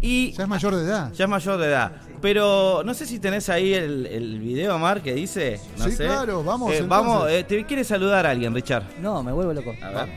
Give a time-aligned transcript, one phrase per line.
[0.00, 1.12] Y Ya es mayor de edad.
[1.12, 1.92] Ya es mayor de edad.
[2.22, 5.60] Pero no sé si tenés ahí el, el video, Omar, que dice.
[5.78, 6.04] No Sí, sé.
[6.06, 8.84] claro, vamos, Eh, vamos, eh, te quiere saludar a alguien, Richard.
[9.00, 9.74] No, me vuelvo loco.
[9.82, 10.08] A ver.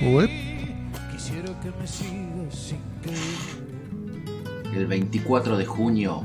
[0.00, 0.30] Uep.
[4.72, 6.24] El 24 de junio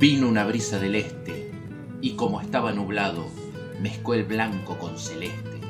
[0.00, 1.50] vino una brisa del este
[2.00, 3.26] y como estaba nublado,
[3.82, 5.60] mezcló el blanco con celeste.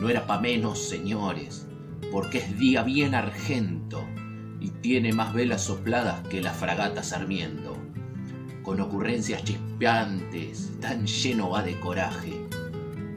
[0.00, 1.66] No era pa' menos, señores,
[2.12, 4.04] porque es día bien argento
[4.60, 7.76] y tiene más velas sopladas que la fragata Sarmiento.
[8.62, 12.34] Con ocurrencias chispeantes, tan lleno va de coraje.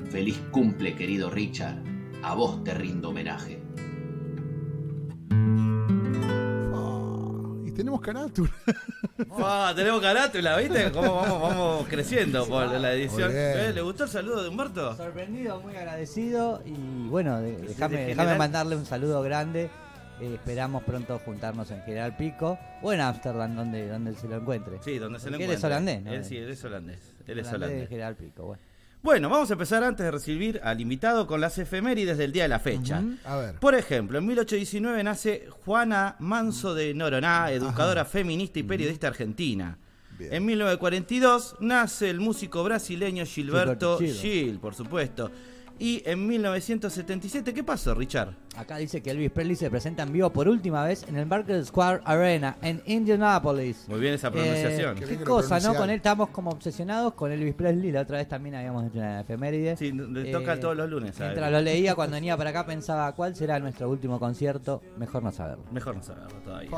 [0.09, 3.61] Feliz cumple, querido Richard, a vos te rindo homenaje.
[6.73, 8.51] Ah, y tenemos carátula.
[9.37, 10.91] Ah, tenemos carátula, ¿viste?
[10.91, 13.31] Cómo vamos, vamos creciendo por la edición.
[13.33, 14.95] Eh, ¿Le gustó el saludo de Humberto?
[14.95, 19.69] Sorprendido, muy agradecido y bueno, déjame mandarle un saludo grande.
[20.19, 24.79] Eh, esperamos pronto juntarnos en General Pico o en Ámsterdam, donde, donde se lo encuentre.
[24.81, 25.53] Sí, donde se lo Porque encuentra.
[25.53, 26.11] él es holandés, ¿no?
[26.13, 27.15] Él sí, él es holandés.
[27.27, 27.89] Él es holandés.
[27.89, 28.61] General Pico, bueno.
[29.05, 32.49] Bueno, vamos a empezar antes de recibir al invitado con las efemérides del día de
[32.49, 33.03] la fecha.
[33.23, 33.55] A ver.
[33.59, 39.77] Por ejemplo, en 1819 nace Juana Manso de Noroná, educadora feminista y periodista argentina.
[40.17, 40.33] Bien.
[40.33, 44.45] En 1942 nace el músico brasileño Gilberto Gilberto Gil.
[44.47, 45.29] Gil, por supuesto.
[45.77, 48.29] Y en 1977, ¿qué pasó, Richard?
[48.55, 51.67] Acá dice que Elvis Presley se presenta en vivo por última vez en el Barclays
[51.67, 53.85] Square Arena en Indianapolis.
[53.89, 54.97] Muy bien esa pronunciación.
[54.97, 55.75] Eh, Qué cosa, ¿no?
[55.75, 57.91] Con él estamos como obsesionados con Elvis Presley.
[57.91, 59.75] La otra vez también habíamos hecho una efeméride.
[59.75, 61.33] Sí, le toca todos los lunes, ¿sabes?
[61.33, 64.81] Mientras lo leía cuando venía para acá pensaba cuál será nuestro último concierto.
[64.97, 65.65] Mejor no saberlo.
[65.71, 66.69] Mejor no saberlo todavía.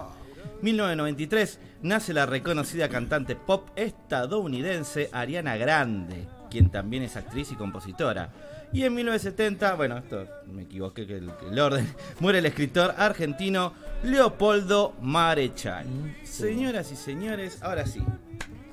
[0.61, 8.31] 1993 nace la reconocida cantante pop estadounidense Ariana Grande, quien también es actriz y compositora.
[8.73, 11.87] Y en 1970, bueno, esto me equivoqué que el, que el orden,
[12.19, 13.73] muere el escritor argentino
[14.03, 15.85] Leopoldo Marechal.
[16.23, 18.01] Señoras y señores, ahora sí,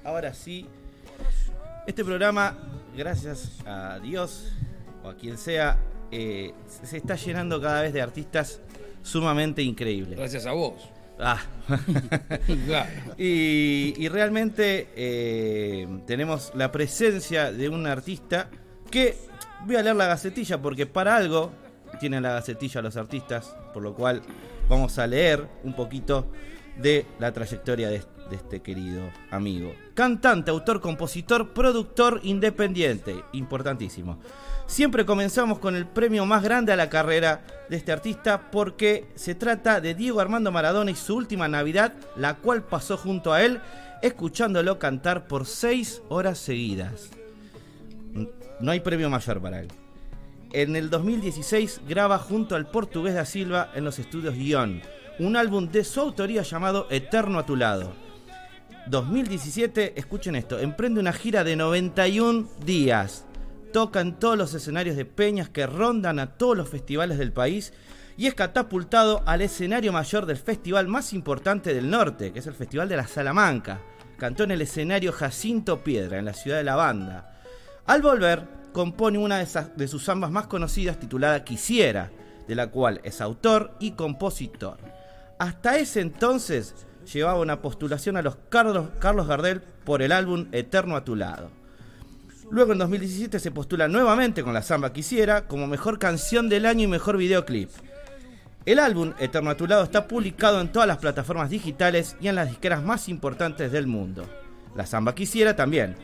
[0.03, 0.67] ahora sí,
[1.87, 2.57] este programa,
[2.97, 4.53] gracias a Dios
[5.05, 5.79] o a quien sea,
[6.11, 6.53] eh,
[6.83, 8.61] se está llenando cada vez de artistas
[9.03, 10.19] sumamente increíbles.
[10.19, 10.75] Gracias a vos.
[11.19, 11.41] Ah.
[13.17, 18.49] Y, y realmente eh, tenemos la presencia de un artista
[18.91, 19.17] que
[19.65, 21.53] voy a leer la gacetilla porque para algo
[21.99, 24.23] tienen la gacetilla los artistas, por lo cual
[24.69, 26.31] vamos a leer un poquito
[26.77, 28.03] de la trayectoria de,
[28.33, 29.75] este querido amigo.
[29.95, 34.19] Cantante, autor, compositor, productor independiente, importantísimo.
[34.67, 39.35] Siempre comenzamos con el premio más grande a la carrera de este artista porque se
[39.35, 43.61] trata de Diego Armando Maradona y su última Navidad, la cual pasó junto a él,
[44.03, 47.11] escuchándolo cantar por seis horas seguidas.
[48.65, 49.69] No hay premio mayor para él.
[50.55, 54.81] En el 2016 graba junto al portugués da Silva en los estudios Guión,
[55.19, 57.93] un álbum de su autoría llamado Eterno a tu lado.
[58.87, 63.27] 2017, escuchen esto, emprende una gira de 91 días.
[63.71, 67.75] Toca en todos los escenarios de peñas que rondan a todos los festivales del país
[68.17, 72.55] y es catapultado al escenario mayor del festival más importante del norte, que es el
[72.55, 73.83] Festival de la Salamanca.
[74.17, 77.34] Cantó en el escenario Jacinto Piedra, en la ciudad de La Banda.
[77.87, 82.11] Al volver, compone una de, sus zambas más conocidas titulada Quisiera,
[82.49, 84.79] de la cual es autor y compositor.
[85.39, 86.75] Hasta ese entonces
[87.13, 91.51] llevaba una postulación a los Carlos, Carlos Gardel por el álbum Eterno a tu lado.
[92.51, 96.85] Luego en 2017 se postula nuevamente con la samba Quisiera como mejor canción del año
[96.85, 97.71] y mejor videoclip.
[98.65, 102.35] El álbum Eterno a tu lado está publicado en todas las plataformas digitales y en
[102.35, 104.25] las disqueras más importantes del mundo.
[104.75, 105.97] La samba Quisiera también.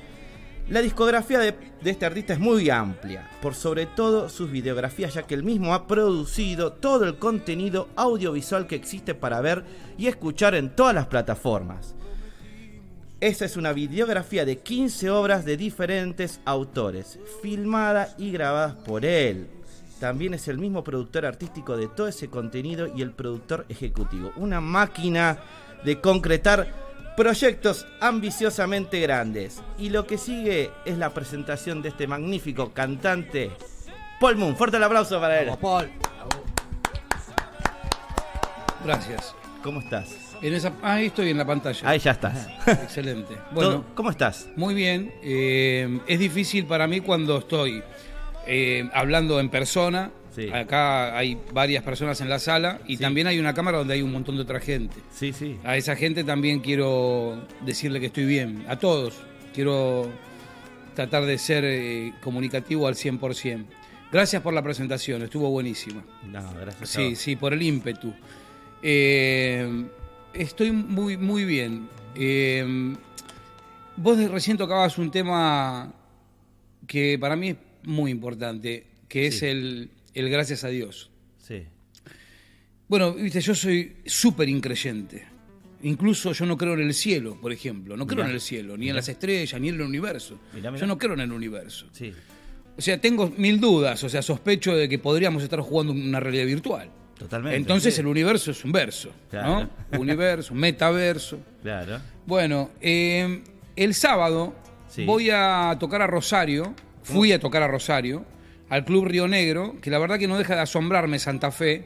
[0.70, 5.34] La discografía de, este artista es muy amplia, por sobre todo sus videografías, ya que
[5.34, 9.64] él mismo ha producido todo el contenido audiovisual que existe para ver
[9.98, 11.96] y escuchar en todas las plataformas.
[13.18, 19.48] Esa es una videografía de 15 obras de diferentes autores, filmada y grabadas por él.
[19.98, 24.30] También es el mismo productor artístico de todo ese contenido y el productor ejecutivo.
[24.36, 25.40] Una máquina
[25.84, 26.89] de concretar
[27.20, 29.60] proyectos ambiciosamente grandes.
[29.76, 33.50] Y lo que sigue es la presentación de este magnífico cantante,
[34.18, 34.56] Paul Moon.
[34.56, 35.48] Fuerte el aplauso para él.
[35.48, 35.90] Vamos, Paul.
[38.86, 39.34] Gracias.
[39.62, 40.16] ¿Cómo estás?
[40.40, 41.86] En esa, ahí estoy en la pantalla.
[41.86, 42.48] Ahí ya estás.
[42.66, 43.36] Excelente.
[43.52, 44.48] Bueno, ¿Cómo estás?
[44.56, 45.12] muy bien.
[45.22, 47.82] Eh, es difícil para mí cuando estoy
[48.46, 50.10] eh, hablando en persona.
[50.34, 50.48] Sí.
[50.50, 54.12] Acá hay varias personas en la sala y también hay una cámara donde hay un
[54.12, 54.96] montón de otra gente.
[55.12, 55.58] Sí, sí.
[55.64, 58.64] A esa gente también quiero decirle que estoy bien.
[58.68, 59.18] A todos.
[59.52, 60.08] Quiero
[60.94, 63.64] tratar de ser eh, comunicativo al 100%.
[64.12, 66.04] Gracias por la presentación, estuvo buenísima.
[66.26, 66.82] No, gracias.
[66.82, 67.18] a Sí, vos.
[67.18, 68.12] sí, por el ímpetu.
[68.82, 69.86] Eh,
[70.32, 71.88] estoy muy, muy bien.
[72.14, 72.94] Eh,
[73.96, 75.92] vos recién tocabas un tema
[76.86, 81.10] que para mí es muy importante, que es el, el gracias a Dios.
[81.38, 81.64] Sí.
[82.88, 85.24] Bueno, viste, yo soy súper increyente.
[85.82, 87.96] Incluso yo no creo en el cielo, por ejemplo.
[87.96, 88.28] No creo Mirá.
[88.30, 90.38] en el cielo, ni en las estrellas, ni en el universo.
[90.52, 90.74] Mirá.
[90.76, 91.86] Yo no creo en el universo.
[91.92, 92.12] Sí.
[92.76, 94.02] O sea, tengo mil dudas.
[94.04, 96.90] O sea, sospecho de que podríamos estar jugando una realidad virtual.
[97.18, 97.56] Totalmente.
[97.56, 98.00] Entonces Sí.
[98.00, 99.70] el universo es un verso, Claro.
[99.92, 99.98] ¿no?
[100.00, 101.38] Universo, metaverso.
[101.62, 102.00] Claro.
[102.26, 103.42] Bueno, eh,
[103.76, 104.54] el sábado
[104.88, 105.04] Sí.
[105.04, 108.24] voy a tocar a Rosario, fui a tocar a Rosario,
[108.70, 111.84] al Club Río Negro, que la verdad que no deja de asombrarme Santa Fe.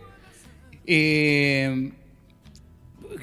[0.86, 1.90] Eh,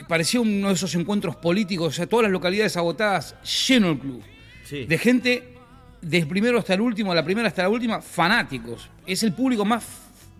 [0.08, 3.36] parecía uno de esos encuentros políticos, o sea, todas las localidades agotadas,
[3.68, 4.24] lleno el club.
[4.66, 4.86] Sí.
[4.86, 5.54] De gente,
[6.02, 8.90] desde el primero hasta el último, la primera hasta la última, fanáticos.
[9.06, 9.86] Es el público más,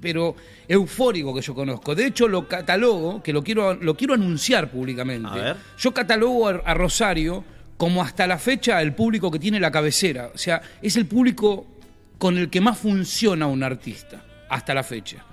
[0.02, 0.36] pero
[0.68, 1.94] eufórico que yo conozco.
[1.94, 5.30] De hecho, lo catalogo, que lo quiero, lo quiero anunciar públicamente.
[5.30, 5.58] A ver.
[5.78, 7.44] Yo catalogo a, a Rosario
[7.78, 10.32] como hasta la fecha el público que tiene la cabecera.
[10.34, 11.68] O sea, es el público
[12.22, 15.26] con el que más funciona un artista, hasta la fecha.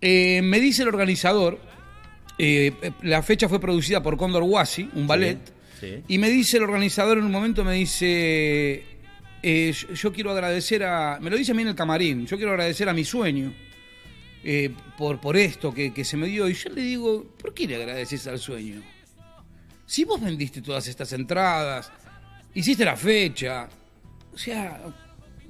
[0.00, 1.60] Eh, me dice el organizador,
[2.36, 5.38] eh, la fecha fue producida por Condor Wasi, un ballet,
[5.78, 6.02] sí.
[6.08, 8.84] y me dice el organizador en un momento, me dice,
[9.40, 12.36] eh, yo, yo quiero agradecer a, me lo dice a mí en el camarín, yo
[12.36, 13.54] quiero agradecer a mi sueño
[14.98, 17.76] por, por esto que, que se me dio, y yo le digo, ¿por qué le
[17.76, 18.82] agradeces al sueño?
[19.86, 21.92] Si vos vendiste todas estas entradas,
[22.52, 23.68] hiciste la fecha,
[24.32, 24.80] o sea,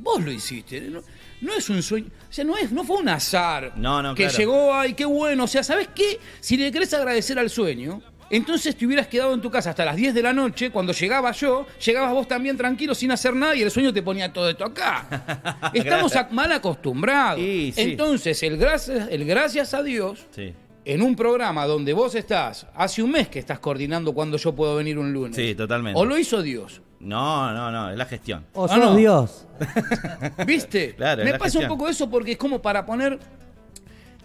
[0.03, 1.03] vos lo hiciste, no,
[1.41, 4.25] no es un sueño, o sea, no, es, no fue un azar No, no, que
[4.25, 4.39] claro.
[4.39, 6.19] llegó, ay, qué bueno, o sea, ¿sabes qué?
[6.41, 9.97] Si le querés agradecer al sueño, entonces te hubieras quedado en tu casa hasta las
[9.97, 13.63] 10 de la noche, cuando llegaba yo, llegabas vos también tranquilo, sin hacer nada, y
[13.63, 15.71] el sueño te ponía todo esto acá.
[15.75, 17.41] Estamos a- mal acostumbrados.
[17.41, 17.73] Sí.
[17.77, 20.53] Entonces, el gracias, el gracias a Dios Sí.
[20.85, 24.77] en un programa donde vos estás, hace un mes que estás coordinando cuando yo puedo
[24.77, 25.35] venir un lunes.
[25.35, 25.99] Sí, totalmente.
[25.99, 26.81] O lo hizo Dios.
[27.01, 28.45] No, no, no, es la gestión.
[28.53, 28.95] O Ah, sos no.
[28.97, 29.47] Dios.
[30.47, 30.95] ¿Viste?
[30.95, 33.19] Claro, Me pasa un poco eso porque es como para poner.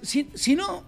[0.01, 0.83] Si, si no,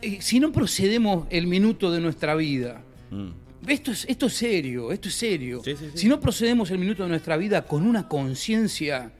[0.00, 2.80] eh, si no procedemos el minuto de nuestra vida.
[3.10, 3.28] Mm.
[3.68, 5.60] Esto es, esto es serio, esto es serio.
[5.64, 5.98] Sí, sí, sí.
[5.98, 9.12] Si no procedemos el minuto de nuestra vida con una conciencia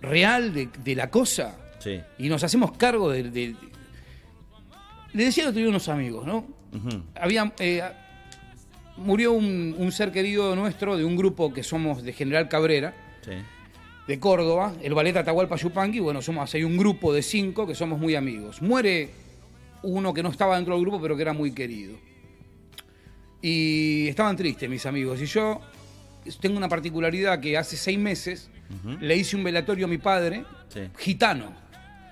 [0.00, 2.00] real de, de la cosa Sí.
[2.18, 3.24] y nos hacemos cargo de.
[3.24, 3.56] de- de-
[5.12, 6.38] Le decía el otro día a unos amigos, ¿no?
[6.74, 7.02] Ujú.
[7.14, 7.82] Había, eh,
[8.96, 12.94] murió un, un ser querido nuestro de un grupo que somos de General Cabrera,
[13.24, 13.32] Sí.
[14.08, 17.98] de Córdoba, el ballet Atahualpa Yupanqui, bueno, somos, hay un grupo de cinco que somos
[18.00, 18.60] muy amigos.
[18.60, 19.10] Muere
[19.82, 21.96] uno que no estaba dentro del grupo, pero que era muy querido.
[23.40, 25.20] Y estaban tristes mis amigos.
[25.20, 25.60] Y yo
[26.40, 28.48] tengo una particularidad que hace seis meses
[29.00, 30.80] le hice un velatorio a mi padre, Sí.
[30.98, 31.52] gitano.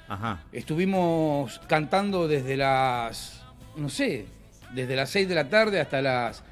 [0.08, 0.42] Ajá.
[0.52, 3.42] Estuvimos cantando desde las,
[3.76, 4.26] no sé,
[4.74, 6.42] desde las 6 de la tarde hasta las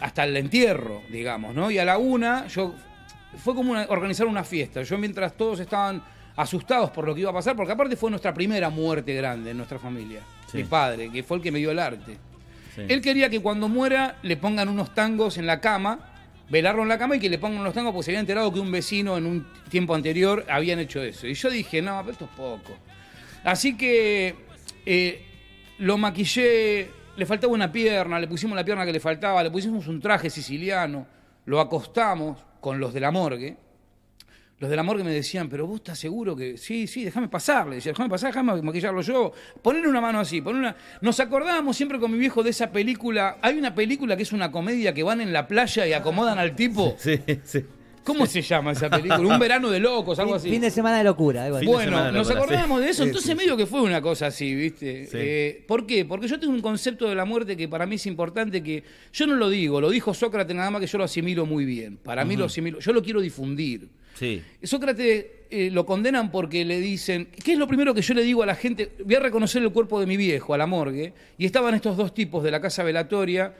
[0.00, 1.70] hasta el entierro, digamos, ¿no?
[1.70, 2.74] Y a la una, yo
[3.42, 4.82] fue como una- organizar una fiesta.
[4.82, 6.02] Yo mientras todos estaban
[6.36, 9.56] asustados por lo que iba a pasar, porque aparte fue nuestra primera muerte grande en
[9.56, 10.20] nuestra familia.
[10.50, 10.58] Sí.
[10.58, 12.16] Mi padre, que fue el que me dio el arte.
[12.74, 12.82] Sí.
[12.88, 16.10] Él quería que cuando muera le pongan unos tangos en la cama,
[16.50, 18.58] velarlo en la cama y que le pongan unos tangos porque se había enterado que
[18.60, 21.26] un vecino en un tiempo anterior habían hecho eso.
[21.28, 22.76] Y yo dije, no, pero esto es poco.
[23.44, 24.34] Así que
[24.86, 25.22] eh,
[25.78, 29.86] lo maquillé, le faltaba una pierna, le pusimos la pierna que le faltaba, le pusimos
[29.86, 31.06] un traje siciliano,
[31.46, 33.56] lo acostamos con los de la morgue.
[34.58, 36.56] Los de la morgue me decían, pero vos estás seguro que.
[36.56, 37.66] Sí, sí, déjame pasar.
[37.66, 39.32] Le decía, déjame pasar, déjame maquillarlo yo.
[39.60, 40.76] Ponerle una mano así, poner una.
[41.00, 43.38] Nos acordábamos siempre con mi viejo de esa película.
[43.42, 46.54] Hay una película que es una comedia que van en la playa y acomodan al
[46.54, 46.96] tipo.
[47.04, 47.64] Sí, sí.
[48.04, 49.18] ¿Cómo se llama esa película?
[49.18, 50.50] Un verano de locos, algo así.
[50.50, 51.44] fin de semana de locura.
[51.44, 51.66] algo así.
[51.66, 53.34] De Bueno, de nos locura, acordábamos de eso, entonces sí.
[53.34, 55.06] medio que fue una cosa así, ¿viste?
[55.06, 55.16] Sí.
[55.18, 56.04] Eh, ¿Por qué?
[56.04, 59.26] Porque yo tengo un concepto de la muerte que para mí es importante, que yo
[59.26, 61.96] no lo digo, lo dijo Sócrates nada más que yo lo asimilo muy bien.
[61.96, 63.88] Para mí lo asimilo, yo lo quiero difundir.
[64.14, 64.42] Sí.
[64.62, 68.42] Sócrates eh, lo condenan porque le dicen, ¿qué es lo primero que yo le digo
[68.42, 68.92] a la gente?
[69.04, 72.14] Voy a reconocer el cuerpo de mi viejo, a la morgue, y estaban estos dos
[72.14, 73.54] tipos de la casa velatoria,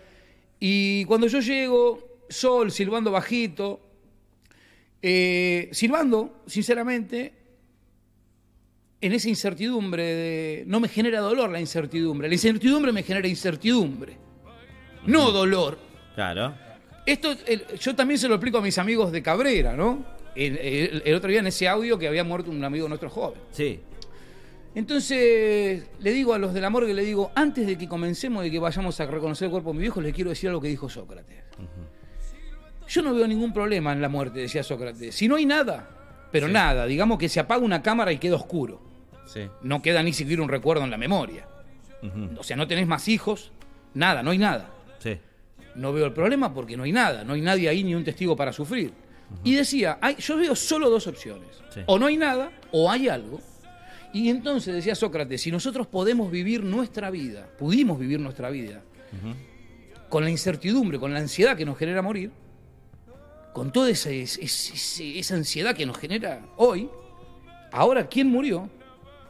[0.61, 3.81] y cuando yo llego, Sol silbando bajito,
[5.07, 7.31] eh, silbando, sinceramente,
[9.03, 14.17] en esa incertidumbre, de- no me genera dolor la incertidumbre, la incertidumbre me genera incertidumbre,
[15.05, 15.79] no dolor.
[16.15, 16.55] Claro.
[17.05, 20.07] Esto el- yo también se lo explico a mis amigos de Cabrera, ¿no?
[20.35, 23.39] El, el- el otro día en ese audio que había muerto un amigo nuestro joven.
[23.51, 23.81] Sí.
[24.75, 28.51] Entonces le digo a los de la morgue, le digo, antes de que comencemos de
[28.51, 30.89] que vayamos a reconocer el cuerpo de mi viejo, les quiero decir algo que dijo
[30.89, 31.45] Sócrates.
[32.89, 35.15] Yo no veo ningún problema en la muerte, decía Sócrates.
[35.15, 35.89] Si no hay nada,
[36.31, 38.83] pero nada, digamos que se apaga una cámara y queda oscuro.
[39.27, 39.49] Sí.
[39.63, 41.47] No queda ni siquiera un recuerdo en la memoria.
[42.39, 43.51] O sea, no tenés más hijos,
[43.95, 44.69] nada, no hay nada.
[44.99, 45.19] Sí.
[45.75, 48.37] No veo el problema porque no hay nada, no hay nadie ahí ni un testigo
[48.37, 48.93] para sufrir.
[49.43, 51.49] Y decía, hay, yo veo solo dos opciones.
[51.87, 53.41] O no hay nada o hay algo.
[54.13, 58.83] Y entonces decía Sócrates, si nosotros podemos vivir nuestra vida, pudimos vivir nuestra vida,
[60.09, 62.31] con la incertidumbre, con la ansiedad que nos genera morir,
[63.55, 66.91] con toda esa, esa ansiedad que nos genera hoy,
[67.71, 68.69] ahora quien murió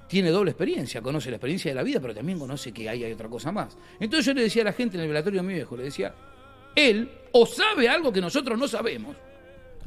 [0.09, 3.13] tiene doble experiencia, conoce la experiencia de la vida, pero también conoce que ahí hay
[3.13, 3.77] otra cosa más.
[4.01, 6.15] Entonces yo le decía a la gente en el velatorio de mi viejo, le decía,
[6.75, 9.15] él o sabe algo que nosotros no sabemos,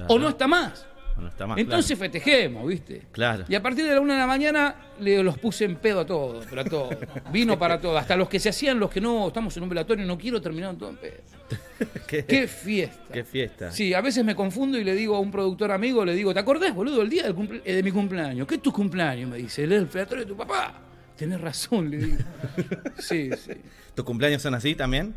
[0.07, 0.85] o no está más.
[1.19, 1.57] No está más.
[1.57, 3.03] Entonces festejemos, ¿viste?
[3.11, 3.45] Claro.
[3.49, 6.05] Y a partir de la una de la mañana le los puse en pedo a
[6.05, 6.95] todos, pero a todos.
[7.31, 7.99] Vino para todos.
[7.99, 10.75] Hasta los que se hacían, los que no, estamos en un velatorio, no quiero terminar
[10.75, 11.17] todo en pedo.
[12.07, 13.13] ¿Qué, ¡Qué fiesta!
[13.13, 13.71] qué fiesta.
[13.71, 16.39] Sí, a veces me confundo y le digo a un productor amigo, le digo, ¿te
[16.39, 18.47] acordás, boludo, el día del cumple- eh, de mi cumpleaños?
[18.47, 19.29] ¿Qué es tu cumpleaños?
[19.29, 20.81] Me dice, el velatorio de tu papá.
[21.17, 22.17] Tenés razón, le digo.
[22.99, 23.53] Sí, sí.
[23.95, 25.15] ¿Tus cumpleaños son así también?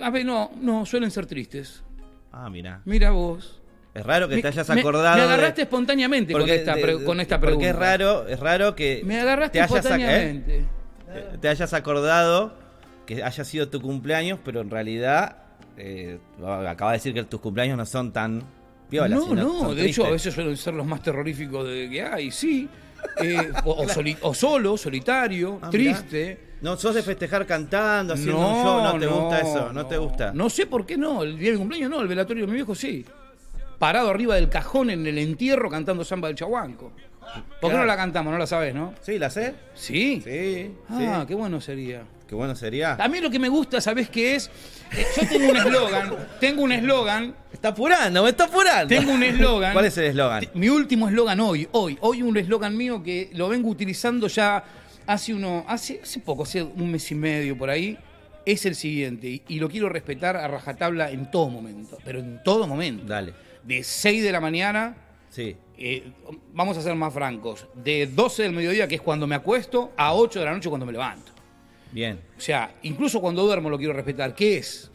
[0.00, 1.82] A ver, no, no, suelen ser tristes.
[2.32, 2.82] Ah, mira.
[2.84, 3.62] Mira vos.
[3.96, 5.16] Es raro que Me- te hayas acordado.
[5.16, 7.56] Me agarraste espontáneamente con esta, de- pre- de- con esta pregunta.
[7.66, 9.00] Porque es raro, es raro que.
[9.04, 9.76] Me agarraste te hayas, ¿eh?
[9.78, 10.64] espontáneamente.
[11.40, 12.52] te hayas acordado
[13.06, 15.36] que haya sido tu cumpleaños, pero en realidad
[15.78, 16.18] eh,
[16.66, 18.42] acaba de decir que tus cumpleaños no son tan
[18.90, 19.18] piolas.
[19.18, 22.68] no, no, de hecho a veces suelen ser los más terroríficos de que hay, sí.
[23.22, 25.94] Eh, o, o soli- o solo, solitario, Ah, mirá.
[25.94, 26.40] triste.
[26.60, 30.32] No, sos de festejar cantando, haciendo un show, no te gusta eso, no, te gusta.
[30.34, 32.74] No sé por qué no, el día del cumpleaños no, el velatorio de mi viejo
[32.74, 33.04] sí.
[33.78, 36.92] Parado arriba del cajón en el entierro cantando samba del chahuanco.
[37.60, 38.32] ¿Por qué no la cantamos?
[38.32, 38.94] No la sabes, ¿no?
[39.02, 39.54] ¿Sí, la sé?
[39.74, 40.22] Sí.
[40.24, 41.26] Sí, Ah, sí.
[41.28, 42.04] qué bueno sería.
[42.26, 42.94] Qué bueno sería.
[42.94, 44.50] A mí lo que me gusta, ¿sabés qué es?
[44.92, 48.88] Eh, yo tengo un eslogan, tengo un eslogan, Está apurando, me está apurando.
[48.88, 49.72] tengo un eslogan.
[49.74, 50.44] ¿Cuál es el eslogan?
[50.54, 54.64] Mi último eslogan hoy, hoy, hoy un eslogan mío que lo vengo utilizando ya
[55.06, 57.96] hace uno, hace, hace poco, hace un mes y medio por ahí,
[58.44, 62.42] es el siguiente, y, y lo quiero respetar a rajatabla en todo momento, pero en
[62.42, 63.04] todo momento.
[63.06, 63.34] Dale.
[63.66, 64.96] De 6 de la mañana,
[65.30, 65.56] Sí.
[65.76, 66.10] eh,
[66.52, 70.14] vamos a ser más francos, de 12 del mediodía, que es cuando me acuesto, a
[70.14, 71.32] 8 de la noche cuando me levanto.
[71.92, 72.20] Bien.
[72.36, 74.34] O sea, incluso cuando duermo lo quiero respetar.
[74.34, 74.90] ¿Qué es?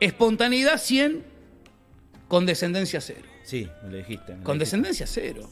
[0.00, 1.22] Espontaneidad 100,
[2.28, 3.20] condescendencia 0.
[3.44, 4.32] Sí, me lo dijiste.
[4.32, 5.48] me lo Condescendencia cero.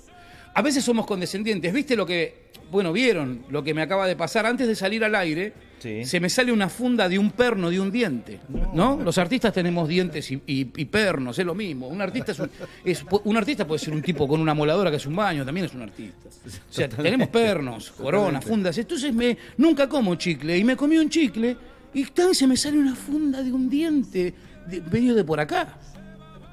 [0.54, 1.72] A veces somos condescendientes.
[1.72, 4.46] ¿Viste lo que, bueno, vieron lo que me acaba de pasar?
[4.46, 6.04] Antes de salir al aire, Sí.
[6.04, 8.38] se me sale una funda de un perno de un diente.
[8.74, 9.00] ¿No?
[9.02, 11.88] Los artistas tenemos dientes y, y- y pernos, es lo mismo.
[11.88, 12.50] Un artista, es un,
[12.84, 15.66] es- un artista puede ser un tipo con una moladora que es un baño, también
[15.66, 16.28] es un artista.
[16.28, 18.76] O sea, tenemos pernos, coronas, fundas.
[18.78, 21.56] Entonces me, nunca como chicle y me comí un chicle
[21.94, 24.34] y tan se me sale una funda de un diente
[24.66, 25.78] de, medio de por acá.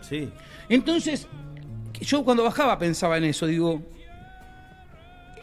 [0.01, 0.29] Sí.
[0.69, 1.27] Entonces,
[1.99, 3.81] yo cuando bajaba pensaba en eso, digo,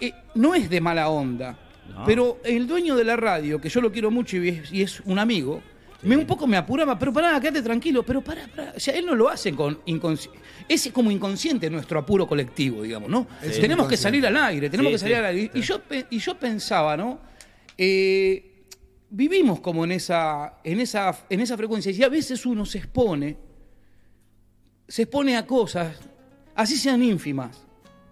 [0.01, 1.57] eh, no es de mala onda,
[1.93, 2.05] No.
[2.05, 5.01] pero el dueño de la radio, que yo lo quiero mucho y es, y es
[5.01, 5.63] un amigo,
[6.03, 8.75] Me un poco me apuraba, pero pará, quédate tranquilo, pero pará, pará.
[8.77, 10.39] O sea, él no lo hace con inconsciente.
[10.69, 13.27] Es como inconsciente nuestro apuro colectivo, digamos, ¿no?
[13.43, 13.59] Sí.
[13.61, 15.51] tenemos que salir al aire, tenemos Sí, que salir al aire.
[15.55, 17.21] Y yo, y yo pensaba, ¿no?
[17.79, 18.67] Eh,
[19.09, 21.91] vivimos como en esa, en, esa, en esa frecuencia.
[21.93, 23.37] Y a veces uno se expone,
[24.89, 25.97] se expone a cosas,
[26.55, 27.65] así sean ínfimas,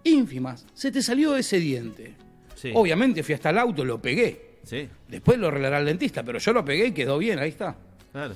[0.03, 0.65] ínfimas.
[0.73, 2.15] Se te salió ese diente.
[2.63, 2.71] Sí.
[2.73, 4.59] Obviamente fui hasta el auto, lo pegué.
[4.63, 7.75] Sí, Después lo arreglará el dentista, pero yo lo pegué y quedó bien, ahí está.
[8.11, 8.33] claro.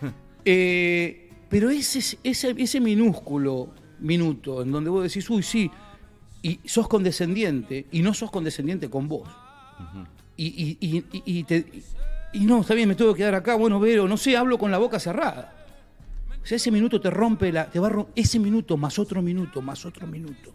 [0.44, 3.70] Eh, pero ese, ese, ese minúsculo
[4.00, 5.70] minuto en donde vos decís, uy, sí,
[6.42, 9.28] y sos condescendiente, y no sos condescendiente con vos.
[10.36, 11.66] y, y, y, y- y te-
[12.32, 14.70] y no, está bien, me tengo que quedar acá, bueno, Vero, no sé, hablo con
[14.70, 15.56] la boca cerrada.
[16.42, 17.66] O sea, ese minuto te rompe la.
[17.70, 20.54] Te va a ese minuto, más otro minuto, más otro minuto,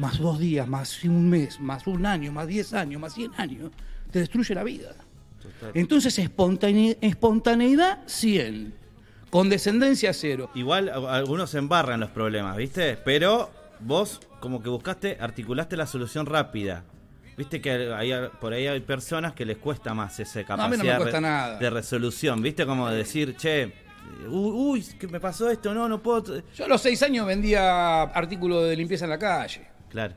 [0.00, 3.70] más dos días, más un mes, más un año, más diez años, más cien años,
[4.10, 4.94] te destruye la vida.
[5.74, 8.74] Entonces, espontane- espontaneidad 100,
[9.30, 10.50] condescendencia cero.
[10.54, 12.96] Igual algunos se embarran los problemas, ¿viste?
[13.04, 16.84] Pero vos como que buscaste, articulaste la solución rápida.
[17.36, 21.20] Viste que hay, por ahí hay personas que les cuesta más esa capacidad no re-
[21.20, 21.58] nada.
[21.58, 22.66] de resolución, ¿viste?
[22.66, 23.72] Como decir, che,
[24.28, 26.42] uy, uy, que me pasó esto, no, no puedo...
[26.54, 29.68] Yo a los seis años vendía artículos de limpieza en la calle.
[29.90, 30.14] Claro,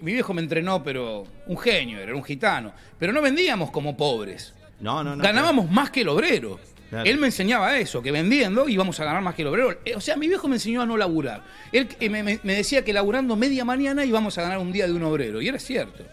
[0.00, 2.72] Mi viejo me entrenó, pero un genio, era un gitano.
[2.98, 4.54] Pero no vendíamos como pobres.
[4.80, 5.22] no, no, no.
[5.22, 6.58] Ganábamos más que el obrero.
[6.88, 7.08] Claro.
[7.08, 9.78] Él me enseñaba eso, que vendiendo íbamos a ganar más que el obrero.
[9.84, 11.44] Eh, O sea, mi viejo me enseñó a no laburar.
[11.70, 14.86] Él eh, me, me- me decía que laburando media mañana íbamos a ganar un día
[14.88, 15.40] de un obrero.
[15.40, 16.04] Y era cierto.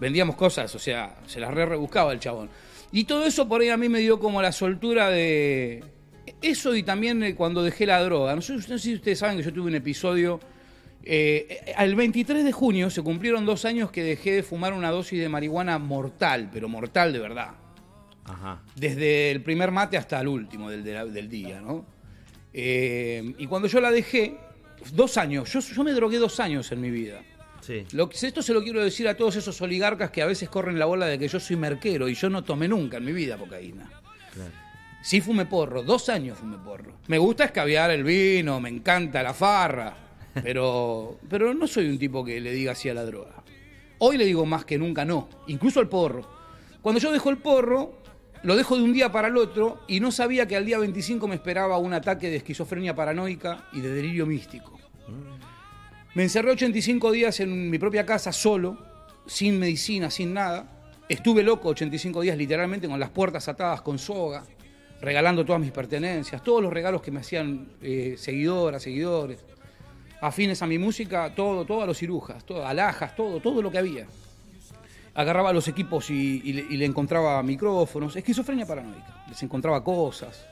[0.00, 2.50] Vendíamos cosas, o sea, se las re rebuscaba el chabón.
[2.90, 5.84] Y todo eso por ahí a mí me dio como la soltura de...
[6.42, 8.34] Eso y también eh, cuando dejé la droga.
[8.34, 10.40] No sé, no sé si ustedes saben que yo tuve un episodio...
[11.06, 15.20] eh, al 23 de junio se cumplieron dos años que dejé de fumar una dosis
[15.20, 17.50] de marihuana mortal, pero mortal de verdad
[18.24, 18.62] Ajá.
[18.74, 21.86] desde el primer mate hasta el último del, del día, ¿no?
[22.52, 24.36] Eh, y cuando yo la dejé,
[24.92, 27.20] dos años, yo, yo me drogué dos años en mi vida.
[27.60, 27.84] Sí.
[27.92, 30.84] Lo esto se lo quiero decir a todos esos oligarcas que a veces corren la
[30.86, 33.90] bola de que yo soy merquero y yo no tomé nunca en mi vida cocaína.
[35.02, 36.98] Sí fumé porro, dos años fumé porro.
[37.08, 40.03] Me gusta escabiar el vino, me encanta la farra,
[40.42, 43.42] pero, pero no soy un tipo que le diga así a la droga.
[43.98, 46.28] Hoy le digo más que nunca no, incluso al porro.
[46.82, 48.02] Cuando yo dejo el porro,
[48.42, 51.26] lo dejo de un día para el otro y no sabía que al día 25
[51.26, 54.78] me esperaba un ataque de esquizofrenia paranoica y de delirio místico.
[56.14, 58.78] Me encerré 85 días en mi propia casa solo,
[59.26, 60.70] sin medicina, sin nada.
[61.08, 64.44] Estuve loco 85 días literalmente con las puertas atadas con soga,
[65.00, 69.44] regalando todas mis pertenencias, todos los regalos que me hacían eh, seguidoras, seguidores,
[70.26, 73.78] afines a mi música, todo, todo a los cirujas, todo, alhajas, todo, todo lo que
[73.78, 74.06] había.
[75.14, 80.44] Agarraba los equipos y, y le, y le encontraba micrófonos, esquizofrenia paranoica, les encontraba cosas,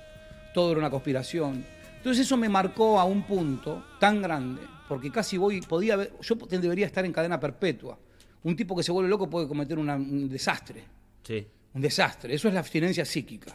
[0.54, 1.64] todo era una conspiración.
[1.96, 6.34] Entonces eso me marcó a un punto tan grande, porque casi voy, podía ver, yo
[6.36, 7.98] debería estar en cadena perpetua.
[8.44, 10.84] Un tipo que se vuelve loco puede cometer una- un desastre,
[11.24, 11.46] Sí.
[11.74, 12.34] un desastre.
[12.34, 13.52] Eso es la abstinencia psíquica.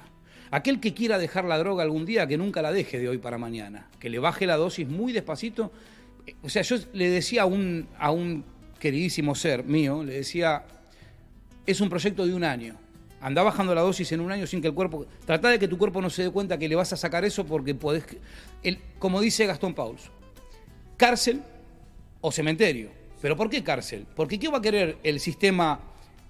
[0.49, 3.37] Aquel que quiera dejar la droga algún día, que nunca la deje de hoy para
[3.37, 5.71] mañana, que le baje la dosis muy despacito.
[6.41, 8.43] O sea, yo le decía a un, a un
[8.79, 10.65] queridísimo ser mío, le decía,
[11.65, 12.75] es un proyecto de un año.
[13.19, 15.07] Anda bajando la dosis en un año sin que el cuerpo...
[15.25, 17.45] Trata de que tu cuerpo no se dé cuenta que le vas a sacar eso
[17.45, 18.05] porque podés...
[18.61, 20.11] El, como dice Gastón Pauls,
[20.97, 21.41] cárcel
[22.21, 22.91] o cementerio.
[23.21, 24.05] ¿Pero por qué cárcel?
[24.15, 25.79] Porque ¿qué va a querer el sistema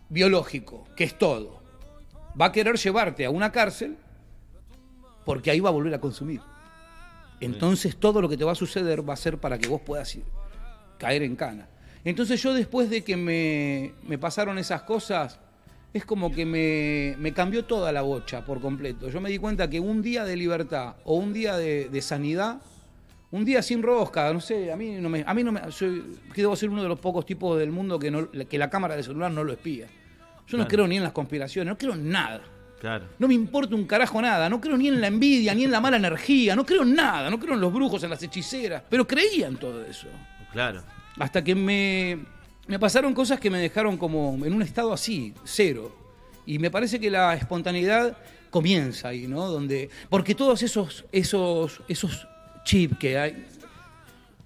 [0.10, 1.62] biológico, que es todo?
[2.39, 3.97] Va a querer llevarte a una cárcel
[5.25, 6.39] porque ahí va a volver a consumir.
[7.39, 10.15] Entonces todo lo que te va a suceder va a ser para que vos puedas
[10.15, 10.23] ir-
[10.97, 11.67] caer en cana.
[12.04, 15.39] Entonces yo después de que me, me pasaron esas cosas,
[15.93, 19.10] es como que me, me cambió toda la bocha por completo.
[19.10, 22.62] Yo me di cuenta que un día de libertad o un día de, de sanidad,
[23.30, 25.23] un día sin rosca, no sé, a mí no me...
[25.28, 28.00] A mí no me soy, que debo ser uno de los pocos tipos del mundo
[28.00, 29.88] que, no, que la cámara de celular no lo espía.
[30.47, 30.67] Yo no Claro.
[30.69, 32.41] creo ni en las conspiraciones, no creo en nada.
[32.79, 33.05] Claro.
[33.17, 35.81] No me importa un carajo nada, no creo ni en la envidia, ni en la
[35.81, 39.07] mala energía, no creo en nada, no creo en los brujos, en las hechiceras, pero
[39.07, 40.07] creía en todo eso.
[40.53, 40.83] Claro.
[41.19, 42.19] Hasta que me,
[42.67, 45.95] me pasaron cosas que me dejaron como en un estado así, cero.
[46.45, 48.15] Y me parece que la espontaneidad
[48.51, 49.47] comienza ahí, ¿no?
[49.47, 52.27] Donde, porque todos esos, esos, esos
[52.63, 53.45] chips que hay,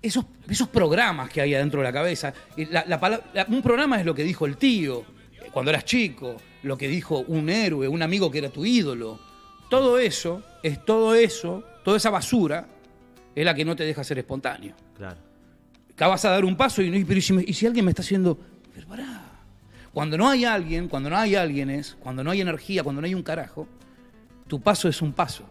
[0.02, 2.34] esos, esos programas que hay adentro de la cabeza.
[2.56, 5.02] y la- la pala- la- un programa es lo que dijo el tío
[5.40, 9.20] eh, cuando eras chico, lo que dijo un héroe, un amigo que era tu ídolo.
[9.70, 12.68] Todo eso, es todo eso, toda esa basura,
[13.36, 14.76] es la que no te deja ser espontáneo.
[14.98, 15.18] Claro.
[15.94, 17.86] Acá vas a dar un paso y, no- pero ¿y si, me- y si alguien
[17.86, 18.38] me está haciendo,
[18.74, 19.28] pero pará.
[19.94, 23.14] Cuando no hay alguien, cuando no hay alguienes, cuando no hay energía, cuando no hay
[23.14, 23.68] un carajo,
[24.48, 25.44] tu paso es un paso.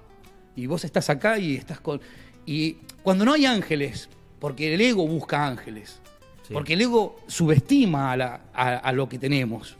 [0.57, 2.01] Y vos estás acá y estás con...
[2.47, 6.01] Y cuando no hay ángeles, porque el ego busca ángeles,
[6.47, 6.55] Sí.
[6.55, 9.77] porque el ego subestima a, la- a- a lo que tenemos.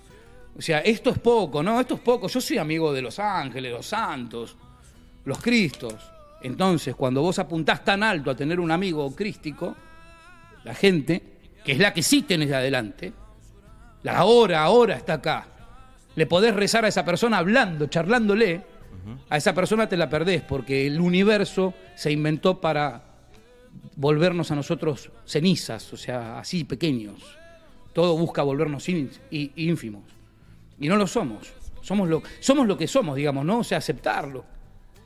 [0.61, 1.81] O sea, esto es poco, ¿no?
[1.81, 2.29] Esto es poco.
[2.29, 4.59] Yo soy amigo de los ángeles, los santos,
[5.25, 5.95] los cristos.
[6.43, 9.75] Entonces, cuando vos apuntás tan alto a tener un amigo crístico,
[10.63, 11.23] la gente,
[11.65, 13.11] que es la que sí tenés de adelante,
[14.03, 15.47] la ahora, ahora está acá.
[16.15, 18.63] Le podés rezar a esa persona hablando, charlándole.
[19.31, 23.03] A esa persona te la perdés porque el universo se inventó para
[23.97, 27.39] volvernos a nosotros cenizas, o sea, así pequeños.
[27.95, 28.87] Todo busca volvernos
[29.31, 30.20] ínfimos.
[30.81, 31.53] Y no lo somos.
[31.83, 33.59] Somos lo, somos lo que somos, digamos, ¿no?
[33.59, 34.45] O sea, aceptarlo.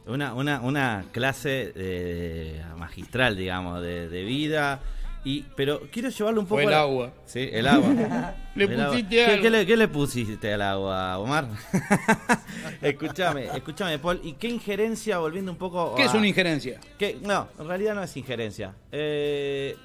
[0.06, 4.80] Una, una, una clase eh, magistral, digamos, de, de vida.
[5.26, 6.56] Y, pero quiero llevarlo un poco.
[6.60, 7.12] Fue el a la- agua.
[7.24, 8.34] Sí, el agua.
[8.54, 8.86] Le El agua.
[8.92, 9.42] pusiste ¿Qué, algo.
[9.42, 11.48] qué le, qué le pusiste al agua, Omar?
[12.82, 14.20] escúchame, escúchame, Paul.
[14.22, 16.78] ¿Y qué injerencia, volviendo un poco ¿Qué a- es una injerencia?
[16.98, 18.74] que- no, en realidad no es injerencia.
[18.92, 19.76] Eh,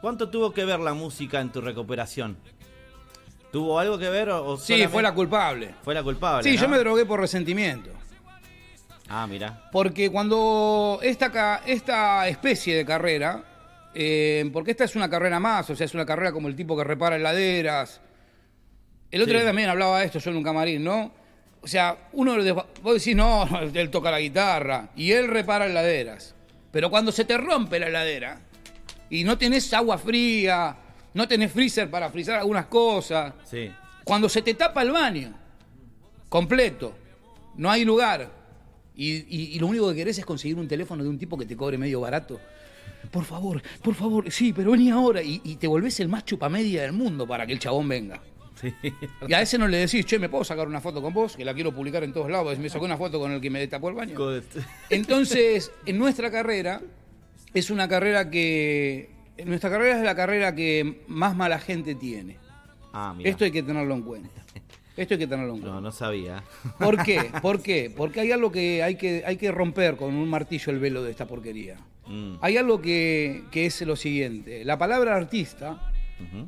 [0.00, 2.36] ¿Cuánto tuvo que ver la música en tu recuperación?
[3.54, 5.76] ¿Tuvo algo que ver o, o Sí, fue la culpable.
[5.84, 6.42] fue la culpable?
[6.42, 6.62] Sí, ¿no?
[6.62, 7.88] yo me drogué por resentimiento.
[9.08, 9.68] Ah, mira.
[9.70, 13.44] Porque cuando esta, esta especie de carrera,
[13.94, 16.76] eh, porque esta es una carrera más, o sea, es una carrera como el tipo
[16.76, 18.00] que repara heladeras.
[19.12, 19.38] El otro Sí.
[19.38, 21.12] día también hablaba de esto yo en un camarín, ¿no?
[21.62, 22.64] O sea, uno le- vos
[22.94, 26.34] decís, no, él toca la guitarra y él repara heladeras.
[26.72, 28.40] Pero cuando se te rompe la heladera
[29.10, 30.76] y no tenés agua fría,
[31.14, 33.70] no tenés freezer para frizar algunas cosas, Sí.
[34.04, 35.32] cuando se te tapa el baño,
[36.28, 36.94] completo,
[37.56, 38.30] no hay lugar,
[38.96, 41.46] y, y- y lo único que querés es conseguir un teléfono de un tipo que
[41.46, 42.40] te cobre medio barato.
[43.10, 45.22] Por favor, por favor, sí, pero vení ahora.
[45.22, 48.20] Y, y te volvés el más chupamedia del mundo para que el chabón venga.
[48.60, 48.72] Sí.
[49.28, 51.36] Y a ese no le decís, che, ¿me puedo sacar una foto con vos?
[51.36, 52.56] Que la quiero publicar en todos lados.
[52.58, 54.16] Me sacó una foto con el que me destapó el baño.
[54.90, 56.80] Entonces, en nuestra carrera,
[57.52, 59.10] es una carrera que.
[59.44, 62.38] Nuestra carrera es la carrera que más mala gente tiene.
[62.92, 63.30] Ah, mira.
[63.30, 64.44] Esto hay que tenerlo en cuenta.
[64.96, 65.74] Esto hay que tenerlo en cuenta.
[65.74, 66.44] No, no sabía.
[66.78, 67.30] ¿Por qué?
[67.42, 67.92] ¿Por qué?
[67.94, 71.10] Porque hay algo que hay que, hay que romper con un martillo el velo de
[71.10, 71.76] esta porquería.
[72.06, 72.36] Mm.
[72.40, 74.64] Hay algo que, que es lo siguiente.
[74.64, 75.90] La palabra artista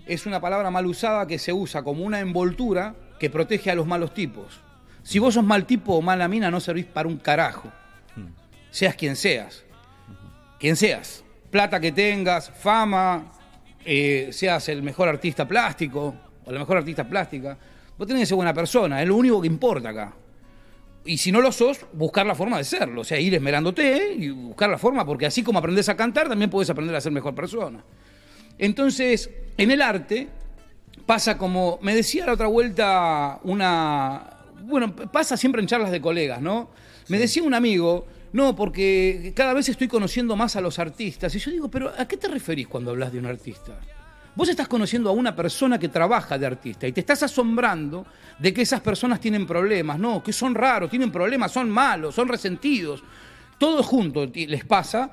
[0.07, 3.87] es una palabra mal usada que se usa como una envoltura que protege a los
[3.87, 4.61] malos tipos.
[5.03, 7.73] Si vos sos mal tipo o mala mina, no servís para un carajo.
[8.71, 9.65] Seas quien seas.
[10.59, 11.25] Quien seas.
[11.51, 13.33] Plata que tengas, fama,
[13.85, 17.57] eh, seas el mejor artista plástico o la mejor artista plástica.
[17.97, 20.15] Vos tenés que ser buena persona, es lo único que importa acá.
[21.05, 23.03] Y si no lo sos, buscar la forma de serlo.
[23.03, 26.51] O sea, ir esmerándote y buscar la forma, porque así como aprendes a cantar, también
[26.51, 27.85] puedes aprender a ser mejor persona.
[28.59, 30.29] Entonces, en el arte
[31.07, 34.31] pasa como, me decía la otra vuelta una,
[34.65, 36.71] bueno, pasa siempre en charlas de colegas, ¿no?
[37.09, 38.07] Me decía un amigo,
[38.37, 41.35] no, porque cada vez estoy conociendo más a los artistas.
[41.35, 43.73] Y yo digo, pero ¿a qué te referís cuando hablas de un artista?
[44.35, 48.05] Vos estás conociendo a una persona que trabaja de artista y te estás asombrando
[48.39, 52.29] de que esas personas tienen problemas, no, que son raros, tienen problemas, son malos, son
[52.29, 53.03] resentidos.
[53.59, 55.11] Todo junto les pasa,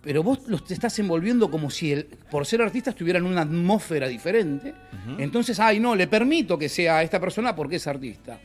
[0.00, 3.42] pero vos los te estás envolviendo como si el- por ser artista estuvieran en una
[3.42, 4.72] atmósfera diferente.
[5.18, 8.38] Entonces, ay, no, le permito que sea a esta persona porque es artista.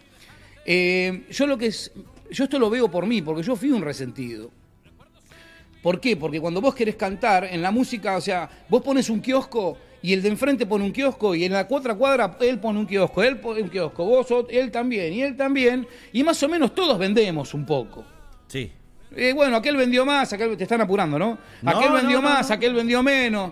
[0.66, 1.92] Eh, yo lo que es,
[2.36, 4.52] yo esto lo veo por mí, porque yo fui un resentido.
[5.82, 6.18] ¿Por qué?
[6.18, 10.14] Porque cuando vos querés cantar en la música, o sea, vos pones un kiosco y
[10.14, 13.22] el de enfrente pone un kiosco y en la otra cuadra él pone un kiosco,
[13.22, 16.98] él pone un kiosco, vos, él también y él también, y más o menos todos
[16.98, 18.04] vendemos un poco.
[18.48, 18.72] Sí.
[19.16, 21.38] Eh, bueno, aquel vendió más, aquel te están apurando, ¿no?
[21.62, 22.56] No, aquel vendió no, más, no.
[22.56, 23.52] aquel vendió menos.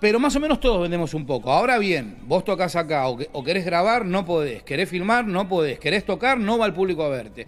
[0.00, 1.50] Pero más o menos todos vendemos un poco.
[1.52, 4.62] Ahora bien, vos tocas acá o, que- o querés grabar, no podés.
[4.62, 5.78] Querés filmar, no podés.
[5.78, 7.46] Querés tocar, no va el público a verte.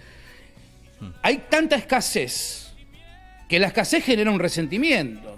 [1.22, 2.72] Hay tanta escasez
[3.48, 5.36] que la escasez genera un resentimiento.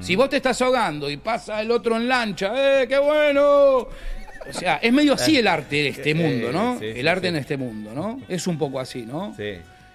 [0.00, 3.86] Si vos te estás ahogando y pasa el otro en lancha, ¡eh, qué bueno!
[4.48, 6.74] O sea, es medio así el arte de este mundo, ¿no?
[6.74, 7.28] Eh, sí, sí, el arte sí.
[7.28, 8.20] en este mundo, ¿no?
[8.28, 9.34] Es un poco así, ¿no?
[9.36, 9.54] Sí.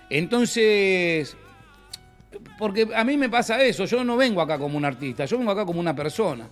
[0.10, 1.36] Entonces,
[2.58, 5.52] porque a mí me pasa eso, yo no vengo acá como un artista, yo vengo
[5.52, 6.48] acá como una persona,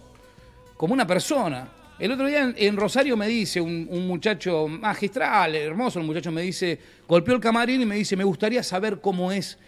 [0.76, 1.68] como una persona.
[2.02, 6.80] El otro día en, Rosario me dice un, muchacho magistral, hermoso, el muchacho me dice,
[7.08, 9.60] golpeó el camarín y me dice, me gustaría saber cómo es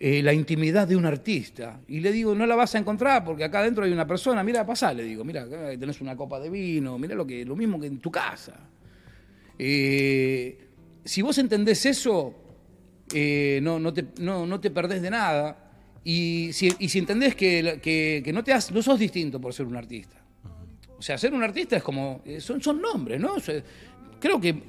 [0.00, 1.80] eh, la intimidad de un artista.
[1.88, 4.64] Y le digo, no la vas a encontrar porque acá adentro hay una persona, mira,
[4.64, 5.46] pasá, le digo, mira,
[5.78, 8.54] tenés una copa de vino, mira lo, que, lo mismo que en tu casa.
[9.58, 10.66] Eh,
[11.04, 12.34] si vos entendés eso,
[13.12, 15.70] eh, no, no, te, no, no te perdés de nada.
[16.04, 19.52] Y si, y si entendés que, que- que no, te has- no sos distinto por
[19.52, 20.21] ser un artista.
[21.02, 22.22] O sea, ser un artista es como.
[22.24, 23.34] eh, Son, son nombres, ¿no?
[23.34, 23.60] O sea,
[24.20, 24.62] creo que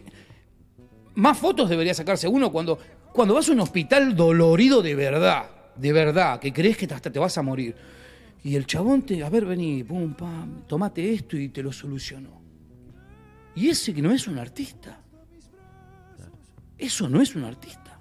[1.13, 2.79] más fotos debería sacarse uno cuando.
[3.13, 7.19] cuando vas a un hospital dolorido de verdad, de verdad, que crees que hasta te
[7.19, 7.75] vas a morir,
[8.43, 12.41] y el chabón te, a ver, vení, pum, pam, tomate esto y te lo solucionó.
[13.53, 14.99] Y ese que no es un artista.
[16.79, 17.99] Eso no es un artista.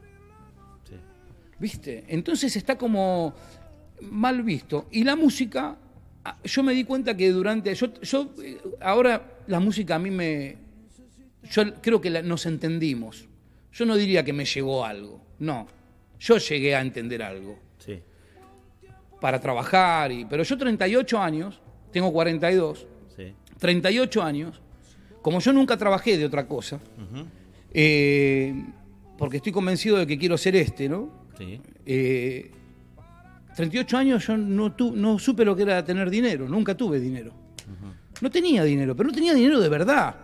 [1.58, 2.06] ¿Viste?
[2.08, 3.34] Entonces está como
[4.00, 4.88] mal visto.
[4.90, 5.76] Y la música,
[6.44, 7.74] yo me di cuenta que durante.
[7.74, 10.56] Yo, yo eh, ahora la música a mí me.
[11.50, 13.28] Yo creo que la- nos entendimos.
[13.72, 15.24] Yo no diría que me llegó algo.
[15.38, 15.66] No.
[16.20, 18.00] Yo llegué a entender algo Sí.
[19.20, 20.12] para trabajar.
[20.12, 23.32] Y, pero yo 38 años, tengo 42, Sí.
[23.58, 24.60] 38 años,
[25.22, 26.78] como yo nunca trabajé de otra cosa,
[27.72, 28.54] eh,
[29.18, 31.10] porque estoy convencido de que quiero ser este, ¿no?
[31.38, 31.60] Sí.
[31.86, 32.50] Eh,
[33.54, 37.32] 38 años yo no, tu- no supe lo que era tener dinero, nunca tuve dinero.
[38.20, 40.14] No tenía dinero, pero no tenía dinero de verdad.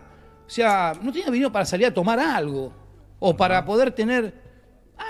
[0.47, 2.73] O sea, no tenía dinero para salir a tomar algo,
[3.19, 4.33] o para poder tener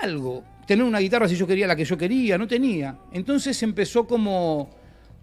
[0.01, 0.43] algo.
[0.65, 2.97] Tener una guitarra si yo quería la que yo quería, no tenía.
[3.11, 4.69] Entonces empezó como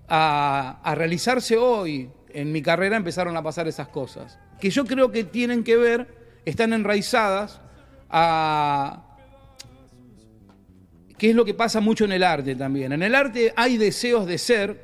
[0.09, 2.09] a, a realizarse hoy.
[2.33, 4.39] En mi carrera empezaron a pasar esas cosas.
[4.61, 7.61] Que yo creo que tienen que ver, están enraizadas
[8.11, 9.06] a,
[11.19, 12.93] que es lo que pasa mucho en el arte también.
[12.93, 14.81] En el arte hay deseos de ser,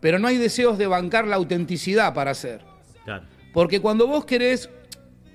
[0.00, 2.62] pero no hay deseos de bancar la autenticidad para ser.
[3.04, 3.24] Claro.
[3.52, 4.68] Porque cuando vos querés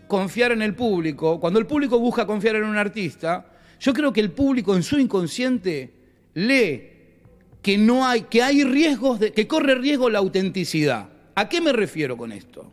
[0.07, 3.45] confiar en el público, cuando el público busca confiar en un artista,
[3.79, 5.93] yo creo que el público en su inconsciente
[6.33, 6.91] lee
[7.61, 11.09] que no hay, que hay riesgos de, que corre riesgo la autenticidad.
[11.33, 12.71] ¿A qué me refiero con esto?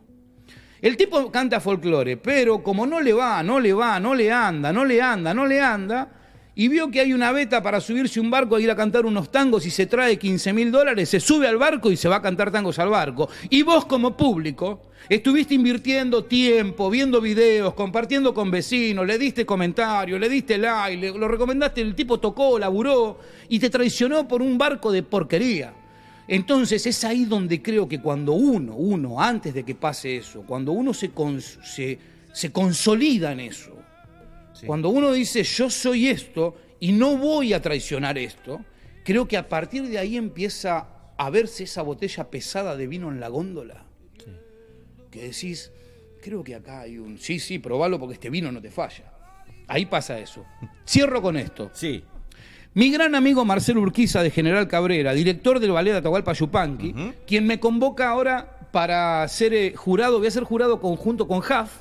[0.81, 4.71] El tipo canta folclore, pero como no le va, no le va, no le anda,
[4.71, 6.11] no le anda, no le anda,
[6.55, 9.31] y vio que hay una beta para subirse un barco a ir a cantar unos
[9.31, 12.21] tangos y se trae 15 mil dólares, se sube al barco y se va a
[12.21, 13.27] cantar tangos al barco.
[13.49, 20.19] Y vos como público estuviste invirtiendo tiempo, viendo videos, compartiendo con vecinos, le diste comentarios,
[20.19, 24.57] le diste like, le- lo recomendaste, el tipo tocó, laburó y te traicionó por un
[24.57, 25.73] barco de porquería.
[26.27, 30.71] Entonces es ahí donde creo que cuando uno, uno, antes de que pase eso, cuando
[30.71, 31.11] uno se,
[32.31, 33.71] se consolida en eso,
[34.65, 38.63] cuando uno dice yo soy esto y no voy a traicionar esto,
[39.03, 43.19] creo que a partir de ahí empieza a verse esa botella pesada de vino en
[43.19, 43.85] la góndola.
[45.11, 45.71] Que decís,
[46.21, 47.19] creo que acá hay un...
[47.19, 49.13] Sí, sí, probalo porque este vino no te falla.
[49.67, 50.45] Ahí pasa eso.
[50.87, 51.69] Cierro con esto.
[51.73, 52.03] Sí.
[52.73, 56.95] Mi gran amigo Marcelo Urquiza de General Cabrera, director del ballet de Atahualpa Yupanqui,
[57.27, 61.71] quien me convoca ahora para ser eh, jurado, voy a ser jurado conjunto con Jaf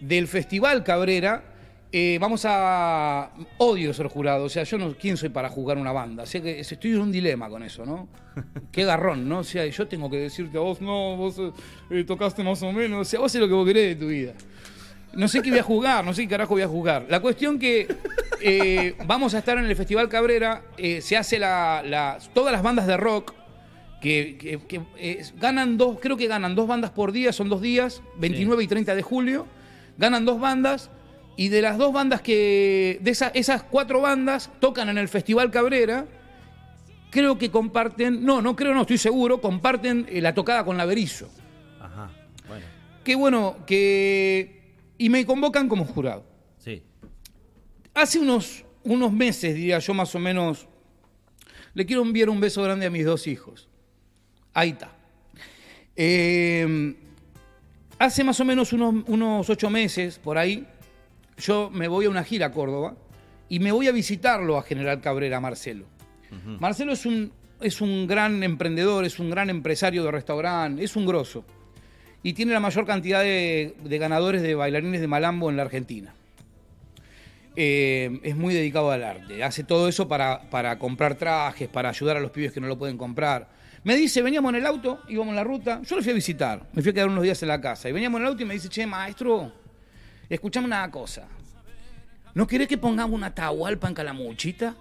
[0.00, 1.44] del Festival Cabrera.
[1.92, 3.30] Eh, vamos a.
[3.58, 4.94] Odio ser jurado, o sea, yo no.
[4.94, 6.22] ¿Quién soy para jugar una banda?
[6.22, 8.08] O sea que estoy en un dilema con eso, ¿no?
[8.72, 9.40] Qué garrón, ¿no?
[9.40, 11.50] O sea, yo tengo que decirte a vos, no, vos eh,
[11.90, 14.08] eh, tocaste más o menos, o sea, vos haces lo que vos querés de tu
[14.08, 14.34] vida.
[15.14, 17.06] No sé qué voy a jugar, no sé qué carajo voy a jugar.
[17.08, 17.88] La cuestión que
[18.40, 20.62] eh, vamos a estar en el Festival Cabrera,
[21.00, 23.34] se hace la, la- todas las bandas de rock
[24.00, 27.60] que, que- que, eh, ganan dos, creo que ganan dos bandas por día, son dos
[27.60, 29.48] días, 29 y 30 de julio,
[29.98, 30.88] ganan dos bandas
[31.36, 35.50] y de las dos bandas que, de esa- esas cuatro bandas tocan en el Festival
[35.50, 36.06] Cabrera,
[37.10, 40.84] creo que comparten, no, no creo, no, estoy seguro, comparten eh, la tocada con la
[40.84, 41.28] Berizo.
[41.80, 42.10] Ajá.
[42.46, 42.66] Bueno.
[43.04, 44.60] Qué bueno que...
[44.98, 46.24] Y me convocan como jurado.
[46.58, 46.82] Sí.
[47.94, 50.68] Hace unos, unos meses, diría yo más o menos,
[51.72, 53.68] le quiero enviar un beso grande a mis dos hijos.
[54.52, 54.92] Ahí está.
[55.96, 56.94] Eh,
[57.98, 60.66] hace más o menos unos, unos ocho meses, por ahí,
[61.40, 62.94] yo me voy a una gira a Córdoba
[63.48, 65.86] y me voy a visitarlo a General Cabrera, Marcelo.
[66.60, 71.06] Marcelo es un, es un gran emprendedor, es un gran empresario de restaurante, es un
[71.06, 71.44] grosso.
[72.22, 76.14] Y tiene la mayor cantidad de, de ganadores de bailarines de malambo en la Argentina.
[77.56, 79.42] Eh, es muy dedicado al arte.
[79.42, 82.78] Hace todo eso para, para comprar trajes, para ayudar a los pibes que no lo
[82.78, 83.48] pueden comprar.
[83.82, 85.80] Me dice, veníamos en el auto, íbamos en la ruta.
[85.82, 87.88] Yo lo fui a visitar, me fui a quedar unos días en la casa.
[87.88, 89.52] Y veníamos en el auto y me dice, che, maestro,
[90.34, 91.26] escuchame una cosa.
[92.34, 94.74] ¿No querés que pongamos una tahualpa en Calamuchita?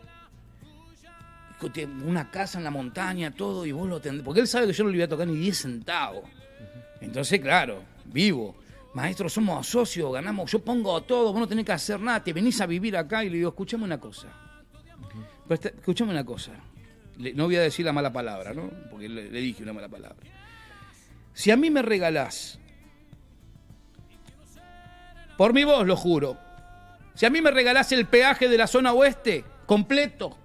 [2.05, 4.23] Una casa en la montaña, todo, y vos lo tendrás.
[4.23, 6.23] Porque él sabe que yo no le voy a tocar ni 10 centavos.
[7.01, 8.55] Entonces, claro, vivo.
[8.93, 12.59] Maestro, somos socios, ganamos, yo pongo todo, vos no tenés que hacer nada, te venís
[12.59, 14.27] a vivir acá y le digo, escuchame una cosa.
[15.47, 16.53] Presta- Escuchame una cosa.
[17.35, 18.69] No voy a decir la mala palabra, ¿no?
[18.89, 20.17] Porque le, le dije una mala palabra.
[21.33, 22.57] Si a mí me regalás,
[25.39, 26.35] por mi voz lo juro,
[27.15, 30.37] si a mí me regalás el peaje de la zona oeste completo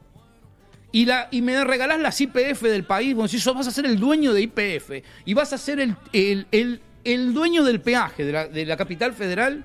[0.93, 3.99] y, la, y me regalás las IPF del país, vos decís, vas a ser el
[3.99, 8.33] dueño de IPF y vas a ser el, el- el- el dueño del peaje de
[8.33, 9.65] la, de la capital federal,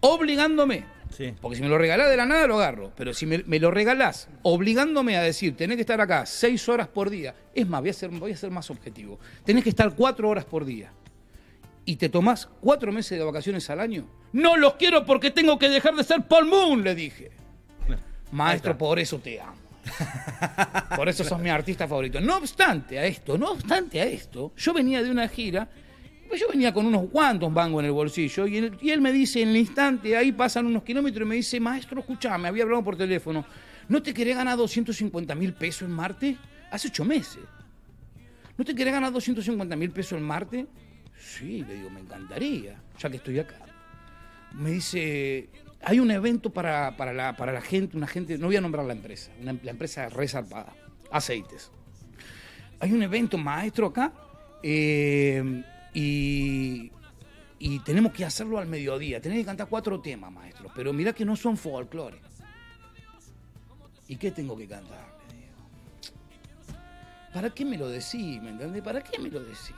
[0.00, 1.34] obligándome Sí.
[1.40, 2.92] Porque si me lo regalás de la nada, lo agarro.
[2.94, 6.86] Pero si me, me lo regalás obligándome a decir, tenés que estar acá seis horas
[6.86, 7.34] por día.
[7.54, 9.18] Es más, voy a ser, voy a ser más objetivo.
[9.44, 10.92] Tenés que estar cuatro horas por día.
[11.88, 14.04] Y te tomás cuatro meses de vacaciones al año.
[14.34, 17.30] No los quiero porque tengo que dejar de ser Paul Moon, le dije.
[18.30, 19.56] Maestro, por eso te amo.
[20.96, 22.20] Por eso sos mi artista favorito.
[22.20, 25.66] No obstante a esto, no obstante a esto, yo venía de una gira,
[26.28, 29.10] pues yo venía con unos cuantos bangos en el bolsillo y él, y él me
[29.10, 32.84] dice en el instante, ahí pasan unos kilómetros y me dice, maestro, escuchame, había hablado
[32.84, 33.46] por teléfono,
[33.88, 36.36] ¿no te querés ganar 250 mil pesos en Marte?
[36.70, 37.44] Hace ocho meses.
[38.58, 40.66] ¿No te querés ganar 250 mil pesos en Marte?
[41.18, 43.58] Sí, le digo, me encantaría, ya que estoy acá.
[44.52, 45.50] Me dice,
[45.82, 48.86] hay un evento para, para, la, para la gente, una gente, no voy a nombrar
[48.86, 50.74] la empresa, una, la empresa resarpada,
[51.10, 51.70] aceites.
[52.80, 54.12] Hay un evento maestro acá
[54.62, 56.92] eh, y,
[57.58, 59.20] y tenemos que hacerlo al mediodía.
[59.20, 62.20] Tenés que cantar cuatro temas, maestro, pero mirá que no son folclore.
[64.06, 65.18] ¿Y qué tengo que cantar?
[67.34, 68.40] ¿Para qué me lo decís?
[68.40, 68.82] ¿Me entendés?
[68.82, 69.74] ¿Para qué me lo decís?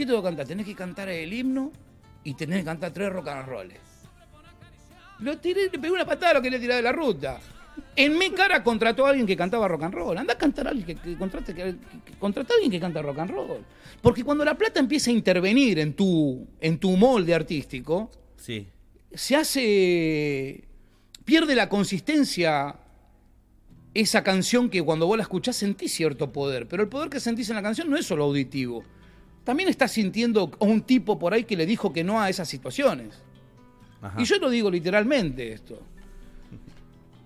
[0.00, 0.46] ¿Qué tengo que cantar?
[0.46, 1.70] Tenés que cantar el himno
[2.24, 3.74] y tenés que cantar tres rock and rolls.
[5.18, 7.38] Lo tiré, le pegué una patada a lo que le tiré de la ruta.
[7.94, 10.16] En mi cara contrató a alguien que cantaba rock and roll.
[10.16, 11.74] Anda a cantar a alguien que, que contrate, que,
[12.06, 13.62] que- contrata a alguien que canta rock and roll.
[14.00, 18.66] Porque cuando la plata empieza a intervenir en tu, en tu molde artístico, Sí.
[19.12, 20.64] se hace.
[21.26, 22.76] pierde la consistencia
[23.92, 26.66] esa canción que cuando vos la escuchás sentís cierto poder.
[26.68, 28.82] Pero el poder que sentís en la canción no es solo auditivo.
[29.44, 32.48] También estás sintiendo a un tipo por ahí que le dijo que no a esas
[32.48, 33.22] situaciones.
[34.02, 34.20] Ajá.
[34.20, 35.80] Y yo lo digo literalmente esto.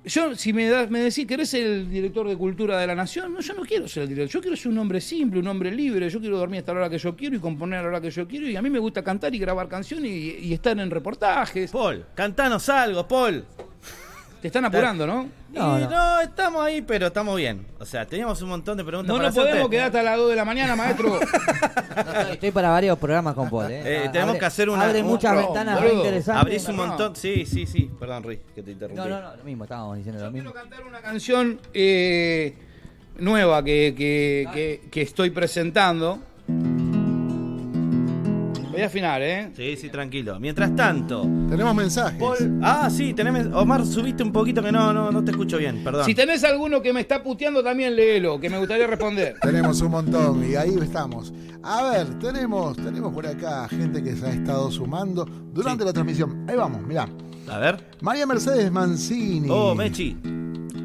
[0.05, 3.33] Yo, si me, das, me decís que eres el director de cultura de la nación,
[3.33, 4.35] no, yo no quiero ser el director.
[4.35, 6.11] Yo quiero ser un hombre simple, un hombre libre.
[6.11, 8.11] Yo quiero dormir hasta la hora que yo quiero y componer a la hora que
[8.11, 8.47] yo quiero.
[8.47, 11.71] Y a mí me gusta cantar y grabar canciones y, y estar en reportajes.
[11.71, 13.47] Paul, cantanos algo, Paul.
[14.45, 15.27] Te están apurando, ¿no?
[15.55, 15.89] No, y no.
[15.89, 16.21] no.
[16.21, 17.65] estamos ahí, pero estamos bien.
[17.79, 19.71] O sea, teníamos un montón de preguntas No para nos podemos hacerte.
[19.71, 21.19] quedar hasta las 2 de la mañana, maestro.
[22.31, 23.71] Estoy para varios programas con Paul.
[23.71, 24.05] ¿eh?
[24.05, 25.93] Eh, tenemos Abre- que hacer una- Abre un- muchas no, ventanas boludo.
[25.93, 26.43] re interesantes.
[26.43, 26.87] Abrís un No.
[26.89, 27.17] montón.
[27.17, 27.91] Sí, sí, sí.
[27.99, 28.99] Perdón, Ruiz, que te interrumpí.
[29.03, 30.53] No, no, no, lo mismo, estábamos diciendo lo mismo.
[30.53, 32.55] Quiero cantar una canción eh,
[33.17, 36.19] nueva que, que- que- que estoy presentando.
[38.75, 39.53] Voy a afinar, ¿eh?
[39.57, 40.41] Sí, sí, tranquilo.
[40.41, 42.19] Mientras tanto, Tenemos mensajes.
[42.19, 42.59] Paul.
[42.61, 43.47] Ah, sí, tenemos.
[43.55, 46.05] Omar, subiste un poquito que no, no, no te escucho bien, perdón.
[46.05, 49.37] Si tenés alguno que me está puteando, también léelo, que me gustaría responder.
[49.43, 51.33] Tenemos un montón y ahí estamos.
[51.63, 56.45] A ver, tenemos, tenemos por acá gente que se ha estado sumando durante la transmisión.
[56.49, 57.09] Ahí vamos, mirá.
[57.49, 57.77] A ver.
[58.01, 59.49] María Mercedes Mancini.
[59.51, 60.17] Oh, Mechi.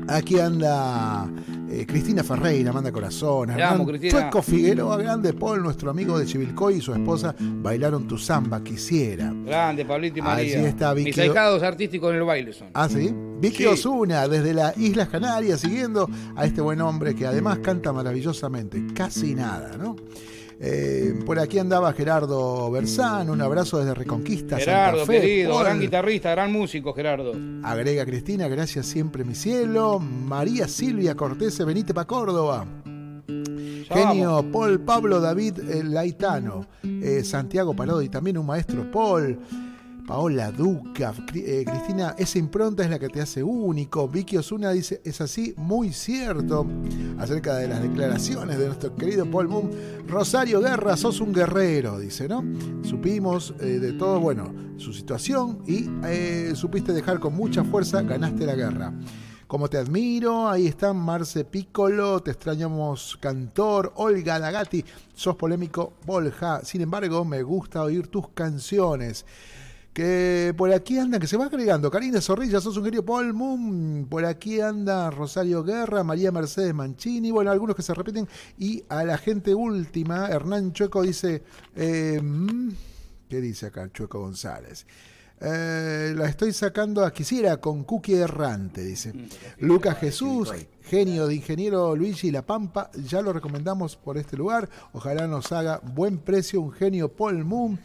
[0.08, 1.28] Aquí anda
[1.72, 2.92] eh, Cristina Ferreira, manda
[3.50, 4.00] amo, Hernán.
[4.10, 9.32] Chueco Figueroa, grande Paul, nuestro amigo de Chivilcoy y su esposa bailaron tu samba, quisiera.
[9.46, 10.68] Grande, Pablito y Así María.
[10.68, 11.10] está, Vicky.
[11.10, 12.68] Mis ahijados artísticos en el baile son.
[12.74, 13.14] Ah, sí.
[13.40, 13.66] Vicky Sí.
[13.66, 18.82] Osuna, desde las Islas Canarias, siguiendo a este buen hombre que además canta maravillosamente.
[18.94, 19.96] Casi nada, ¿no?
[20.62, 24.58] Eh, por aquí andaba Gerardo Bersán, un abrazo desde Reconquista.
[24.58, 25.22] Gerardo, Santa Fe.
[25.22, 25.64] querido, Paul.
[25.64, 27.34] gran guitarrista, gran músico, Gerardo.
[27.64, 30.00] Agrega Cristina, gracias siempre, mi cielo.
[30.00, 32.66] María Silvia Cortés, venite pa' Córdoba.
[33.90, 34.46] Genio.
[34.52, 36.66] Paul Pablo David eh, Laitano.
[36.84, 39.40] Eh, Santiago Parodi, también un maestro Paul.
[40.10, 44.08] Paola Duca, eh, Cristina, esa impronta es la que te hace único.
[44.08, 46.66] Vicky Osuna dice, es así, muy cierto,
[47.20, 49.70] acerca de las declaraciones de nuestro querido Paul Moon.
[50.08, 52.44] Rosario Guerra, sos un guerrero, dice, ¿no?
[52.82, 58.48] Supimos eh, de todo, bueno, su situación y eh, supiste dejar con mucha fuerza, ganaste
[58.48, 58.92] la guerra.
[59.46, 64.84] Como te admiro, ahí está Marce Piccolo, te extrañamos cantor, Olga Dagati,
[65.14, 66.62] sos polémico, Bolja.
[66.64, 69.24] Sin embargo, me gusta oír tus canciones.
[70.00, 71.92] Que por aquí anda, que se va agregando.
[71.92, 74.08] Karina Zorrilla, sos un querido Paul Moon.
[74.10, 77.32] Por aquí anda Rosario Guerra, María Mercedes Mancini.
[77.32, 78.26] Bueno, algunos que se repiten.
[78.58, 81.44] Y a la gente última, Hernán Chueco dice.
[81.76, 82.70] eh, mm,
[83.28, 84.86] ¿Qué dice acá Chueco González?
[85.42, 89.14] Eh, la estoy sacando a Quisiera con Cookie Errante, dice.
[89.60, 90.52] Lucas Jesús,
[90.84, 94.68] genio de ingeniero Luigi La Pampa, ya lo recomendamos por este lugar.
[94.92, 97.80] Ojalá nos haga buen precio un genio Paul Moon.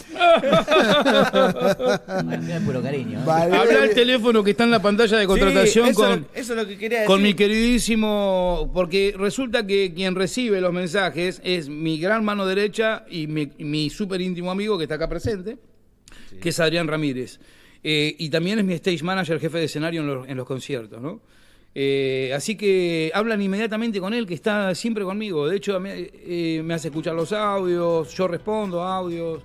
[2.65, 3.21] Puro cariño.
[3.21, 3.23] ¿eh?
[3.25, 6.53] Valeria- Habla el teléfono que está en la pantalla de contratación Sí, eso, con, eso
[6.55, 7.09] es lo que quería decir.
[7.09, 13.05] con mi queridísimo, porque resulta que quien recibe los mensajes es mi gran mano derecha
[13.09, 15.59] y mi, mi súper íntimo amigo que está acá presente,
[16.41, 17.39] que es Adrián Ramírez.
[17.83, 21.01] Eh, y también es mi stage manager, jefe de escenario en los, en los conciertos,
[21.01, 21.21] ¿no?
[21.75, 25.49] Eh, así que hablan inmediatamente con él, que está siempre conmigo.
[25.49, 29.43] De hecho, me, eh, me hace escuchar los audios, yo respondo a audios.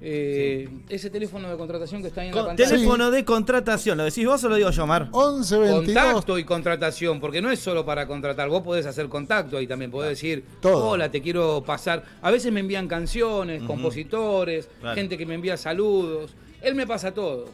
[0.00, 2.68] Eh, ese teléfono de contratación que está ahí en la pantalla.
[2.68, 5.08] teléfono de contratación, ¿lo decís vos o lo digo yo, Mar?
[5.12, 9.56] 11 22 Contacto y contratación, porque no es solo para contratar, vos podés hacer contacto
[9.56, 10.88] ahí también, podés decir, Todo.
[10.90, 12.04] hola, te quiero pasar.
[12.22, 14.94] A veces me envían canciones, compositores, Claro.
[14.94, 16.32] gente que me envía saludos.
[16.60, 17.44] Él me pasa todo.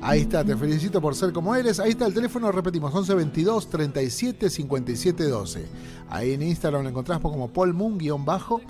[0.00, 1.78] Ahí está, te felicito por ser como eres.
[1.78, 5.64] Ahí está el teléfono, repetimos, 11 22 37 57 12.
[6.10, 8.60] Ahí en Instagram lo encontrás como Paul Moon, guion bajo.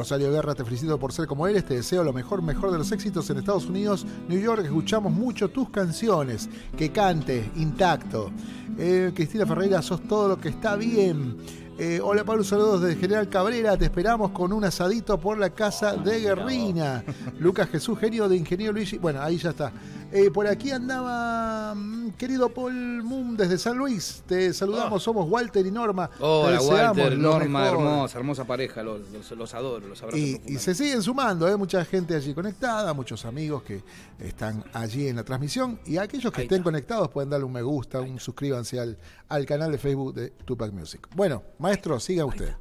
[0.00, 2.90] Rosario Guerra, te felicito por ser como eres, te deseo lo mejor, mejor de los
[2.90, 8.32] éxitos en Estados Unidos, New York, escuchamos mucho tus canciones, que cante, intacto.
[8.78, 11.36] Eh, Cristina Ferreira, sos todo lo que está bien.
[11.78, 15.94] Eh, hola Pablo, saludos desde General Cabrera, te esperamos con un asadito por la casa
[15.96, 17.04] de Guerrina.
[17.38, 18.96] Lucas Jesús, genio de Ingeniero Luigi.
[18.96, 19.70] Bueno, ahí ya está.
[20.12, 24.24] Eh, por aquí andaba mm, querido Paul Moon desde San Luis.
[24.26, 26.10] Te saludamos, somos Walter y Norma.
[26.18, 27.78] Hola, deseamos Walter, Norma, mejor.
[27.78, 30.16] hermosa, hermosa pareja, los, los- los adoro, los abrazo.
[30.18, 31.56] Y, se siguen sumando, ¿eh?
[31.56, 33.82] mucha gente allí conectada, muchos amigos que
[34.18, 35.78] están allí en la transmisión.
[35.86, 36.64] Y aquellos que Ahí estén está.
[36.64, 38.98] conectados pueden darle un me gusta, un suscríbanse al,
[39.28, 41.06] al canal de Facebook de Tupac Music.
[41.14, 42.52] Bueno, maestro, siga usted.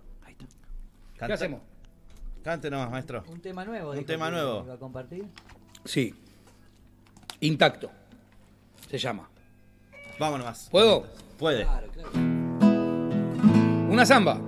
[1.18, 1.62] ¿Qué hacemos?
[2.44, 3.24] Cante nomás, maestro.
[3.28, 3.92] Un tema nuevo.
[3.92, 4.64] Un tema nuevo.
[4.66, 5.26] iba a compartir.
[5.84, 6.14] Sí.
[7.42, 7.90] Intacto.
[8.90, 9.30] Se llama.
[10.20, 10.68] Vámonos más.
[10.72, 11.06] ¿Puedo?
[11.38, 11.66] Puede.
[13.90, 14.40] Una samba.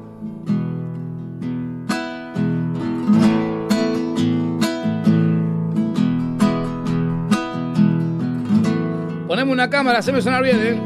[9.28, 10.78] Poneme una cámara, haceme sonar bien, ¿eh?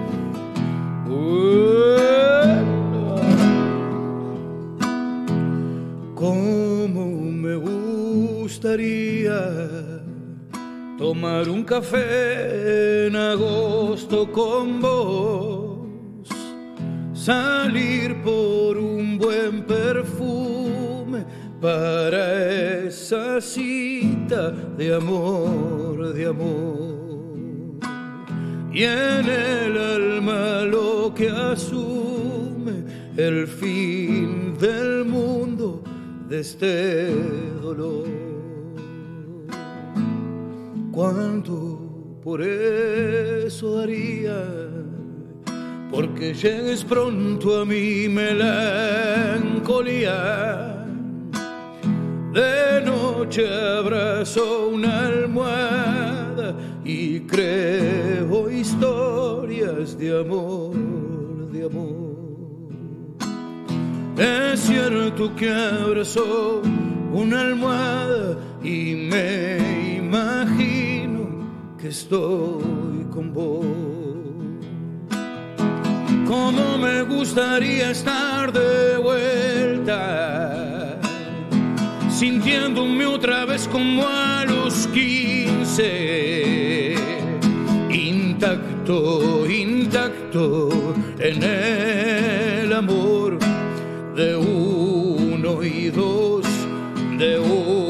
[6.14, 9.34] Cómo me gustaría
[10.98, 16.30] tomar un café en agosto con vos,
[17.14, 21.26] salir por un buen perfume
[21.62, 26.96] para esa cita de amor, de amor.
[28.74, 32.84] Y en el alma lo que asume
[33.16, 35.82] el fin del mundo
[36.28, 37.16] de este
[37.62, 38.35] dolor
[40.96, 41.80] cuánto
[42.24, 44.42] por eso daría,
[45.92, 48.54] porque llegues pronto a mi melancolía.
[52.34, 60.76] De noche abrazo una almohada y creo historias de amor,
[61.52, 62.16] de amor.
[64.18, 66.62] Es cierto que abrazo
[67.14, 69.65] una almohada y me
[71.88, 73.66] estoy con vos.
[76.28, 81.00] Cómo me gustaría estar de vuelta,
[82.10, 86.96] sintiéndome otra vez como a los 15,
[87.92, 90.70] intacto, intacto
[91.20, 93.38] en el amor
[94.16, 96.46] de uno y dos,
[97.20, 97.85] de uno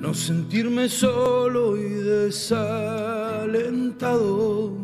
[0.00, 4.76] no sentirme solo y desalentado.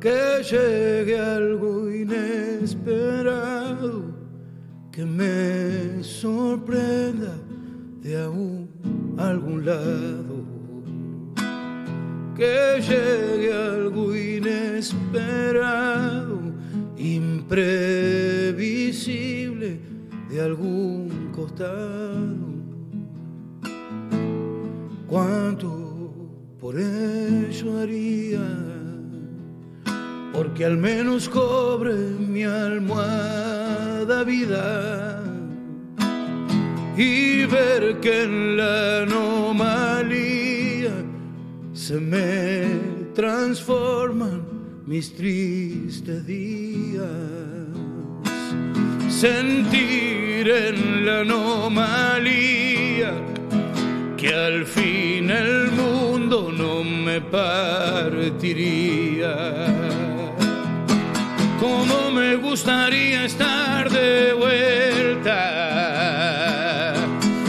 [0.00, 4.16] Que llegue algo inesperado
[4.90, 7.36] que me sorprenda
[8.00, 8.16] de
[9.18, 10.42] algún lado.
[12.34, 16.40] Que llegue algo inesperado,
[16.96, 19.87] imprevisible
[20.28, 22.58] de algún costado.
[25.06, 26.22] ¿Cuánto
[26.60, 28.46] por ello haría?
[30.32, 35.22] Porque al menos cobre mi almohada vida
[36.96, 40.92] y ver que en la anomalía
[41.72, 44.42] se me transforman
[44.84, 47.47] mis tristes días.
[49.20, 53.10] Sentir en la anomalía
[54.16, 58.46] que al fin el mundo no me partiría.
[61.58, 65.34] Como me gustaría estar de vuelta,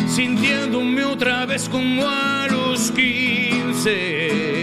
[0.07, 4.58] sintiéndome otra vez como a los 15.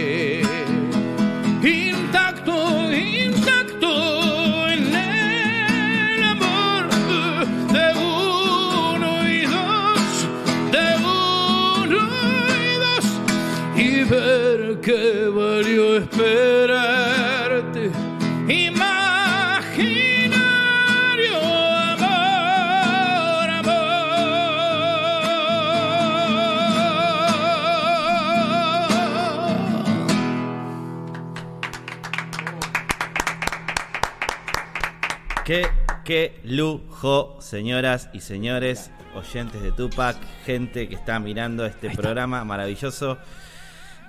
[36.57, 43.17] Lujo, señoras y señores, oyentes de Tupac, gente que está mirando este programa maravilloso.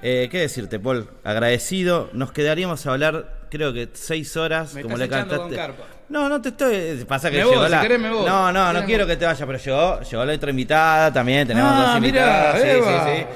[0.03, 1.11] Eh, ¿Qué decirte, Paul?
[1.25, 2.09] Agradecido.
[2.15, 4.73] Nos quedaríamos a hablar, creo que seis horas.
[4.75, 5.43] Me como estás le cantaste.
[5.49, 5.85] con carpa.
[6.09, 7.05] No, no te estoy.
[7.07, 7.83] Pasa que Me llegó voy, si la.
[7.83, 8.25] querés me voy.
[8.27, 11.47] No, no, no quiero que te vayas, pero llegó, llegó la otra invitada también.
[11.47, 12.63] Tenemos Ah, dos mirá, invitadas.
[12.63, 13.05] sí, Eva.
[13.05, 13.27] sí, sí.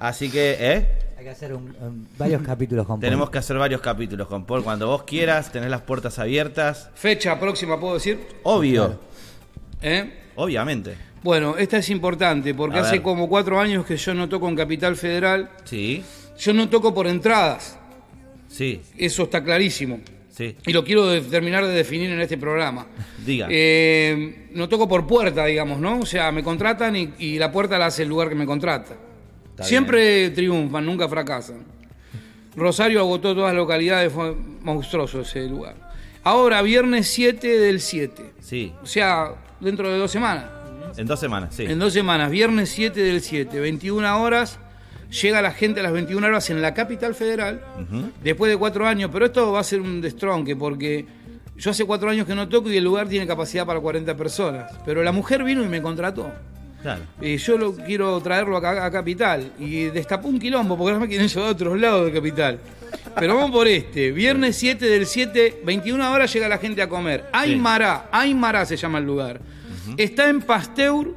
[0.00, 0.98] Así que, ¿eh?
[1.22, 3.32] Hay que hacer un- un- varios capítulos con Tenemos Paul.
[3.32, 4.64] que hacer varios capítulos con Paul.
[4.64, 6.90] Cuando vos quieras, tenés las puertas abiertas.
[6.96, 8.18] Fecha próxima, ¿puedo decir?
[8.42, 8.98] Obvio,
[9.80, 10.12] ¿Eh?
[10.34, 10.96] obviamente.
[11.22, 14.96] Bueno, esta es importante porque hace como cuatro años que yo no toco en Capital
[14.96, 15.48] Federal.
[15.62, 16.02] Sí,
[16.40, 17.78] Yo no toco por entradas.
[18.48, 20.00] sí, Eso está clarísimo.
[20.28, 20.56] sí.
[20.66, 22.88] Y lo quiero de- terminar de definir en este programa.
[23.24, 23.46] Diga.
[23.48, 26.00] Eh, no toco por puerta, digamos, ¿no?
[26.00, 28.96] O sea, me contratan y, y la puerta la hace el lugar que me contrata.
[29.62, 31.64] Siempre triunfan, nunca fracasan.
[32.54, 35.74] Rosario agotó todas las localidades, fue monstruoso ese lugar.
[36.24, 38.32] Ahora, viernes 7 del 7.
[38.40, 40.44] Sí, O sea, dentro de dos semanas.
[40.96, 41.64] en dos semanas, sí.
[41.64, 44.58] En dos semanas, viernes 7 del 7, 21 horas.
[45.22, 47.60] Llega la gente a las 21 horas en la capital federal,
[48.24, 51.04] después de cuatro años, pero esto va a ser un destronque porque
[51.54, 54.72] yo hace cuatro años que no toco y el lugar tiene capacidad para 40 personas.
[54.86, 56.32] Pero la mujer vino y me contrató.
[56.82, 57.02] Claro.
[57.20, 59.52] Y yo lo quiero traerlo acá a Capital.
[59.58, 62.58] Y destapó un quilombo porque ahora me quieren llevar a otros lados de Capital.
[63.16, 64.10] Pero vamos por este.
[64.12, 67.24] Viernes 7 del 7, 21 horas llega la gente a comer.
[67.32, 69.40] Aymara, Aymara se llama el lugar.
[69.96, 71.14] Está en Pasteur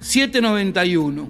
[0.00, 1.28] 791.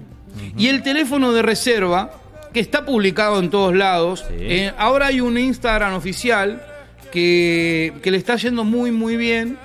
[0.57, 2.11] Y el teléfono de reserva,
[2.53, 4.25] que está publicado en todos lados.
[4.27, 4.35] Sí.
[4.39, 6.65] eh, ahora hay un Instagram oficial
[7.11, 9.57] que, que le está yendo muy, muy bien.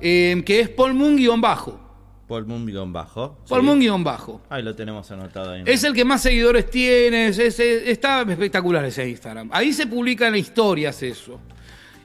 [0.00, 0.68] eh, que es.
[0.68, 0.94] Paul
[2.46, 3.38] Moon guion bajo.
[3.44, 3.50] sí.
[3.54, 4.40] Polmun-bajo.
[4.50, 5.62] Ahí lo tenemos anotado ahí.
[5.66, 9.50] Es el que más seguidores tiene, es- es- es- está espectacular ese Instagram.
[9.52, 11.38] Ahí se publican historias eso.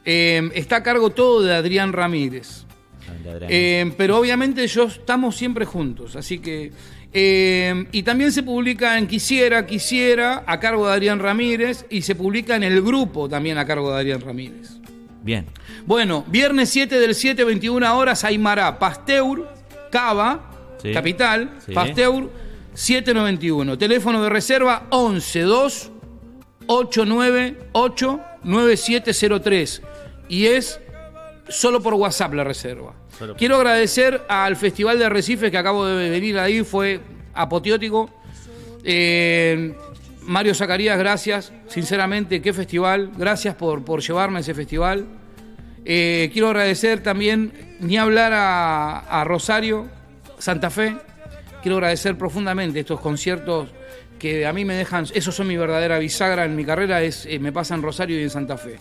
[0.06, 2.66] Eh, está a cargo todo de Adrián Ramírez.
[3.24, 3.50] De Adrián.
[3.52, 6.72] Eh, pero obviamente ellos estamos siempre juntos, así que...
[7.14, 12.16] eh, y también se publica en Quisiera, Quisiera, a cargo de Adrián Ramírez, y se
[12.16, 14.72] publica en el grupo también a cargo de Adrián Ramírez.
[15.24, 15.46] Bien.
[15.86, 19.48] Bueno, viernes 7 del 7, 21 horas, Aymara, Pasteur,
[19.92, 20.92] Cava, Sí.
[20.94, 21.74] Capital, Sí.
[21.74, 22.30] Pasteur,
[22.74, 23.78] 791.
[23.78, 25.92] Teléfono de reserva 11 2
[26.68, 29.82] 898 9703.
[30.30, 30.80] Y es
[31.48, 32.94] solo por WhatsApp la reserva.
[33.18, 37.00] Solo Quiero agradecer al Festival de Arrecifes que acabo de venir ahí, fue
[37.34, 38.10] apoteótico.
[38.84, 39.76] Eh,
[40.22, 41.52] Mario Zacarías, gracias.
[41.68, 43.12] Sinceramente, qué festival.
[43.18, 45.06] Gracias por, por llevarme a ese festival.
[45.90, 49.88] Eh, quiero agradecer también, ni hablar a, Rosario,
[50.38, 50.98] Santa Fe.
[51.62, 53.70] Quiero agradecer profundamente estos conciertos
[54.20, 57.40] que a mí me dejan, esos son mi verdadera bisagra en mi carrera, es, eh,
[57.40, 58.76] me pasa en Rosario y en Santa Fe.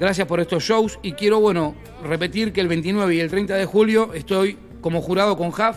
[0.00, 3.66] Gracias por estos shows y quiero, bueno, repetir que el 29 y el 30 de
[3.66, 5.76] julio estoy como jurado con JAF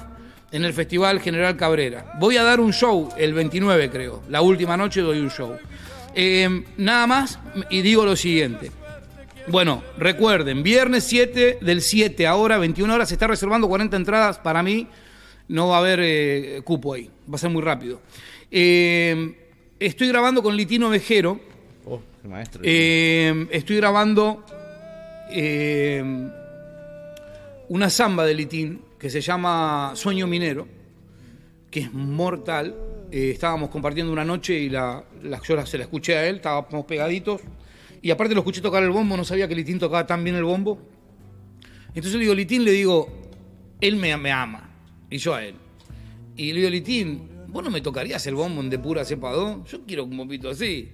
[0.54, 2.14] en el Festival General Cabrera.
[2.18, 4.24] Voy a dar un show el 29, creo.
[4.30, 5.58] La última noche doy un show.
[6.16, 8.72] Eh, nada más y digo lo siguiente.
[9.48, 14.62] Bueno, recuerden, viernes 7 del 7, ahora 21 horas, se está reservando 40 entradas para
[14.64, 14.88] mí.
[15.48, 18.02] No va a haber eh, cupo ahí, va a ser muy rápido.
[18.50, 19.36] Eh,
[19.80, 21.40] estoy grabando con Litino Vejero.
[21.86, 22.62] Oh, qué maestro.
[22.64, 24.46] Eh, estoy grabando
[27.70, 30.68] una samba de Litín que se llama Sueño Minero,
[31.70, 32.76] que es mortal.
[33.12, 37.42] Estábamos compartiendo una noche y la, la- yo se la escuché a él, estábamos pegaditos.
[38.02, 40.44] Y aparte lo escuché tocar el bombo, no sabía que Litín tocaba tan bien el
[40.44, 40.80] bombo.
[41.90, 43.10] Entonces le digo, Litín, le digo,
[43.80, 44.70] él me, ama,
[45.10, 45.56] y yo a él.
[46.36, 49.70] Y le digo, Litín, ¿vos no me tocarías el bombo en de pura cepa dos?
[49.70, 50.90] Yo quiero un bombito así.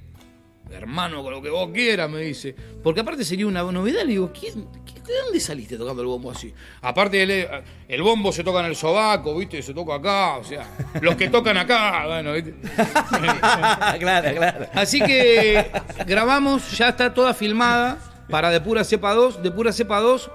[0.71, 2.55] Hermano, con lo que vos quieras, me dice.
[2.83, 4.01] Porque aparte sería una novedad.
[4.01, 4.67] Le digo, ¿quién,
[5.07, 6.53] ¿de dónde saliste tocando el bombo así?
[6.81, 7.47] Aparte, el,
[7.87, 9.61] el bombo se toca en el sobaco, ¿viste?
[9.61, 10.67] Se toca acá, o sea,
[11.01, 12.53] los que tocan acá, bueno, ¿viste?
[13.99, 14.67] claro, claro.
[14.73, 15.65] Así que
[16.05, 17.97] grabamos, ya está toda filmada
[18.29, 19.41] para De Pura Cepa 2.
[19.41, 20.29] De Pura Cepa 2,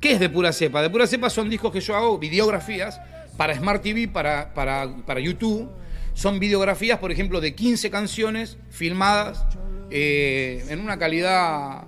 [0.00, 0.82] ¿qué es De Pura Cepa?
[0.82, 3.00] De Pura Cepa son discos que yo hago, videografías,
[3.36, 5.70] para Smart TV, para, para, para YouTube.
[6.14, 9.46] Son videografías, por ejemplo, de 15 canciones filmadas
[9.92, 11.84] eh, en una calidad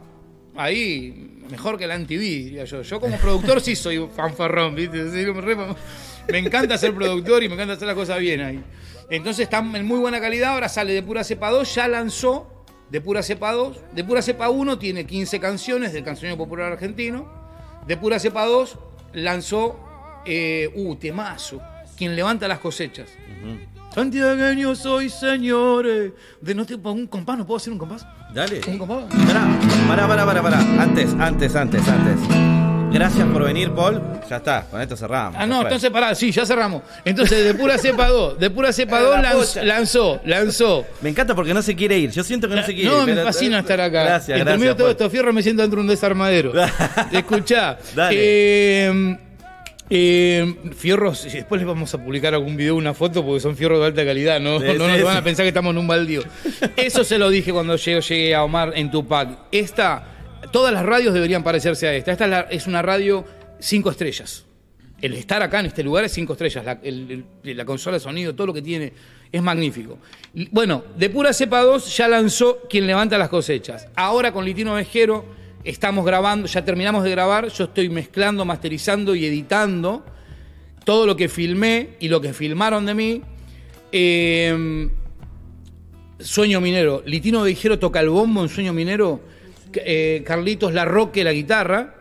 [0.56, 2.82] ahí mejor que la MTV, diría yo.
[2.82, 5.02] Yo como productor sí soy fanfarrón, ¿viste?
[6.30, 8.62] Me encanta ser productor y me encanta hacer las cosas bien ahí.
[9.10, 13.00] Entonces está en muy buena calidad, ahora sale de Pura Cepa 2, ya lanzó de
[13.00, 13.80] Pura Cepa 2.
[13.92, 17.28] De Pura Cepa 1 tiene 15 canciones del cancionero popular argentino.
[17.86, 18.78] De Pura Cepa 2
[19.14, 19.78] lanzó,
[20.24, 21.60] eh, uh, temazo,
[21.96, 23.10] quien levanta las cosechas.
[23.94, 26.12] Santiagueño soy, señores.
[26.40, 28.04] De no te, un compás, ¿no puedo hacer un compás?
[28.32, 28.60] Dale.
[28.66, 29.04] ¿Un compás?
[29.26, 29.46] Pará,
[29.88, 30.58] pará, pará, pará, pará.
[30.82, 32.18] Antes, antes, antes, antes.
[32.92, 34.00] Gracias por venir, Paul.
[34.28, 35.36] Ya está, con esto cerramos.
[35.40, 35.64] Ah, no, fue.
[35.64, 36.82] entonces pará, sí, ya cerramos.
[37.04, 39.62] Entonces, de pura cepa 2, de pura cepa Eh, 2 la lanz- pucha.
[39.64, 40.84] lanzó, lanzó.
[41.00, 42.10] Me encanta porque no se quiere ir.
[42.10, 43.06] Yo siento que no se quiere No, ir.
[43.06, 44.02] me pero- fascina estar acá.
[44.04, 44.58] Gracias, Entre gracias.
[44.60, 44.92] medio de todo Paul.
[44.92, 46.52] estos fierros me siento dentro de un desarmadero.
[47.12, 47.78] Escuchá.
[47.96, 48.16] Dale.
[48.18, 49.18] eh,
[49.90, 53.80] eh, fierros, y después les vamos a publicar algún video, una foto, porque son fierros
[53.80, 55.86] de alta calidad, no, Sí, no sí, nos van a pensar que estamos en un
[55.86, 56.22] baldío.
[56.76, 59.38] Eso se lo dije cuando llegué, llegué a Omar en Tupac.
[59.52, 60.06] Esta,
[60.52, 62.12] todas las radios deberían parecerse a esta.
[62.12, 63.24] Esta es, la- es una radio
[63.60, 64.46] cinco estrellas.
[65.02, 66.64] El estar acá en este lugar es cinco estrellas.
[66.64, 68.92] La, el- el- la consola de sonido, todo lo que tiene,
[69.30, 69.98] es magnífico.
[70.50, 73.88] Bueno, de pura cepa 2 ya lanzó Quien levanta las cosechas.
[73.96, 75.26] Ahora con Litino Vejero
[75.64, 80.04] estamos grabando, ya terminamos de grabar, yo estoy mezclando, masterizando y editando
[80.84, 83.22] todo lo que filmé y lo que filmaron de mí.
[83.90, 84.88] Eh,
[86.20, 87.02] Sueño Minero.
[87.06, 89.20] Litino Vejero toca el bombo en Sueño Minero.
[89.74, 91.96] eh, Carlitos Larroque la guitarra.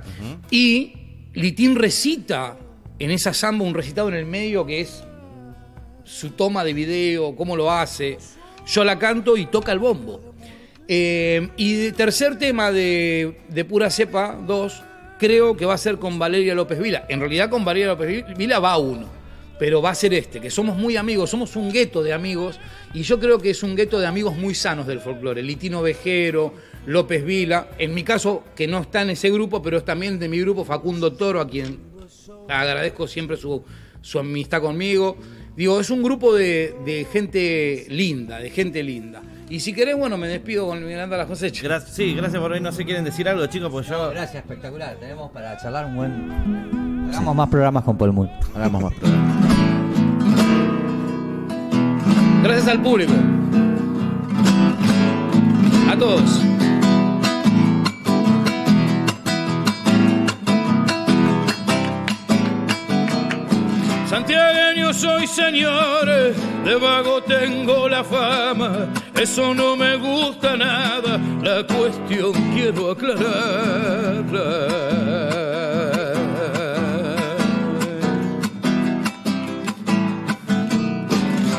[0.52, 0.94] Y
[1.34, 2.58] Litín recita
[3.00, 5.04] en esa samba un recitado en el medio que es
[6.04, 8.18] su toma de video, cómo lo hace.
[8.68, 10.33] Yo la canto y toca el bombo.
[10.88, 14.84] Eh, y tercer tema de, Pura Cepa 2,
[15.18, 17.06] creo que va a ser con Valeria López Vila.
[17.10, 19.08] En realidad con Valeria López Vila va uno,
[19.60, 22.60] pero va a ser este, que somos muy amigos, somos un gueto de amigos,
[22.94, 25.42] y yo creo que es un gueto de amigos muy sanos del folclore.
[25.42, 26.54] Litino Vejero,
[26.86, 30.28] López Vila, en mi caso, que no está en ese grupo, pero es también de
[30.28, 31.80] mi grupo Facundo Toro, a quien
[32.50, 33.64] agradezco siempre su,
[34.02, 35.16] su amistad conmigo.
[35.56, 39.22] Digo, es un grupo de gente linda, de gente linda.
[39.54, 41.64] Y si querés, bueno, me despido con Miranda las cosechas.
[41.64, 42.64] Gra- sí, gracias por venir.
[42.64, 43.70] No sé, ¿quieren decir algo, chicos?
[43.72, 44.10] Porque yo.
[44.10, 44.96] Gracias, espectacular.
[45.00, 47.08] Tenemos para charlar un buen.
[47.12, 48.32] Hagamos más programas con Paul Moon.
[48.56, 49.46] Hagamos más programas.
[52.42, 53.14] Gracias al público.
[55.88, 56.42] A todos.
[64.26, 68.88] Santiagueño soy señores, de vago tengo la fama,
[69.22, 74.24] eso no me gusta nada, la cuestión quiero aclarar.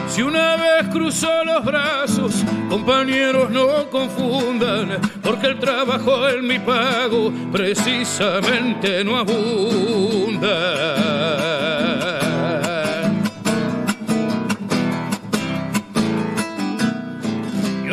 [0.08, 7.30] Si una vez cruzó los brazos, compañeros no confundan, porque el trabajo en mi pago
[7.52, 10.54] precisamente no abunda.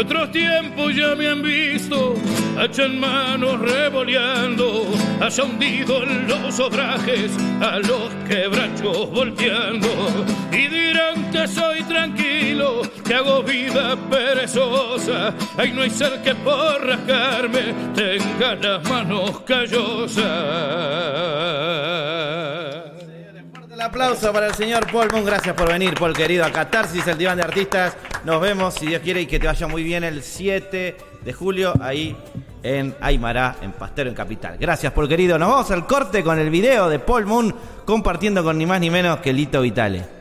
[0.01, 2.15] Otros tiempos ya me han visto,
[2.57, 4.87] hacha en mano revoleando,
[5.21, 7.31] haya hundido en los obrajes
[7.61, 9.87] a los quebrachos volteando.
[10.51, 15.35] Y dirán que soy tranquilo, que hago vida perezosa.
[15.71, 20.21] No hay ser que por rascarme tenga las manos callosas.
[23.81, 25.25] El aplauso para el señor Paul Moon.
[25.25, 27.97] Gracias por venir, Paul querido, a Catarsis, el diván de artistas.
[28.23, 31.73] Nos vemos, si Dios quiere, y que te vaya muy bien el 7 de julio
[31.81, 32.15] ahí
[32.61, 34.55] en Aymara, en Pastero, en Capital.
[34.59, 35.39] Gracias, Paul querido.
[35.39, 38.91] Nos vamos al corte con el video de Paul Moon compartiendo con ni más ni
[38.91, 40.20] menos que Lito Vitale.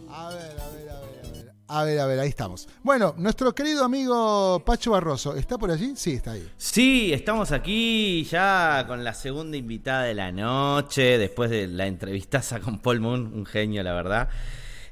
[0.09, 1.53] A ver, a ver, a ver, a ver.
[1.69, 2.71] A ver, a ver, ahí estamos.
[2.83, 5.93] Bueno, nuestro querido amigo Pacho Barroso, ¿está por allí?
[5.95, 6.51] Sí, está ahí.
[6.57, 12.61] Sí, estamos aquí ya con la segunda invitada de la noche, después de la entrevistaza
[12.61, 14.31] con Paul Moon, un genio, la verdad.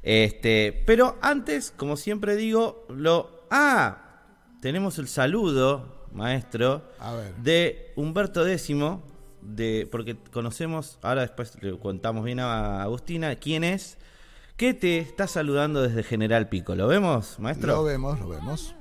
[0.05, 3.47] Este, pero antes, como siempre digo, lo.
[3.49, 4.03] ¡Ah!
[4.61, 7.35] Tenemos el saludo, maestro, A ver.
[7.35, 8.75] de Humberto X,
[9.41, 13.97] de, porque conocemos, ahora después le contamos bien a Agustina, quién es,
[14.57, 16.75] que te está saludando desde General Pico.
[16.75, 17.75] ¿Lo vemos, maestro?
[17.75, 18.75] Lo vemos, lo vemos.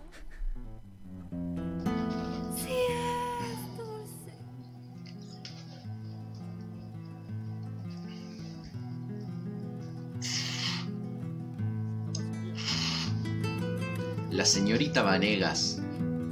[14.34, 15.80] La señorita Vanegas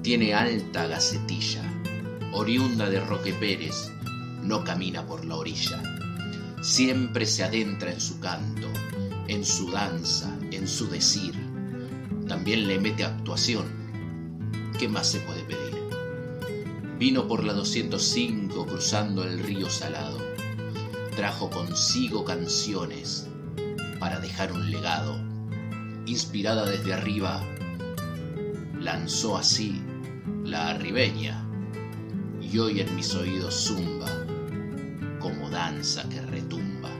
[0.02, 1.62] tiene alta gacetilla,
[2.32, 3.92] oriunda de Roque Pérez,
[4.42, 5.80] no camina por la orilla.
[6.62, 8.66] Siempre se adentra en su canto,
[9.28, 11.32] en su danza, en su decir.
[12.26, 13.66] También le mete actuación.
[14.80, 15.78] ¿Qué más se puede pedir?
[16.98, 20.18] Vino por la 205 cruzando el río Salado.
[21.14, 23.28] Trajo consigo canciones
[24.00, 25.22] para dejar un legado.
[26.04, 27.40] Inspirada desde arriba,
[28.82, 29.80] lanzó así
[30.44, 31.44] la arribeña
[32.40, 34.08] y hoy en mis oídos zumba
[35.20, 36.90] como danza que retumba.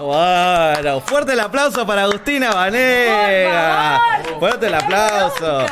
[0.00, 4.00] Bueno, fuerte el aplauso para Agustina Vanega.
[4.38, 5.66] Fuerte el aplauso.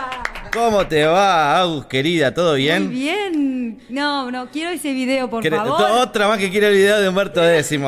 [0.57, 2.33] ¿Cómo te va, Agus, querida?
[2.33, 2.87] ¿Todo bien?
[2.87, 3.79] Muy bien.
[3.91, 5.83] No, no, quiero ese video, por ¿Querés- favor.
[6.01, 7.79] Otra más que quiere el video de Humberto X.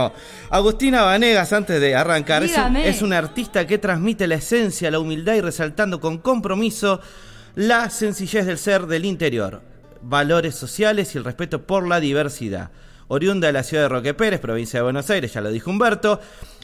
[0.51, 2.53] Agustina Vanegas, antes de arrancar, es,
[2.85, 7.01] es una artista que transmite la esencia, la humildad y resaltando con compromiso
[7.55, 9.63] la sencillez del ser del interior,
[10.03, 12.71] valores sociales y el respeto por la diversidad.
[13.09, 16.21] Oriunda de la ciudad de Roque Pérez, provincia de Buenos Aires, ya lo dijo Humberto.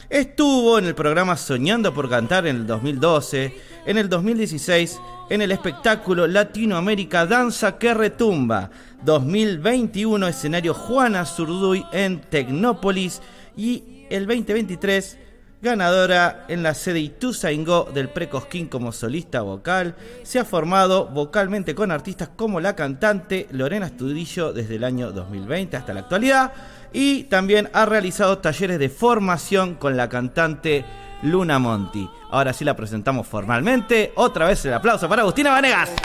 [0.09, 3.53] Estuvo en el programa Soñando por Cantar en el 2012,
[3.87, 4.99] en el 2016
[5.29, 8.69] en el espectáculo Latinoamérica Danza que Retumba,
[9.03, 13.21] 2021 escenario Juana Zurduy en Tecnópolis
[13.57, 15.17] y el 2023
[15.61, 19.95] ganadora en la sede Ituzaingó del Precosquín como solista vocal.
[20.21, 25.75] Se ha formado vocalmente con artistas como la cantante Lorena Estudillo desde el año 2020
[25.75, 26.53] hasta la actualidad
[26.95, 30.85] y también ha realizado talleres de formación con la cantante
[31.23, 32.09] Luna Monti.
[32.31, 34.13] Ahora sí la presentamos formalmente.
[34.15, 35.91] Otra vez el aplauso para Agustina Vanegas.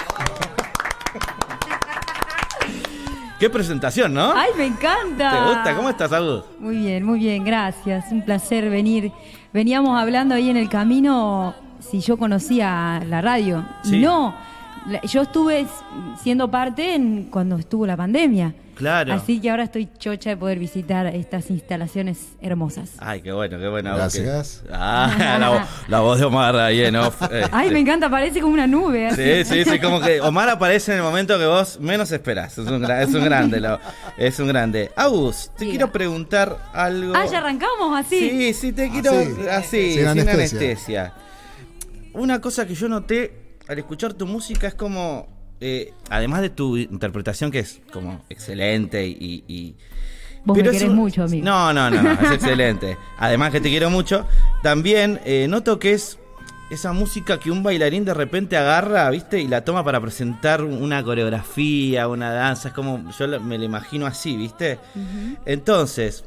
[3.38, 4.32] Qué presentación, ¿no?
[4.34, 5.30] Ay, me encanta.
[5.30, 5.76] ¿Te gusta?
[5.76, 6.42] ¿Cómo estás, Agus?
[6.58, 8.10] Muy bien, muy bien, gracias.
[8.10, 9.12] Un placer venir.
[9.52, 13.64] Veníamos hablando ahí en el camino si yo conocía la radio.
[13.84, 13.98] Sí.
[13.98, 14.34] Y no,
[15.04, 15.66] Yo estuve
[16.22, 18.54] siendo parte en, cuando estuvo la pandemia.
[18.74, 19.12] Claro.
[19.12, 22.92] Así que ahora estoy chocha de poder visitar estas instalaciones hermosas.
[22.98, 24.14] Ay, qué bueno, qué buena voz.
[24.14, 24.64] Gracias.
[24.72, 27.20] Ah, la, vo- la voz de Omar ahí en off.
[27.52, 27.70] Ay, este.
[27.74, 29.08] me encanta, parece como una nube.
[29.08, 29.22] así.
[29.44, 32.56] Sí, sí, sí, como que Omar aparece en el momento que vos menos esperás.
[32.56, 33.78] Es un, es un grande, lo-
[34.16, 34.90] es un grande.
[34.96, 35.72] Agus, te Diga.
[35.76, 37.12] quiero preguntar algo.
[37.14, 38.30] Ah, ya arrancamos así.
[38.30, 39.48] Sí, sí, te quiero Así.
[39.50, 40.58] así, Sin sin, anestesia.
[40.58, 41.12] anestesia.
[42.14, 45.28] Una cosa que yo noté al escuchar tu música es como,
[45.60, 49.44] eh, además de tu interpretación que es como excelente y...
[49.46, 49.76] y-
[50.44, 51.44] Vos me es querés un- mucho, amigo.
[51.44, 52.96] No, no, no, no, es excelente.
[53.18, 54.26] Además que te quiero mucho,
[54.62, 56.18] también eh, noto que es
[56.70, 59.38] esa música que un bailarín de repente agarra, ¿viste?
[59.40, 64.06] Y la toma para presentar una coreografía, una danza, es como, yo me lo imagino
[64.06, 64.78] así, ¿viste?
[65.44, 66.24] Entonces,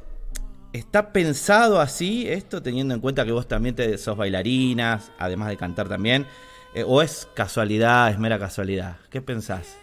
[0.74, 5.58] ¿está pensado así esto, teniendo en cuenta que vos también te, sos bailarina, además de
[5.58, 6.26] cantar también?
[6.76, 8.98] Eh, ¿O es casualidad, es mera casualidad?
[9.10, 9.78] ¿Qué pensás?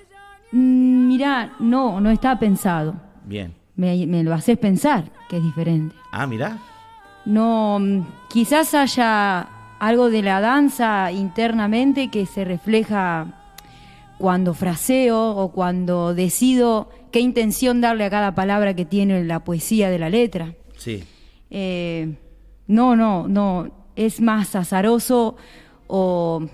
[0.53, 2.95] Mm, mirá, no, no está pensado.
[3.25, 3.55] Bien.
[3.77, 5.95] Me, me lo haces pensar, que es diferente.
[6.11, 6.59] Ah, mirá.
[7.25, 13.41] No, mm, quizás haya algo de la danza internamente que se refleja
[14.19, 19.91] cuando fraseo o cuando decido qué intención darle a cada palabra que tiene la poesía
[19.91, 20.55] de la letra.
[20.77, 21.05] Sí.
[21.51, 22.17] Eh,
[22.67, 25.37] no, no, no, es más azaroso
[25.87, 26.47] o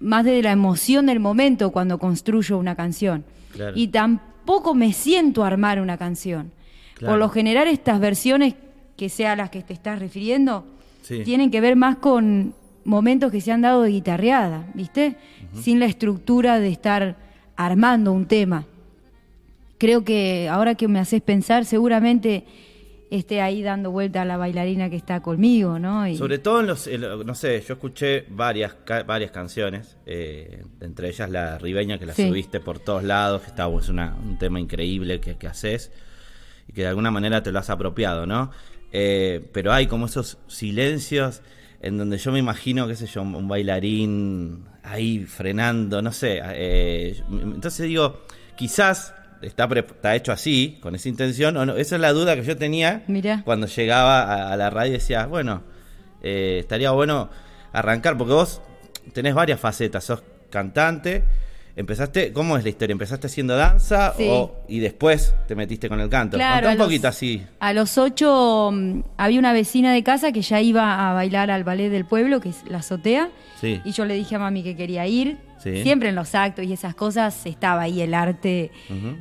[0.00, 3.24] más de la emoción del momento cuando construyo una canción.
[3.52, 3.72] Claro.
[3.76, 6.50] Y tampoco me siento a armar una canción.
[6.94, 7.12] Claro.
[7.12, 8.54] Por lo general estas versiones,
[8.96, 10.64] que sea las que te estás refiriendo,
[11.02, 11.22] Sí.
[11.24, 12.54] tienen que ver más con
[12.84, 15.16] momentos que se han dado de guitarreada, ¿viste?
[15.54, 17.16] Sin la estructura de estar
[17.56, 18.64] armando un tema.
[19.78, 22.44] Creo que ahora que me haces pensar, seguramente
[23.10, 26.06] esté ahí dando vuelta a la bailarina que está conmigo, ¿no?
[26.06, 29.96] Y- Sobre todo en los, en lo- no sé, yo escuché varias ca- varias canciones,
[30.06, 32.28] eh, entre ellas la ribeña que la Sí.
[32.28, 35.90] subiste por todos lados, que está, es una- un tema increíble que, que haces
[36.68, 38.50] y que de alguna manera te lo has apropiado, ¿no?
[38.92, 41.40] Eh, pero hay como esos silencios
[41.80, 46.40] en donde yo me imagino, qué sé yo, un bailarín ahí frenando, no sé.
[46.44, 48.22] eh, entonces digo,
[48.56, 52.34] quizás está, pre- está hecho así, con esa intención, o no, esa es la duda
[52.36, 53.42] que yo tenía Mirá.
[53.44, 55.62] cuando llegaba a, a la radio y decía, bueno,
[56.22, 57.30] eh, estaría bueno
[57.72, 58.60] arrancar, porque vos
[59.12, 61.24] tenés varias facetas, sos cantante,
[61.78, 62.92] empezaste, ¿cómo es la historia?
[62.92, 64.26] ¿Empezaste haciendo danza Sí.
[64.28, 66.36] o, y después te metiste con el canto?
[66.36, 67.42] Claro, un los- poquito así.
[67.60, 71.64] A los ocho mm, había una vecina de casa que ya iba a bailar al
[71.64, 73.80] ballet del pueblo, que es la azotea, Sí.
[73.84, 75.38] y yo le dije a mami que quería ir.
[75.62, 75.82] Sí.
[75.82, 78.70] Siempre en los actos y esas cosas estaba ahí el arte,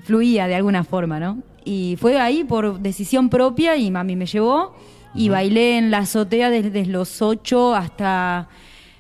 [0.03, 1.41] fluía de alguna forma, ¿no?
[1.66, 4.76] Y fue ahí por decisión propia y mami me llevó
[5.16, 8.47] y bailé en la azotea desde los 8 hasta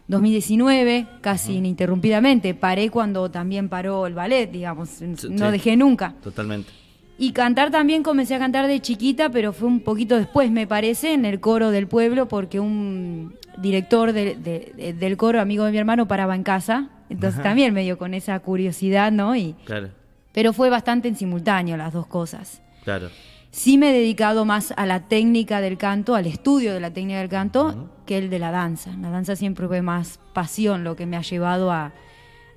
[0.07, 2.53] 2019, casi ininterrumpidamente.
[2.53, 6.15] Paré cuando también paró el ballet, digamos, no dejé nunca.
[6.23, 6.71] Totalmente.
[7.19, 11.13] Y cantar también comencé a cantar de chiquita, pero fue un poquito después, me parece,
[11.13, 15.71] en el coro del pueblo, porque un director de- de- de- del coro, amigo de
[15.71, 16.89] mi hermano, paraba en casa.
[17.09, 17.49] Entonces Ajá.
[17.49, 19.35] también me dio con esa curiosidad, ¿no?
[19.35, 19.89] Y, Claro,
[20.31, 22.61] pero fue bastante en simultáneo las dos cosas.
[22.83, 23.09] claro.
[23.57, 27.17] Sí me he dedicado más a la técnica del canto, al estudio de la técnica
[27.17, 28.95] del canto, que el de la danza.
[29.01, 31.91] La danza siempre fue más pasión lo que me ha llevado a,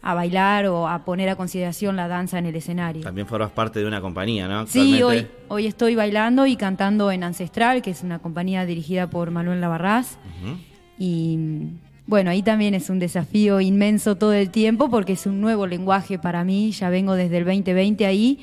[0.02, 3.02] a bailar o a poner a consideración la danza en el escenario.
[3.02, 4.66] También formas parte de una compañía, ¿no?
[4.66, 9.30] Sí, hoy, hoy estoy bailando y cantando en Ancestral, que es una compañía dirigida por
[9.30, 10.18] Manuel Lavarraz.
[10.42, 10.58] Ujú.
[10.98, 11.78] Y mm,
[12.08, 16.18] bueno, ahí también es un desafío inmenso todo el tiempo porque es un nuevo lenguaje
[16.18, 16.72] para mí.
[16.72, 18.38] Ya vengo desde el 2020 ahí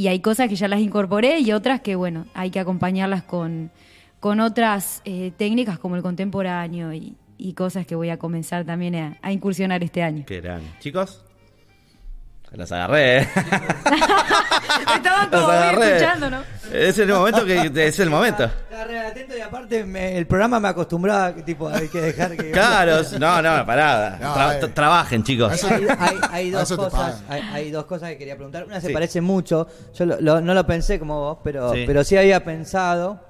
[0.00, 3.70] y hay cosas que ya las incorporé y otras que, bueno, hay que acompañarlas con,
[4.18, 9.18] con otras eh, técnicas como el contemporáneo y, y cosas que voy a comenzar también
[9.20, 10.24] a, incursionar este año.
[10.26, 10.62] Qué gran.
[10.78, 11.22] Chicos,
[12.56, 13.28] los agarré, ¿eh?
[14.96, 15.86] Estaban como muy agarré.
[15.96, 16.42] escuchando, ¿no?
[16.72, 18.44] Es el momento que es el momento.
[18.44, 22.00] Estaba re atento y aparte me- el programa me acostumbraba a que tipo hay que
[22.00, 24.18] dejar que Claro, no, no, parada.
[24.20, 24.60] No, Tra- eh.
[24.62, 25.64] tra- trabajen, chicos.
[25.64, 27.24] hay, hay- hay A dos eso te cosas, pagan.
[27.28, 28.64] hay, hay dos cosas que quería preguntar.
[28.64, 28.92] Una se Sí.
[28.92, 29.66] parece mucho.
[29.94, 31.84] Yo lo- lo- no lo pensé como vos, pero Sí.
[31.86, 33.20] pero sí había pensado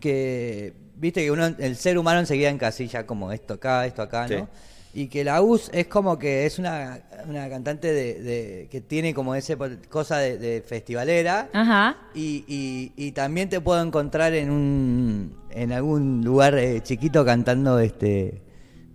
[0.00, 4.36] que viste que uno el ser humano enseguida encasilla como esto acá, esto acá, Sí.
[4.36, 4.48] ¿no?
[4.94, 9.12] Y que la US es como que es una, una cantante de, de- que tiene
[9.14, 9.56] como ese
[9.88, 11.96] cosa de, de festivalera Ajá.
[12.14, 17.78] y, y- y también te puedo encontrar en un en algún lugar eh, chiquito cantando
[17.78, 18.42] este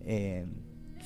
[0.05, 0.45] eh,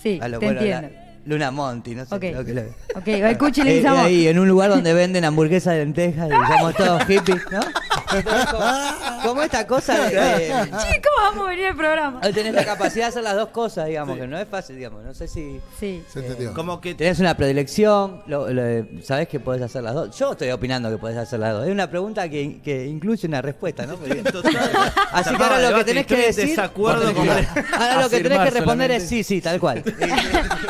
[0.01, 0.97] Sí, a lo- te bueno, la- entiendo.
[1.25, 2.61] Luna Monti, no sé lo que lo-
[2.95, 3.31] Ok, le
[3.69, 7.59] Eh, ahí, en un lugar donde venden hamburguesas de lentejas y somos todos hippies, ¿no?
[9.23, 12.21] como, esta cosa de que Chicos, vamos a venir al programa.
[12.21, 15.03] tenés la capacidad de hacer las dos cosas, digamos, que no es fácil, digamos.
[15.03, 16.03] No sé si Sí.
[16.11, 16.53] Se entendió.
[16.53, 20.17] Como que tenés una predilección, lo, lo- sabés que podés hacer las dos.
[20.17, 21.65] Yo estoy opinando que podés hacer las dos.
[21.65, 23.97] Es una pregunta que, que incluye una respuesta, ¿no?
[23.97, 24.23] Bien.
[25.11, 26.47] Así que ahora lo que tenés que decir.
[26.49, 29.83] desacuerdo con- Ahora lo que tenés que responder es sí, sí, tal cual.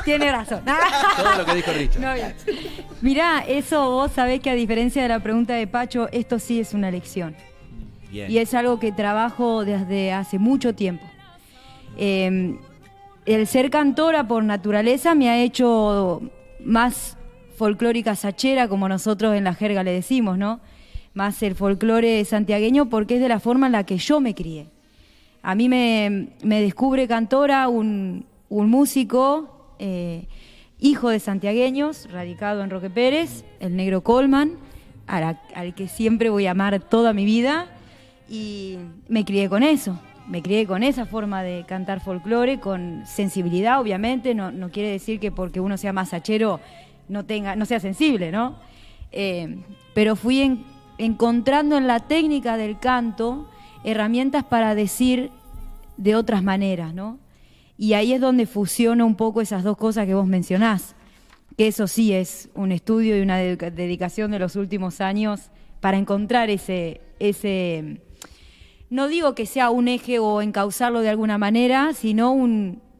[0.03, 0.61] Tiene razón.
[1.17, 1.99] Todo lo que dijo Richo.
[1.99, 2.13] No.
[3.01, 6.73] Mirá, eso vos sabés que a diferencia de la pregunta de Pacho, esto sí es
[6.73, 7.35] una lección.
[8.11, 11.05] Y es algo que trabajo desde hace mucho tiempo.
[11.97, 12.57] Eh,
[13.25, 16.21] el ser cantora por naturaleza me ha hecho
[16.63, 17.17] más
[17.57, 20.61] folclórica sachera, como nosotros en la jerga le decimos, ¿no?
[21.13, 24.67] Más el folclore santiagueño porque es de la forma en la que yo me crié.
[25.41, 30.27] A mí me, me descubre cantora un, un músico, eh,
[30.79, 34.53] hijo de santiagueños, radicado en Roque Pérez, el negro Colman,
[35.07, 37.67] al que siempre voy a amar toda mi vida.
[38.29, 43.79] Y me crié con eso, me crié con esa forma de cantar folclore, con sensibilidad,
[43.79, 44.35] obviamente.
[44.35, 46.59] No, no quiere decir que porque uno sea más sachero
[47.07, 48.55] no, tenga, no sea sensible, ¿no?
[49.11, 49.59] Eh,
[49.93, 50.65] pero fui en-
[50.97, 53.47] encontrando en la técnica del canto
[53.85, 55.31] herramientas para decir
[55.95, 57.19] de otras maneras, ¿no?
[57.77, 60.95] Y ahí es donde fusiono un poco esas dos cosas que vos mencionás,
[61.57, 65.49] que eso sí es un estudio y una dedica- dedicación de los últimos años
[65.79, 68.01] para encontrar ese, ese,
[68.89, 72.33] no digo que sea un eje o encauzarlo de alguna manera, sino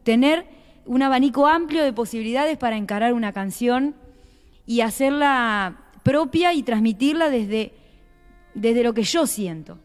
[0.02, 0.46] tener
[0.86, 3.94] un abanico amplio de posibilidades para encarar una canción
[4.66, 7.72] y hacerla propia y transmitirla desde,
[8.54, 9.78] desde lo que yo siento.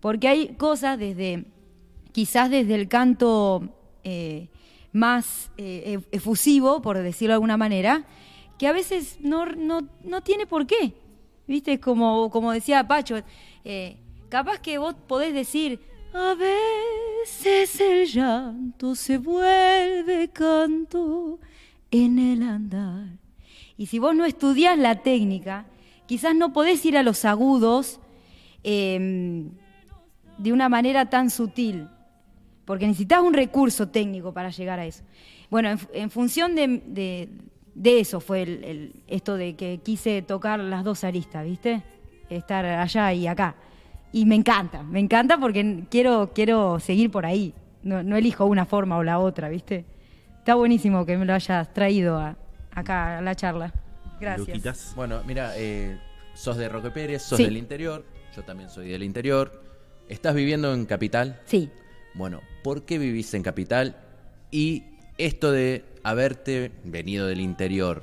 [0.00, 1.44] Porque hay cosas desde,
[2.12, 3.68] quizás desde el canto
[4.04, 4.48] eh,
[4.92, 8.04] más eh, ef- efusivo, por decirlo de alguna manera,
[8.58, 10.94] que a veces no, no, no tiene por qué.
[11.46, 11.80] ¿Viste?
[11.80, 13.20] Como, como decía Pacho,
[13.64, 13.96] eh,
[14.30, 15.80] capaz que vos podés decir,
[16.14, 21.38] a veces el llanto se vuelve canto
[21.90, 23.06] en el andar.
[23.76, 25.66] Y si vos no estudiás la técnica,
[26.06, 28.00] quizás no podés ir a los agudos
[28.64, 29.46] eh,
[30.38, 31.88] de una manera tan sutil,
[32.64, 35.02] porque necesitas un recurso técnico para llegar a eso.
[35.50, 40.84] Bueno, en, en función de, de- eso fue el- esto de que quise tocar las
[40.84, 41.82] dos aristas, ¿viste?
[42.28, 43.56] Estar allá y acá.
[44.12, 47.54] Y me encanta, me encanta porque quiero, quiero seguir por ahí.
[47.82, 49.84] No, no elijo una forma o la otra, ¿viste?
[50.38, 52.36] Está buenísimo que me lo hayas traído a-
[52.72, 53.72] acá a la charla.
[54.20, 54.48] Gracias.
[54.48, 54.92] Luquitas.
[54.96, 55.98] Bueno, mira, eh,
[56.34, 57.44] sos de Roque Pérez, sos Sí.
[57.44, 58.04] del interior,
[58.36, 59.62] yo también soy del interior.
[60.08, 61.40] ¿Estás viviendo en Capital?
[61.46, 61.70] Sí.
[62.14, 63.96] Bueno, ¿por qué vivís en Capital?
[64.50, 64.84] Y
[65.18, 68.02] esto de haberte venido del interior,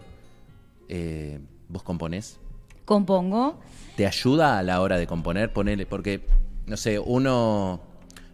[0.87, 2.39] eh, ¿vos componés?
[2.87, 3.59] Compongo.
[3.97, 5.51] ¿Te ayuda a la hora de componer?
[5.51, 6.21] Ponerle, porque,
[6.67, 7.81] no sé, uno,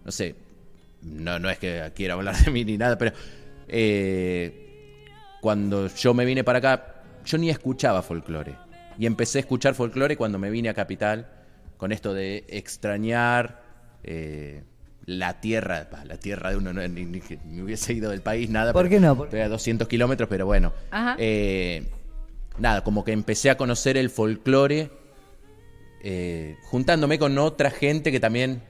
[0.05, 0.35] no sé,
[1.01, 3.13] no, no es que quiera hablar de mí ni nada, pero
[3.67, 5.01] eh,
[5.41, 8.55] cuando yo me vine para acá, yo ni escuchaba folclore.
[8.99, 11.27] Y empecé a escuchar folclore cuando me vine a Capital,
[11.77, 13.63] con esto de extrañar
[14.03, 14.61] eh,
[15.07, 18.51] la tierra, la tierra de uno, no, ni, ni que me hubiese ido del país,
[18.51, 18.71] nada.
[18.71, 19.17] ¿Por qué no?
[19.17, 20.73] ¿Por Estoy a 200 kilómetros, pero bueno.
[20.91, 21.15] Ajá.
[21.17, 21.89] Eh,
[22.57, 24.91] nada, como que empecé a conocer el folclore
[26.03, 28.61] eh, juntándome con otra gente que también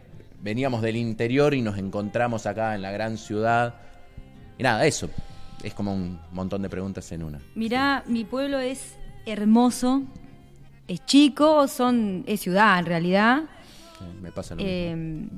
[0.41, 3.75] veníamos del interior y nos encontramos acá en la gran ciudad.
[4.57, 5.09] Y nada, eso.
[5.63, 7.39] Es como un montón de preguntas en una.
[7.55, 8.95] Mirá, mi pueblo es
[9.25, 10.03] hermoso,
[10.87, 13.43] es chico, son, es ciudad en realidad.
[14.21, 15.29] Me pasa lo mismo.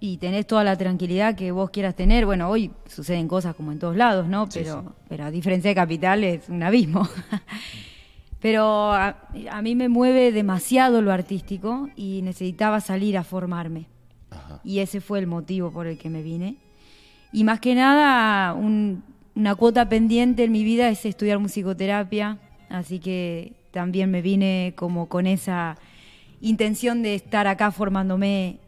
[0.00, 2.26] Y tenés toda la tranquilidad que vos quieras tener.
[2.26, 4.46] Bueno, hoy suceden cosas como en todos lados, ¿no?
[4.50, 4.88] Sí, Pero, sí.
[5.08, 7.08] pero a diferencia de capital es un abismo.
[8.40, 9.16] pero a,
[9.50, 13.86] a mí me mueve demasiado lo artístico y necesitaba salir a formarme.
[14.30, 14.60] Ajá.
[14.64, 16.56] Y ese fue el motivo por el que me vine.
[17.32, 19.02] Y más que nada, un-
[19.34, 22.38] una cuota pendiente en mi vida es estudiar musicoterapia,
[22.70, 25.76] así que también me vine como con esa
[26.40, 28.58] intención de estar acá formándome.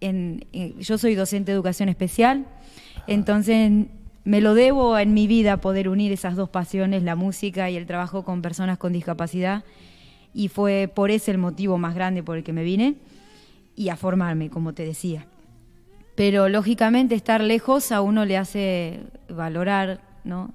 [0.00, 0.44] En-
[0.78, 2.46] yo soy docente de educación especial,
[3.06, 3.86] entonces
[4.24, 7.86] me lo debo en mi vida poder unir esas dos pasiones, la música y el
[7.86, 9.64] trabajo con personas con discapacidad,
[10.34, 12.96] y fue por ese el motivo más grande por el que me vine
[13.74, 15.26] y a formarme, como te decía.
[16.14, 20.52] Pero lógicamente estar lejos a uno le hace valorar, ¿no?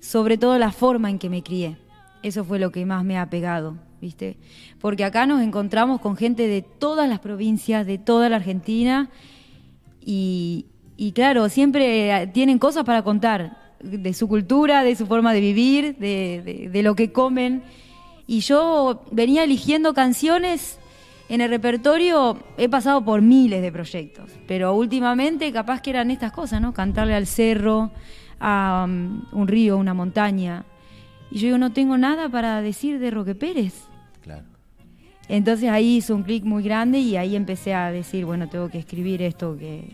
[0.00, 1.76] Sobre todo la forma en que me crié.
[2.22, 4.36] Eso fue lo que más me ha pegado, ¿viste?
[4.80, 9.08] Porque acá nos encontramos con gente de todas las provincias, de toda la Argentina,
[10.04, 10.66] y,
[11.14, 15.96] claro, siempre eh, tienen cosas para contar, de su cultura, de su forma de vivir,
[15.96, 17.62] de lo que comen.
[18.26, 20.78] Y yo venía eligiendo canciones
[21.32, 26.30] En el repertorio he pasado por miles de proyectos, pero últimamente capaz que eran estas
[26.30, 26.74] cosas, ¿no?
[26.74, 27.90] Cantarle al cerro,
[28.38, 30.66] a um, un río, una montaña.
[31.30, 33.88] Y yo digo, no tengo nada para decir de Roque Pérez.
[35.34, 38.78] Entonces ahí hizo un clic muy grande y ahí empecé a decir, bueno, tengo que
[38.78, 39.84] escribir esto que,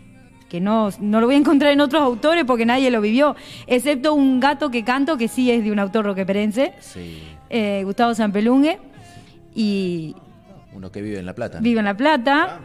[0.49, 3.37] que no, no lo voy a encontrar en otros autores porque nadie lo vivió,
[3.69, 7.23] excepto un gato que canto que sí es de un autor roqueperense, Sí.
[7.51, 8.79] eh, Gustavo Sampelungue,
[9.55, 10.17] y
[10.75, 11.61] Uno que vive en La Plata.
[11.61, 12.59] vive en La Plata,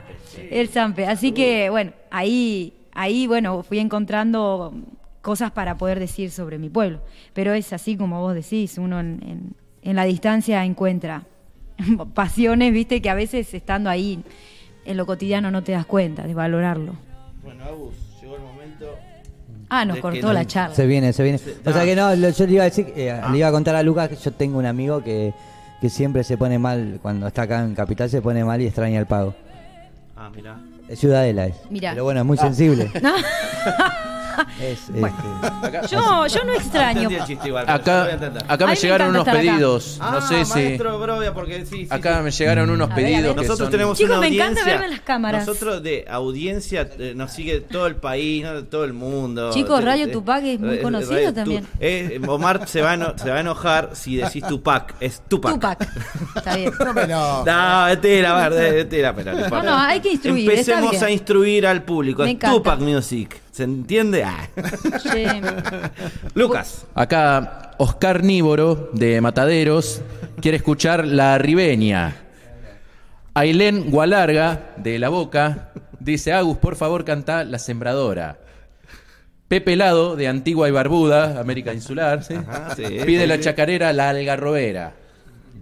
[0.49, 1.05] el Sampe.
[1.05, 4.73] Así que, bueno, ahí, ahí, bueno, fui encontrando
[5.21, 7.01] cosas para poder decir sobre mi pueblo.
[7.33, 11.23] Pero es así como vos decís, uno en, en- en la distancia encuentra
[12.13, 14.23] pasiones, viste, que a veces estando ahí
[14.85, 16.93] en lo cotidiano no te das cuenta de valorarlo.
[17.43, 18.85] Bueno, Agus, llegó el momento.
[19.69, 20.75] Ah, nos cortó no- la charla.
[20.75, 21.37] Se viene, se viene.
[21.65, 21.85] O sea ah.
[21.85, 24.09] que no, lo- yo le iba a decir, eh, le iba a contar a Lucas
[24.09, 25.33] que yo tengo un amigo que,
[25.81, 28.99] que siempre se pone mal, cuando está acá en Capital se pone mal y extraña
[28.99, 29.33] el pago.
[30.15, 30.59] Ah, mirá.
[30.87, 31.55] Es Ciudadela es.
[31.69, 31.91] Mirá.
[31.91, 32.43] Pero bueno, es muy Ah.
[32.43, 32.91] sensible.
[34.61, 35.15] Es, Bueno.
[35.63, 37.01] este, yo, yo no extraño.
[37.01, 38.43] Entendí el chiste igual, pero Acá, lo voy a entender.
[38.47, 39.31] acá me llegaron unos acá.
[39.33, 39.97] pedidos.
[40.01, 40.51] Ah, no sé si.
[40.53, 42.23] maestro Brovia, porque sí, sí, Acá sí.
[42.23, 43.23] me llegaron unos A ver, a pedidos.
[43.23, 43.35] ver.
[43.35, 44.51] Nosotros son- tenemos Chicos, una me audiencia.
[44.51, 45.47] encanta verme en las cámaras.
[45.47, 48.63] Nosotros de audiencia eh, nos sigue todo el país, ¿no?
[48.65, 49.51] todo el mundo.
[49.51, 51.67] Chicos, De- Radio de- Tupac es muy eh, conocido Radio Tu- también.
[51.79, 54.95] eh, Omar se va, se va a enojar si decís Tupac.
[54.99, 55.53] Es Tupac.
[55.53, 55.87] Tupac.
[56.35, 56.71] Está bien.
[56.79, 57.45] No, no.
[57.45, 59.63] No, mentira, verdad, mentira, pero no.
[59.63, 62.23] No, hay que instruir, Empecemos a instruir al público.
[62.39, 63.41] Tupac Music.
[63.53, 64.23] ¿Se entiende?
[64.23, 64.49] Ah.
[64.99, 65.25] Sí.
[66.33, 66.87] Lucas.
[66.95, 70.01] Acá Oscar Níboro de Mataderos
[70.41, 72.15] quiere escuchar La Ribeña.
[73.35, 75.69] Ailén Gualarga de La Boca
[75.99, 78.39] dice, Agus, por favor canta La Sembradora.
[79.47, 82.33] Pepe Lado de Antigua y Barbuda, América Insular, ¿sí?
[82.33, 84.95] Ajá, sí, pide sí, la chacarera La Algarrobera.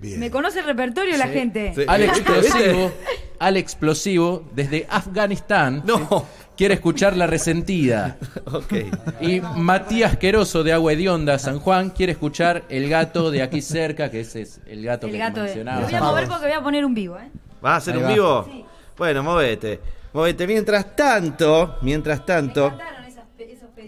[0.02, 1.74] Me conoce el repertorio la gente.
[1.76, 1.84] Sí.
[1.86, 2.92] Al explosivo,
[3.38, 6.26] al explosivo desde Afganistán No.
[6.62, 8.18] Quiere escuchar La Resentida.
[8.46, 8.74] Ok.
[9.20, 14.12] Y Matías Queroso de Agua Hedionda, San Juan, quiere escuchar El Gato de aquí cerca,
[14.12, 15.42] que ese es el gato El que gato de...
[15.42, 15.82] Lo mencionaba.
[15.86, 17.32] voy a mover porque voy a poner un vivo, ¿eh?
[17.62, 18.14] ¿Vas a hacer Ahí un va.
[18.14, 18.68] vivo?
[18.96, 19.80] Bueno, móvete.
[20.14, 20.46] Móvete.
[20.46, 22.78] Mientras tanto, mientras tanto,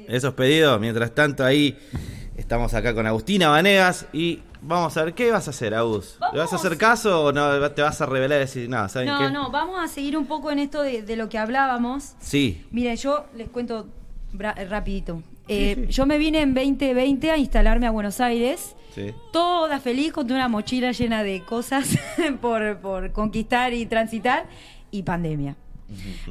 [0.07, 1.77] esos pedidos, mientras tanto ahí
[2.35, 6.18] estamos acá con Agustina Vanegas y vamos a ver, ¿qué vas a hacer, Agus?
[6.31, 9.10] ¿Le vas a hacer caso o no te vas a revelar y decir, no, ¿saben
[9.10, 9.30] No, qué?
[9.31, 12.14] no, vamos a seguir un poco en esto de, de lo que hablábamos.
[12.19, 12.65] Sí.
[12.72, 13.88] Miren, yo les cuento
[14.34, 15.22] bra- rapidito.
[15.48, 18.76] Eh, yo me vine en 2020 a instalarme a Buenos Aires.
[18.95, 19.11] Sí.
[19.31, 21.98] Toda feliz con una mochila llena de cosas
[22.41, 24.45] por, por conquistar y transitar
[24.91, 25.56] y pandemia.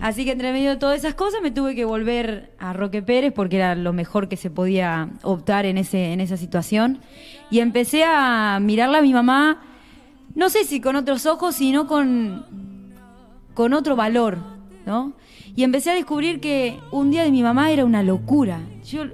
[0.00, 3.32] Así que entre medio de todas esas cosas me tuve que volver a Roque Pérez
[3.32, 7.00] porque era lo mejor que se podía optar en, ese, en esa situación.
[7.52, 9.60] Y empecé a mirarla a mi mamá,
[10.34, 12.46] no sé si con otros ojos, sino con,
[13.52, 14.38] con otro valor,
[14.86, 15.12] ¿no?
[15.54, 18.62] Y empecé a descubrir que un día de mi mamá era una locura.
[18.86, 19.04] Yo,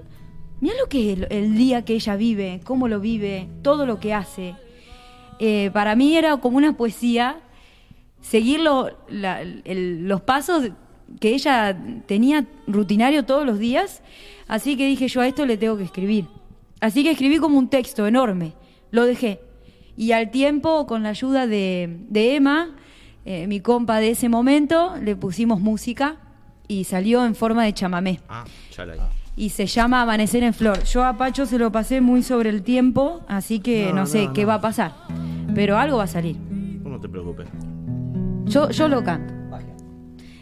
[0.60, 4.14] mira lo que es el, día que ella vive, cómo lo vive, todo lo que
[4.14, 4.54] hace.
[5.40, 7.40] Eh, para mí era como una poesía
[8.20, 10.70] seguir los pasos
[11.18, 14.00] que ella tenía rutinario todos los días.
[14.46, 16.26] Así que dije yo a esto le tengo que escribir.
[16.80, 18.52] Así que escribí como un texto enorme.
[18.90, 19.40] Lo dejé.
[19.96, 22.76] Y al tiempo, con la ayuda de, de Emma,
[23.24, 26.16] eh, mi compa de ese momento, le pusimos música
[26.68, 28.20] y salió en forma de chamamé.
[28.28, 28.44] Ah.
[29.36, 30.82] Y se llama Amanecer en Flor.
[30.84, 34.26] Yo a Pacho se lo pasé muy sobre el tiempo, así que no, No, sé
[34.26, 34.48] no, qué no.
[34.48, 34.94] va a pasar.
[35.54, 36.36] Pero algo va a salir.
[36.36, 37.46] Vos no te preocupes.
[38.46, 39.34] Yo, yo lo canto.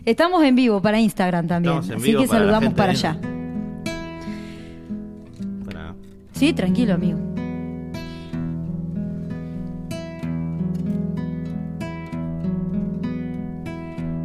[0.05, 3.19] Estamos en vivo para Instagram también, así que para saludamos para allá.
[6.37, 7.19] Sí, tranquilo, amigo.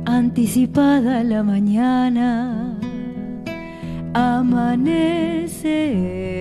[0.06, 2.78] Anticipada la mañana,
[4.14, 5.70] amanece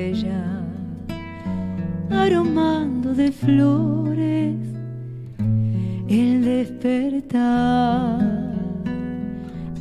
[0.08, 0.60] ella,
[2.10, 4.56] aromando de flores
[6.08, 8.18] el despertar,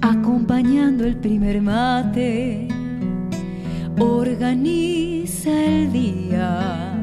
[0.02, 2.68] acompañando el primer mate,
[4.00, 6.94] organiza el día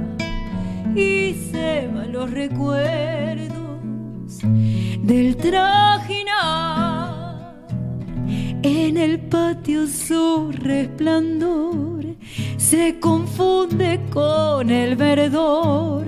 [0.94, 3.46] y se van los recuerdos
[5.02, 6.96] del trajinar.
[8.62, 12.04] En el patio su resplandor
[12.56, 16.04] se confunde con el verdor.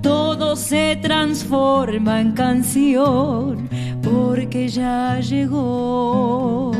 [0.00, 3.68] Todo se transforma en canción
[4.02, 6.72] porque ya llegó.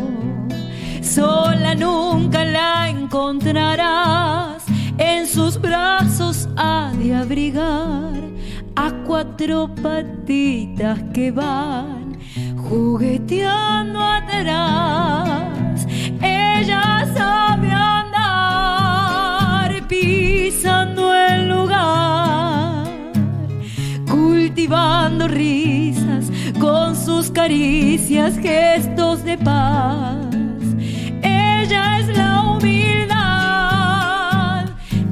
[1.09, 4.63] Sola nunca la encontrarás,
[4.99, 8.13] en sus brazos ha de abrigar
[8.77, 12.19] a cuatro patitas que van
[12.69, 15.87] jugueteando atrás.
[16.21, 18.69] Ella sabe andar
[19.89, 22.87] pisando el lugar,
[24.11, 26.31] cultivando risas
[26.61, 30.28] con sus caricias, gestos de paz.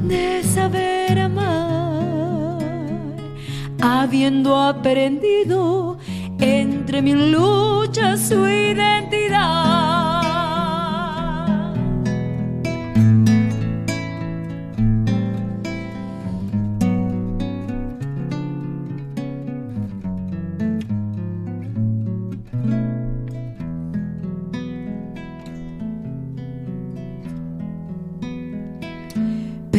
[0.09, 2.61] De saber amar,
[3.81, 5.99] habiendo aprendido
[6.39, 10.16] entre mil luchas su identidad.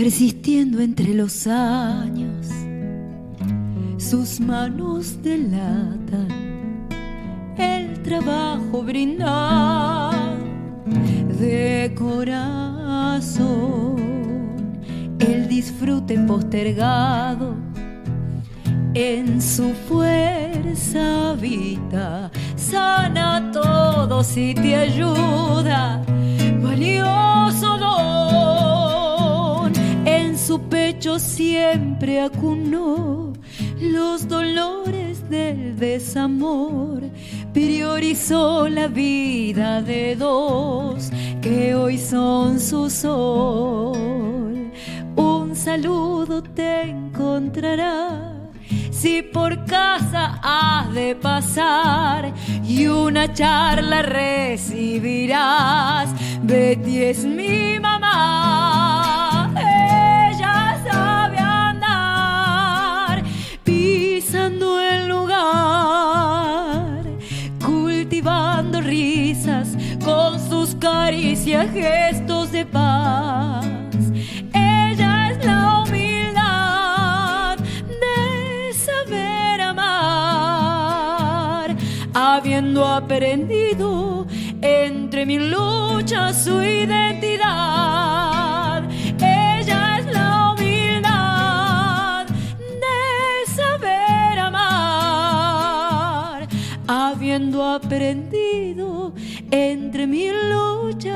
[0.07, 2.47] Persistiendo entre los años,
[3.97, 6.29] sus manos delatan
[7.57, 10.38] el trabajo brindar
[11.38, 13.97] de corazón,
[15.19, 17.55] el disfrute postergado
[18.93, 26.01] en su fuerza habita, sana a todos y te ayuda,
[26.61, 28.06] valioso don,
[30.57, 33.31] su pecho siempre acunó
[33.79, 37.03] los dolores del desamor,
[37.53, 41.11] priorizó la vida de dos
[41.43, 44.71] que hoy son su sol.
[45.15, 48.38] Un saludo te encontrará
[48.89, 52.34] si por casa has de pasar
[52.67, 55.29] y una charla recibirás.
[56.41, 59.27] Betty es mi mamá,
[67.65, 69.69] cultivando risas
[70.03, 73.65] con sus caricias, gestos de paz.
[74.53, 80.98] Ella es la humildad de saber amar,
[82.14, 84.28] habiendo aprendido
[84.61, 88.56] entre mil luchas su identidad.
[97.38, 99.14] Habiendo aprendido
[99.51, 101.14] entre mil luchas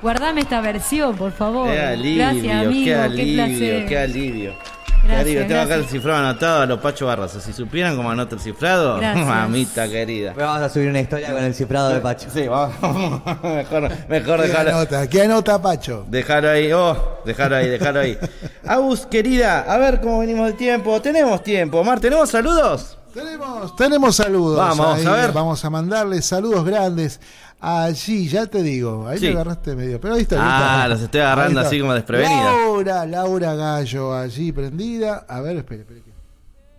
[0.00, 1.68] guardame esta versión, por favor.
[1.70, 2.84] Qué alivio, Gracias, amigo.
[2.84, 3.86] qué alivio, placer.
[3.86, 4.77] qué alivio.
[5.04, 5.40] Gracias, alivio.
[5.46, 5.90] Tengo acá el gracias.
[5.90, 7.40] cifrado anotado a los Pacho Barraza.
[7.40, 9.26] Si supieran cómo anota el cifrado, Gracias.
[9.26, 10.34] mamita querida.
[10.36, 12.28] Vamos a subir una historia con el cifrado de Pacho.
[12.32, 13.22] Sí, vamos.
[13.42, 14.70] mejor mejor ¿Qué dejarlo.
[14.76, 15.06] anota?
[15.08, 16.04] ¿Qué anota, Pacho?
[16.08, 18.18] Dejarlo ahí, oh, dejarlo ahí, dejarlo ahí.
[18.66, 21.00] Agus, querida, a ver cómo venimos del tiempo.
[21.00, 21.82] Tenemos tiempo.
[21.84, 22.97] Mar, ¿tenemos saludos?
[23.12, 24.56] Tenemos, tenemos saludos.
[24.58, 25.32] Vamos, ahí, a ver.
[25.32, 27.20] Vamos a mandarles saludos grandes.
[27.60, 29.26] Allí, ya te digo, ahí Sí.
[29.26, 30.00] te agarraste medio.
[30.00, 30.36] Pero ahí está.
[30.36, 30.88] ahí Ah, está.
[30.88, 32.44] los estoy agarrando así como desprevenidos.
[32.44, 35.26] Laura, Laura Gallo, allí prendida.
[35.28, 36.02] A ver, espere, espere.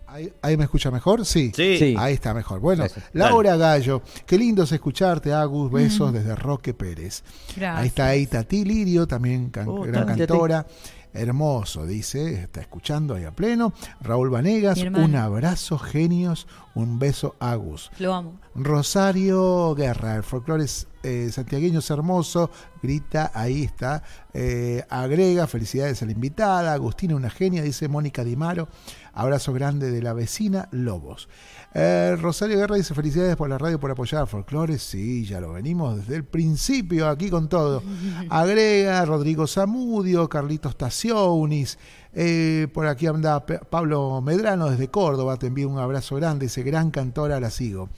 [0.06, 1.24] Ahí, ahí me escucha mejor?
[1.24, 1.52] Sí.
[1.54, 1.94] Sí.
[1.96, 2.58] Ahí está mejor.
[2.60, 2.84] Bueno.
[3.12, 5.70] Laura Gallo, qué lindo es escucharte, Agus.
[5.70, 7.22] Besos desde Roque Pérez.
[7.56, 7.76] Gracias.
[7.80, 10.66] Ahí está ahí Tati Lirio, también can- Oh, gran cantora.
[11.12, 13.72] Hermoso, dice, está escuchando ahí a pleno.
[14.00, 17.90] Raúl Vanegas, un abrazo, genios, un beso, Agus.
[17.98, 18.40] Lo amo.
[18.54, 22.50] Rosario Guerra, el folclore es, eh, santiagueño es hermoso,
[22.82, 24.02] grita, ahí está,
[24.34, 28.68] eh, agrega, felicidades a la invitada, Agustina una genia, dice Mónica Dimaro,
[29.12, 31.28] abrazo grande de la vecina Lobos.
[31.72, 35.52] Eh, Rosario Guerra dice felicidades por la radio por apoyar al folclore, sí, ya lo
[35.52, 37.82] venimos desde el principio aquí con todo.
[38.28, 41.78] Agrega Rodrigo Zamudio, Carlitos Tacionis,
[42.12, 46.90] eh, por aquí anda Pablo Medrano desde Córdoba, te envío un abrazo grande, dice gran
[46.90, 47.88] cantora, la sigo.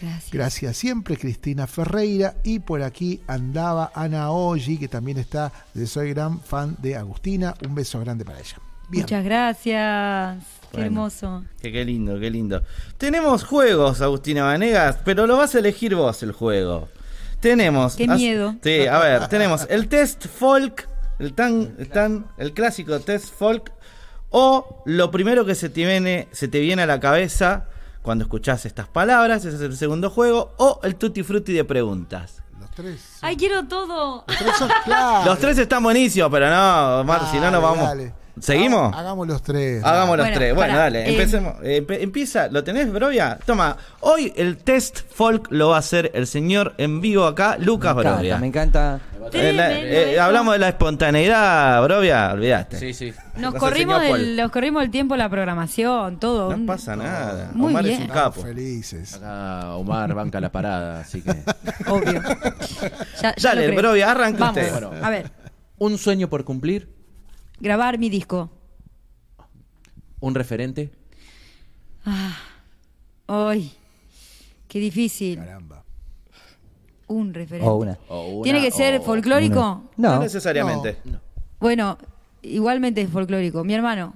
[0.00, 0.30] Gracias.
[0.32, 2.36] Gracias siempre, Cristina Ferreira.
[2.42, 7.54] Y por aquí andaba Ana Olli, que también está, de soy gran fan de Agustina.
[7.66, 8.56] Un beso grande para ella.
[8.88, 9.02] Bien.
[9.02, 10.59] Muchas gracias.
[10.70, 10.86] Qué Bueno.
[10.86, 11.44] hermoso.
[11.60, 12.62] Que qué lindo, qué lindo.
[12.96, 16.88] Tenemos juegos, Agustina Vanegas, pero lo vas a elegir vos el juego.
[17.40, 17.96] Tenemos.
[17.96, 18.54] Qué as- miedo.
[18.62, 20.86] Sí, a ver, tenemos el test folk,
[21.18, 23.72] el tan, el tan, el clásico test folk,
[24.30, 27.64] o lo primero que se te viene, se te viene a la cabeza
[28.02, 32.42] cuando escuchás estas palabras, ese es el segundo juego, o el tutti frutti de preguntas.
[32.60, 33.18] Los tres.
[33.22, 34.24] Ay, quiero todo.
[34.28, 35.26] Los tres son claros.
[35.26, 37.84] Los tres están buenísimos, pero no, Mar, si no nos vamos.
[37.84, 38.12] dale.
[38.40, 38.94] ¿Seguimos?
[38.94, 39.84] Hagamos los tres.
[39.84, 40.54] Hagamos los Bueno, tres.
[40.54, 41.54] Bueno, dale, eh, empecemos.
[41.62, 43.38] Eh, empieza, ¿lo tenés, Brovia?
[43.44, 47.94] Toma, hoy el test folk lo va a hacer el señor en vivo acá, Lucas
[47.94, 48.38] Me encanta, Brovia.
[48.38, 49.00] me encanta.
[49.32, 52.78] Eh, la- eh, hablamos de la espontaneidad, Brovia, olvidaste.
[52.78, 53.12] Sí, sí.
[53.36, 56.56] Nos corrimos, del, nos corrimos el tiempo, la programación, todo.
[56.56, 57.50] No pasa nada.
[57.52, 58.02] Muy Omar es bien.
[58.02, 58.42] un capo.
[58.42, 59.14] Felices.
[59.14, 61.30] Acá Omar banca la parada, así que.
[61.88, 62.20] Obvio.
[63.22, 63.70] Ya- ya Dale.
[63.76, 64.72] Brovia, arranca Vamos, usted.
[64.72, 64.90] Bueno.
[65.02, 65.30] A ver,
[65.78, 66.88] Un sueño por cumplir,
[67.60, 68.50] grabar mi disco.
[70.20, 70.90] un referente,
[73.26, 73.72] Ay,
[74.68, 75.38] qué difícil.
[75.38, 75.84] Caramba.
[77.06, 77.68] Un referente.
[77.68, 77.98] O una.
[78.08, 79.90] o una, ¿Tiene que ser o- folclórico?
[79.96, 80.20] No, No.
[80.20, 80.96] necesariamente.
[81.58, 81.98] Bueno,
[82.42, 83.64] igualmente es folclórico.
[83.64, 84.14] Mi hermano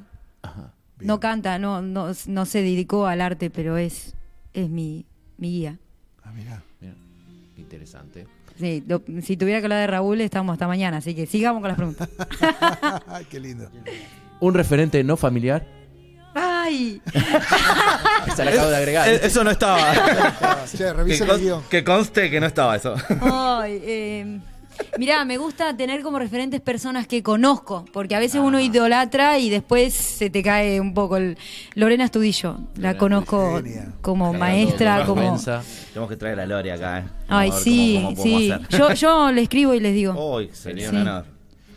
[1.01, 4.15] no canta, no, no, no se dedicó al arte, pero es,
[4.53, 5.05] es mi,
[5.39, 5.79] mi guía.
[6.23, 6.63] Ah, mirá.
[6.81, 6.95] Mira,
[7.57, 8.27] Interesante.
[8.59, 11.69] Sí, lo- si tuviera que hablar de Raúl, estamos hasta mañana, así que sigamos con
[11.69, 12.09] las preguntas.
[13.31, 13.69] Qué lindo.
[14.41, 15.67] Un referente no familiar.
[16.37, 17.01] ¡Ay!
[18.37, 19.09] Se la acabo de agregar.
[19.09, 19.79] Eso no estaba.
[20.71, 21.63] Che, que, el con- guion.
[21.71, 22.95] que conste que no estaba eso.
[23.21, 24.41] Ay, eh,
[24.99, 29.51] mirá, me gusta tener como referentes personas que conozco, porque a veces uno idolatra y
[29.51, 31.17] después se te cae un poco.
[31.17, 31.37] El...
[31.75, 33.61] Lorena Estudillo, la conozco
[34.01, 35.39] como maestra, como...
[35.93, 37.05] Tenemos que traer a Lori acá, ¿eh?
[37.29, 38.77] Ay, sí, cómo- cómo podemos sí.
[38.79, 40.37] Yo, yo le escribo y les digo.
[40.37, 40.97] Uy, sería Sí.
[40.97, 41.25] un honor.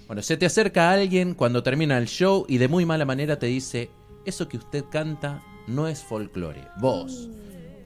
[0.08, 3.46] Bueno, se te acerca alguien cuando termina el show y de muy mala manera te
[3.48, 3.90] dice:
[4.26, 6.62] Eso que usted canta no es folclore.
[6.80, 7.28] Vos.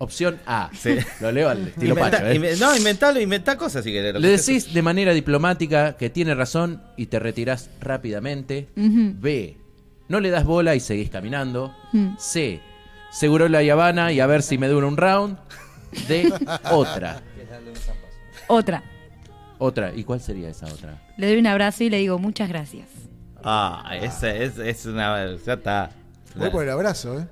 [0.02, 0.69] Opción A.
[0.78, 0.95] Sí.
[1.19, 2.36] Lo leo al estilo Inventa- Pacho, ¿eh?
[2.40, 4.14] inve- no, inventalo, inventá cosas si querés.
[4.15, 8.68] lo Le que decís de manera diplomática que tiene razón y te retirás rápidamente.
[8.76, 9.14] Ujú.
[9.19, 9.57] B.
[10.07, 11.76] No le das bola y seguís caminando.
[11.94, 12.15] Mm.
[12.18, 12.60] C.
[13.11, 15.38] Seguro la Habana y a ver si me dura un round.
[16.07, 16.34] D.
[16.72, 17.22] Otra.
[18.48, 18.84] Otra.
[19.60, 19.94] Otra.
[19.95, 21.02] ¿Y cuál sería esa otra?
[21.18, 22.88] Le doy un abrazo y le digo muchas gracias.
[23.44, 25.36] Ah, ese es, es una.
[25.45, 25.91] Ya está.
[26.36, 27.28] Voy por el abrazo, ¿eh?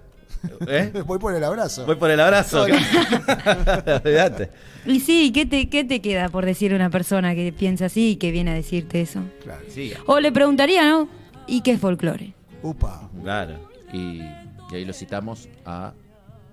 [0.68, 0.92] ¿Eh?
[1.06, 1.86] Voy por el abrazo.
[1.86, 2.64] Voy por el abrazo.
[4.04, 4.50] Olvídate.
[4.86, 8.16] Y sí, ¿qué te, ¿qué te queda por decir una persona que piensa así y
[8.16, 9.22] que viene a decirte eso?
[9.44, 9.62] Claro.
[9.70, 11.10] Sí, O le preguntaría, ¿no?
[11.48, 12.34] ¿Y qué es folclore?
[12.62, 13.10] Upa.
[13.24, 13.70] claro.
[13.94, 15.94] Y, y ahí lo citamos a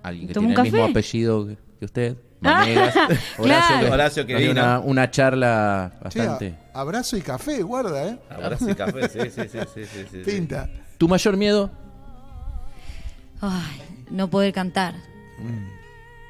[0.03, 1.47] alguien que ¿Toma tiene el mismo apellido
[1.79, 2.17] que usted.
[2.43, 2.93] Ah, Manegas.
[3.37, 3.79] claro.
[3.87, 4.51] que- Horacio que vino.
[4.51, 6.53] una, una charla bastante.
[6.71, 8.19] abrazo y café, guarda, ¿eh?
[8.29, 10.17] Abrazo y café, sí, sí, sí, sí, sí, sí.
[10.23, 10.69] Pinta.
[10.99, 11.71] ¿Tu mayor miedo?
[13.41, 14.95] Ay, no poder cantar.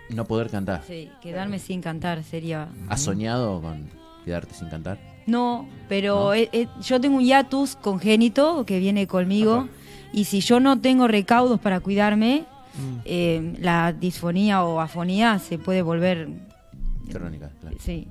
[0.10, 0.84] No poder cantar.
[0.88, 2.70] Sí, quedarme sin cantar sería...
[2.90, 3.90] ¿Has soñado con
[4.26, 4.98] quedarte sin cantar?
[5.26, 9.68] No, pero eh, eh, yo tengo un hiatus congénito que viene conmigo
[10.14, 12.46] y si yo no tengo recaudos para cuidarme,
[13.06, 16.30] eh, la disfonía o afonía se puede volver...
[17.12, 17.76] Crónica, claro.
[17.80, 18.08] Sí,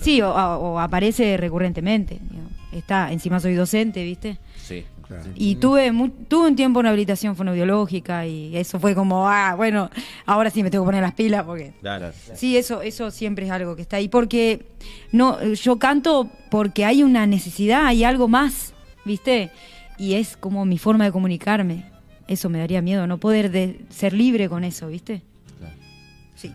[0.00, 2.18] sí o, o- aparece recurrentemente.
[2.72, 4.38] Está, encima soy docente, ¿viste?
[4.56, 4.84] Sí.
[5.06, 5.24] Claro.
[5.34, 9.90] Y tuve, mu- tuve un tiempo una habilitación fonobiológica y eso fue como, ah, bueno,
[10.26, 11.74] ahora sí me tengo que poner las pilas porque...
[11.80, 12.10] Claro.
[12.34, 14.08] Sí, eso, eso siempre es algo que está ahí.
[14.08, 14.66] Porque
[15.12, 18.72] no, yo canto porque hay una necesidad, hay algo más,
[19.04, 19.50] ¿viste?
[19.98, 21.90] Y es como mi forma de comunicarme.
[22.26, 25.22] Eso me daría miedo, no poder de- ser libre con eso, ¿viste?
[25.58, 25.74] Claro.
[26.34, 26.52] Sí.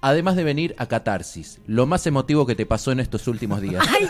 [0.00, 3.86] Además de venir a Catarsis, lo más emotivo que te pasó en estos últimos días.
[3.92, 4.08] Ay,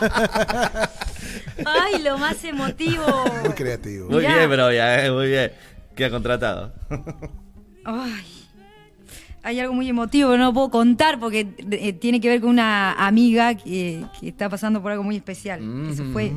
[1.66, 3.04] Ay, lo más emotivo.
[3.44, 4.08] Muy creativo.
[4.08, 4.36] Muy Mirá.
[4.38, 5.52] bien, bro, ya, eh, muy bien.
[5.94, 6.72] Queda contratado.
[7.84, 8.12] Ay.
[9.42, 12.50] Hay algo muy emotivo que no lo puedo contar porque eh, tiene que ver con
[12.50, 15.60] una amiga que, que está pasando por algo muy especial.
[15.90, 16.30] Eso fue.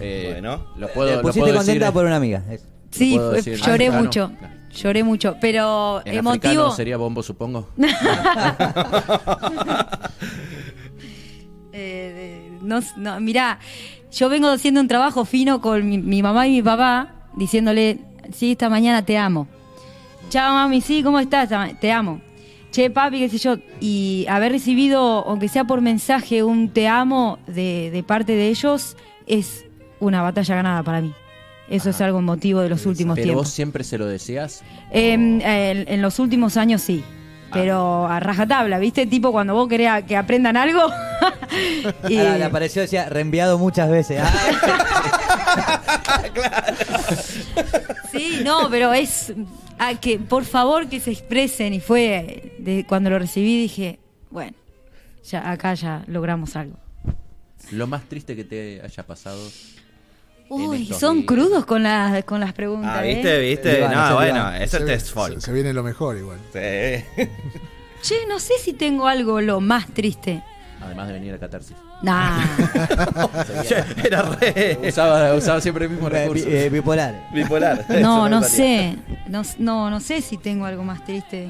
[0.00, 0.66] Eh, Bueno.
[0.78, 2.42] lo puedo, Te lo pusiste puedo contenta decir- por una amiga.
[2.50, 4.02] Es- Sí, fue- lloré africano?
[4.02, 4.32] mucho.
[4.74, 6.48] Lloré mucho, pero En emotivo.
[6.48, 7.68] africano sería bombo, supongo.
[11.74, 13.58] Eh, no, no, mirá,
[14.12, 17.98] yo vengo haciendo un trabajo fino con mi, mi mamá y mi papá, diciéndole,
[18.32, 19.46] sí, esta mañana te amo.
[20.30, 21.50] Chao, mami, sí, ¿cómo estás?
[21.80, 22.20] Te amo.
[22.70, 23.56] Che, papi, qué sé yo.
[23.80, 28.96] Y haber recibido, aunque sea por mensaje, un te amo de, de parte de ellos,
[29.26, 29.66] es
[30.00, 31.12] una batalla ganada para mí.
[31.68, 33.48] Eso es algo emotivo de los últimos Pero vos tiempos.
[33.50, 34.62] siempre se lo decías.
[34.90, 37.02] En, en los últimos años sí.
[37.52, 39.06] Pero a rajatabla, ¿viste?
[39.06, 40.80] Tipo cuando vos querés a- que aprendan algo.
[42.08, 44.20] y- Ahora le apareció, decía, reenviado muchas veces.
[44.22, 45.80] Ah,
[48.10, 49.32] Sí, no, pero es
[49.78, 53.98] ah, que por favor que se expresen y fue de, cuando lo recibí dije,
[54.30, 54.52] bueno,
[55.24, 56.76] ya acá ya logramos algo.
[57.70, 59.40] Lo más triste que te haya pasado.
[60.54, 61.26] Uy, son días.
[61.26, 62.92] crudos con las con las preguntas.
[62.98, 63.14] Ah, ¿eh?
[63.14, 63.38] ¿viste?
[63.40, 63.88] ¿Viste?
[63.88, 64.62] No, bueno, Iván.
[64.62, 65.40] es test folk.
[65.40, 66.38] se viene lo mejor igual.
[66.52, 68.14] Sí.
[68.14, 70.42] Che, no sé si tengo algo lo más triste.
[70.80, 71.76] Además de venir a Catarsis.
[72.02, 72.44] Nah.
[73.68, 74.78] Che, Era re.
[74.88, 76.48] Usaba, usaba siempre el mismo recurso.
[76.48, 77.28] Eh, bipolar.
[77.32, 77.86] Bipolar.
[78.00, 78.96] No, Eso no sé.
[79.28, 81.48] No, no, no sé si tengo algo más triste.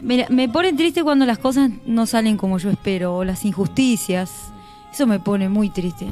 [0.00, 4.30] Mira, me pone triste cuando las cosas no salen como yo espero, o las injusticias.
[4.92, 6.06] Eso me pone muy triste.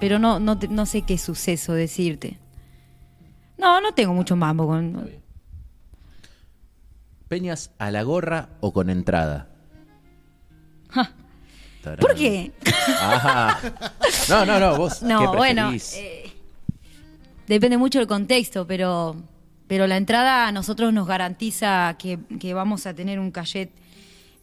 [0.00, 2.38] Pero no, no, no sé qué suceso decirte.
[3.56, 5.10] No, no tengo mucho mambo con.
[7.26, 9.48] ¿Peñas a la gorra o con entrada?
[10.90, 11.12] Ja.
[12.00, 12.52] ¿Por qué?
[14.28, 15.02] No, no, no, vos.
[15.02, 16.30] No, ¿qué bueno, eh,
[17.46, 19.16] depende mucho del contexto, pero,
[19.66, 23.70] pero la entrada a nosotros nos garantiza que, que vamos a tener un cachet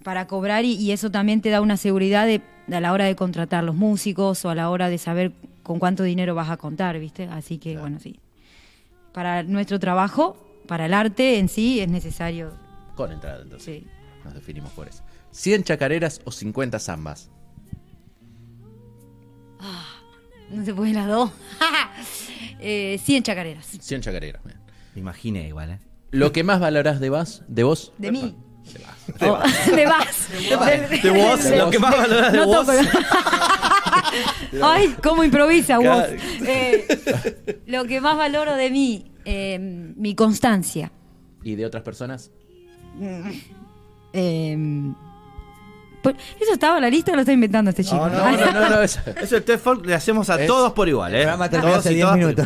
[0.04, 2.42] para cobrar y, y eso también te da una seguridad de,
[2.72, 5.32] a la hora de contratar los músicos o a la hora de saber
[5.64, 7.24] con cuánto dinero vas a contar, ¿viste?
[7.26, 8.20] Así que, bueno, sí.
[9.14, 10.38] Para nuestro trabajo,
[10.68, 12.52] para el arte en sí, es necesario.
[12.96, 13.84] Con entrada, entonces.
[13.84, 13.88] Sí.
[14.24, 15.04] Nos definimos por eso.
[15.34, 17.30] ¿100 chacareras o 50 zambas?
[20.50, 21.32] No se pueden las dos.
[22.60, 23.66] eh, 100 chacareras.
[23.66, 24.44] 100 chacareras.
[24.44, 24.58] bien.
[24.94, 25.80] Me imaginé igual, ¿eh?
[26.12, 27.92] ¿Lo que más valorás de, vas, de vos?
[27.98, 28.36] De mí.
[28.74, 29.40] De Oh,
[29.76, 30.28] de vas.
[31.02, 32.72] De vos, lo que más valorás de toco.
[34.64, 36.04] Ay, cómo improvisa vos.
[36.46, 40.92] Eh, lo que más valoro de mí, eh, mi constancia.
[41.44, 42.32] ¿Y de otras personas?
[44.14, 44.92] Eh,
[46.02, 47.98] pues, ¿Eso estaba en la lista o lo está inventando este chico?
[47.98, 50.74] No, no, no, no, no, eso, eso el test folk le hacemos a Es- todos
[50.74, 51.20] por igual, ¿eh?
[51.20, 52.18] El programa terminó Todos hace y 10 todas.
[52.18, 52.46] minutos.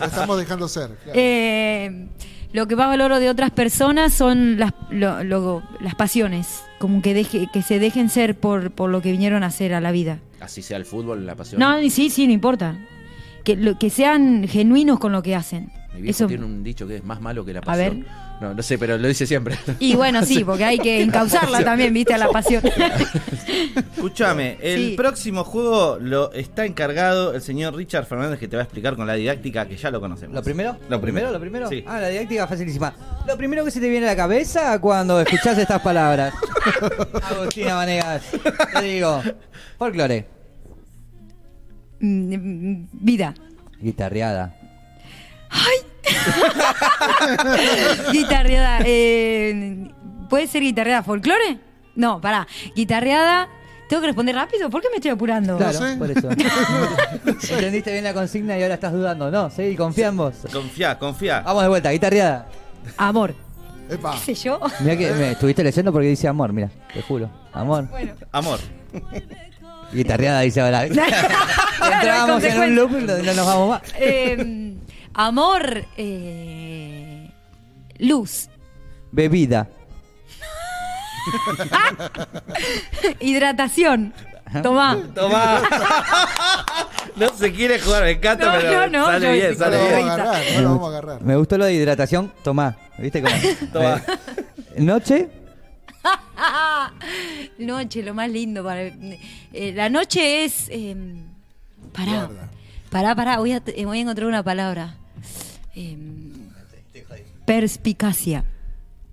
[0.00, 0.90] Lo estamos dejando ser.
[0.96, 1.12] claro.
[1.14, 2.08] Eh,
[2.52, 7.14] lo que más valoro de otras personas son las, lo- lo- las pasiones, como que,
[7.14, 10.18] deje, que se dejen ser por, por lo que vinieron a hacer a la vida.
[10.40, 11.60] Así sea el fútbol, la pasión.
[11.60, 12.76] No, sí, sí, no importa.
[13.44, 15.70] Que, lo, que sean genuinos con lo que hacen.
[15.94, 18.00] Mi viejo Eso, tiene un dicho que es más malo que la A pasión.
[18.00, 18.08] ver.
[18.40, 19.58] No, no sé, pero lo dice siempre.
[19.80, 22.62] Y bueno, sí, porque hay que encauzarla también, viste, a la pasión.
[23.96, 24.94] Escúchame, el Sí.
[24.96, 29.06] próximo juego lo está encargado el señor Richard Fernández que te va a explicar con
[29.06, 30.34] la didáctica que ya lo conocemos.
[30.36, 30.76] ¿Lo primero?
[30.88, 31.32] Lo primero.
[31.32, 31.68] ¿Lo primero?
[31.68, 31.82] Sí.
[31.86, 32.94] Ah, la didáctica facilísima.
[33.26, 36.32] Lo primero que se te viene a la cabeza cuando escuchás estas palabras.
[37.30, 38.22] Agustina Vanegas.
[38.72, 39.20] Te digo.
[39.78, 40.26] Folclore.
[42.00, 43.34] Mm, mm, Vida.
[43.80, 44.54] Guitarreada.
[48.12, 48.80] Guitarreada.
[48.84, 49.90] eh,
[50.28, 51.58] ¿Puede ser guitarreada folclore?
[51.96, 52.46] No, pará.
[52.74, 53.48] Guitarreada.
[53.88, 54.68] ¿Tengo que responder rápido?
[54.68, 55.56] ¿Por qué me estoy apurando?
[55.56, 55.96] Claro, sé.
[55.96, 56.28] por eso.
[57.54, 59.30] Entendiste bien la consigna y ahora estás dudando.
[59.30, 60.34] No, seguí, confía en vos.
[60.52, 61.40] Confía, confía.
[61.40, 62.46] Vamos de vuelta, guitarreada.
[62.98, 63.34] Amor.
[63.88, 64.12] Epa.
[64.12, 64.60] ¿Qué sé yo?
[64.80, 67.30] Mira que me estuviste leyendo porque dice amor, mira, te juro.
[67.54, 67.88] Amor.
[67.88, 68.12] Bueno.
[68.32, 68.58] Amor.
[69.90, 70.86] Guitarreada dice ahora.
[70.88, 71.10] Claro,
[71.94, 73.82] Entramos en un loop y no no nos vamos más.
[73.98, 74.74] Eh,
[75.18, 75.84] amor.
[75.96, 77.30] eh,
[77.98, 78.48] luz.
[79.10, 79.68] Bebida.
[83.20, 84.12] Hidratación.
[84.62, 84.96] Tomá.
[85.14, 85.62] Toma.
[87.16, 89.84] no se quiere jugar, me encanta, No, pero no, no, sale bien, No sale lo
[89.88, 90.06] bien.
[90.06, 91.22] vamos a agarrar, no lo vamos a agarrar.
[91.22, 92.32] Me gustó lo de hidratación.
[92.42, 92.76] Tomá.
[92.96, 93.34] ¿Viste cómo?
[93.72, 94.02] Tomá.
[94.74, 95.28] Eh, Noche.
[97.58, 98.64] Noche, lo más lindo.
[98.64, 100.68] Para, eh, la noche es.
[100.70, 100.96] eh,
[101.92, 102.12] pará.
[102.24, 102.48] Guarda.
[102.90, 103.36] Pará, pará.
[103.38, 104.94] Voy a, voy a encontrar una palabra.
[105.74, 105.96] Eh,
[107.44, 108.44] perspicacia.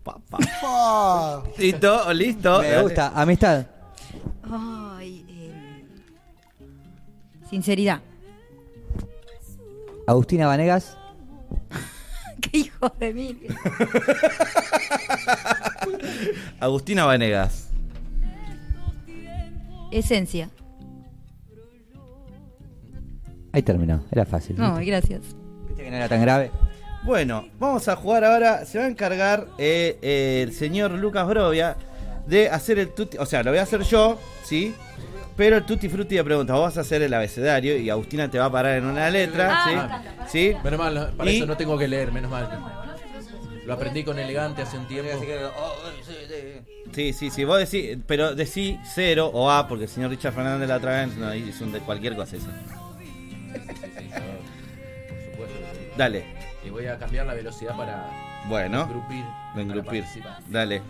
[0.04, 0.20] Pa.
[1.58, 2.62] Listo, listo.
[2.62, 3.12] Me gusta.
[3.16, 3.66] Amistad.
[4.44, 5.86] Ay, eh,
[7.50, 8.02] sinceridad.
[10.06, 10.98] Agustina Vanegas.
[12.42, 13.48] Qué hijo de mil.
[16.60, 17.70] Agustina Vanegas.
[19.92, 20.50] Esencia.
[23.52, 24.04] Ahí terminó.
[24.12, 24.58] Era fácil.
[24.58, 25.36] No, gracias.
[25.86, 26.52] ¿Viste que no era tan grave?
[27.04, 28.66] Bueno, vamos a jugar ahora.
[28.66, 31.76] Se va a encargar eh, eh, el señor Lucas Brovia
[32.26, 33.18] de hacer el tutti.
[33.20, 34.74] O sea, lo voy a hacer yo, ¿sí?
[35.38, 36.56] Pero el tutti frutti de preguntas.
[36.56, 39.50] Vos vas a hacer el abecedario y Agustina te va a parar en una letra,
[39.52, 40.52] Ah, ¿sí?
[40.52, 40.58] ¿Sí?
[40.64, 42.50] Menos mal, para Y- eso no tengo que leer, menos mal.
[43.68, 45.12] Lo aprendí con elegante hace un tiempo.
[46.94, 47.44] Sí, sí, sí.
[47.44, 51.16] Vos decís, pero decí cero o A, porque el señor Richard Fernández la otra vez
[51.18, 52.48] no, hizo un de cualquier cosa eso.
[55.98, 56.26] Dale.
[56.66, 58.10] Y voy a cambiar la velocidad para
[58.50, 58.84] Bueno.
[58.84, 59.24] engrupir.
[59.56, 60.04] Engrupir.
[60.50, 60.82] Dale.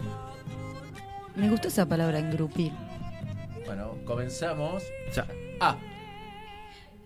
[1.35, 2.71] Me gustó esa palabra, engrupir.
[3.65, 4.83] Bueno, comenzamos.
[5.13, 5.27] Ya.
[5.59, 5.77] A.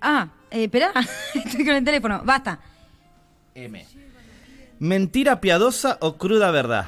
[0.02, 0.92] Ah, eh, esperá.
[1.34, 2.22] Estoy con el teléfono.
[2.24, 2.60] Basta.
[3.56, 3.86] M.
[4.80, 6.88] ¿Mentira piadosa o cruda verdad?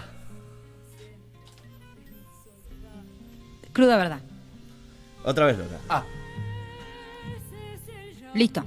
[3.73, 4.19] Cruda verdad.
[5.23, 5.79] Otra vez, Lola.
[5.89, 6.03] A.
[8.33, 8.63] Listo.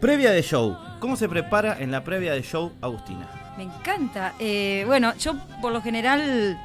[0.00, 0.76] Previa de show.
[0.98, 3.28] ¿Cómo se prepara en la previa de show, Agustina?
[3.56, 4.34] Me encanta.
[4.38, 6.58] Eh, bueno, yo por lo general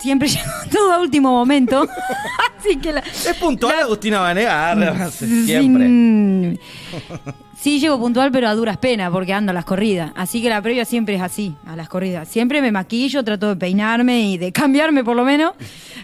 [0.00, 1.86] siempre llego todo a último momento.
[2.58, 6.58] Así que la, Es puntual Agustina Vanega, sin- siempre.
[7.60, 10.12] Sí, llego puntual, pero a duras penas, porque ando a las corridas.
[10.16, 12.26] Así que la previa siempre es así, a las corridas.
[12.26, 15.52] Siempre me maquillo, trato de peinarme y de cambiarme por lo menos,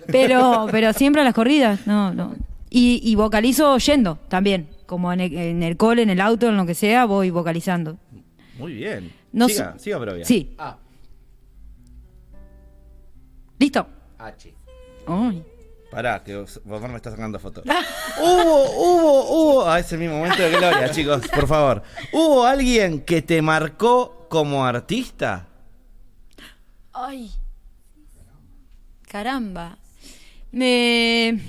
[0.07, 2.35] pero, pero siempre a las corridas, no, no.
[2.69, 6.57] Y, y vocalizo yendo también, como en el, en el cole, en el auto, en
[6.57, 7.99] lo que sea, voy vocalizando.
[8.59, 9.13] Muy bien.
[9.33, 10.27] No siga, sé- siga, pero bien.
[10.27, 10.55] Sí.
[10.59, 10.79] Ah,
[13.59, 13.87] ¿Listo?
[14.19, 14.55] H.
[15.07, 15.43] Ay.
[15.91, 17.65] Pará, que vos vos me estás sacando fotos.
[18.21, 19.69] hubo, hubo, hubo.
[19.69, 21.83] Ah, es el mismo momento de gloria, chicos, por favor.
[22.13, 25.47] ¿Hubo alguien que te marcó como artista?
[26.93, 27.31] Ay.
[29.09, 29.79] Caramba.
[30.53, 31.41] Me...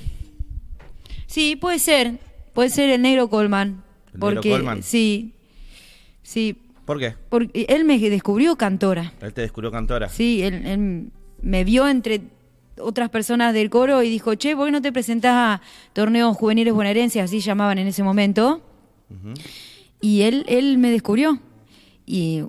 [1.25, 2.19] Sí, puede ser.
[2.57, 3.83] Puede ser el negro Coleman.
[4.13, 4.81] ¿El negro porque Coleman?
[4.81, 5.33] sí.
[6.23, 7.13] Sí, ¿Por qué?
[7.29, 9.13] porque él me descubrió cantora.
[9.21, 10.09] Él te descubrió cantora.
[10.09, 11.11] Sí, él, él
[11.43, 12.21] me vio entre
[12.79, 15.61] otras personas del coro y dijo, che, ¿por qué no te presentás a
[15.93, 17.21] torneos juveniles bonaerenses?
[17.21, 18.63] Así llamaban en ese momento.
[20.01, 21.39] Y él, él me descubrió.
[22.07, 22.41] Y,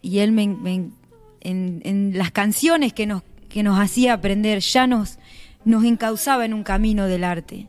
[0.00, 0.90] y él me, me-
[1.42, 5.18] en, en las canciones que nos, que nos hacía aprender ya nos,
[5.64, 7.68] nos encauzaba en un camino del arte.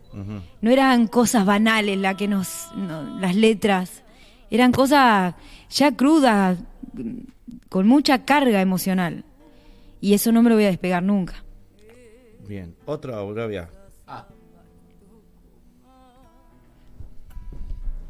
[0.61, 4.03] No eran cosas banales la que nos, no, las letras,
[4.49, 5.35] eran cosas
[5.69, 6.57] ya crudas,
[7.69, 9.23] con mucha carga emocional.
[10.01, 11.43] Y eso no me lo voy a despegar nunca.
[12.47, 12.75] Bien.
[12.85, 13.69] Otro, Gloria.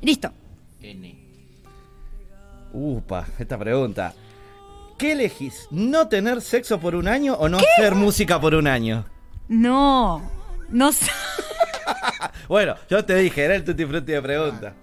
[0.01, 0.31] Listo.
[0.81, 1.15] N.
[2.73, 4.13] Upa, esta pregunta.
[4.99, 5.67] ¿Qué elegís?
[5.71, 9.05] ¿No tener sexo por un año o no hacer música por un año?
[9.47, 10.21] No,
[10.69, 11.11] no sé.
[12.47, 14.73] Bueno, yo te dije, era el tutti frutti de pregunta.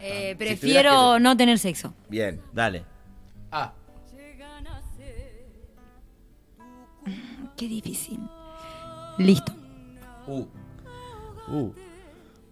[0.00, 1.94] Eh, prefiero no tener sexo.
[2.08, 2.84] Bien, dale.
[3.50, 3.72] A.
[7.56, 8.20] Qué difícil.
[9.18, 9.52] Listo.
[10.26, 10.46] U.
[11.48, 11.72] Uh.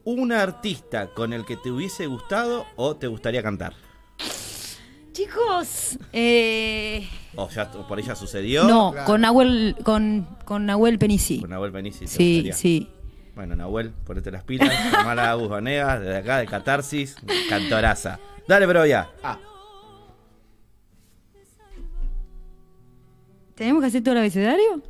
[0.04, 3.74] ¿Un artista con el que te hubiese gustado o te gustaría cantar?
[5.22, 7.04] Chicos, eh,
[7.34, 8.68] ¿O ya por ella sucedió?
[8.68, 11.40] no, con Nahuel, con, con Nahuel Penici.
[11.40, 12.00] Con Nahuel Benici.
[12.02, 12.52] te Sí, gustaría.
[12.54, 12.88] sí.
[13.34, 14.70] Bueno, Nahuel, ponete las pilas.
[14.92, 17.16] Llamar a Agus Vanegas, desde acá, de Catarsis,
[17.48, 18.20] cantoraza.
[18.46, 19.10] Dale, bro, ya.
[19.24, 19.40] A.
[23.56, 24.80] ¿Tenemos que hacer todo el abecedario?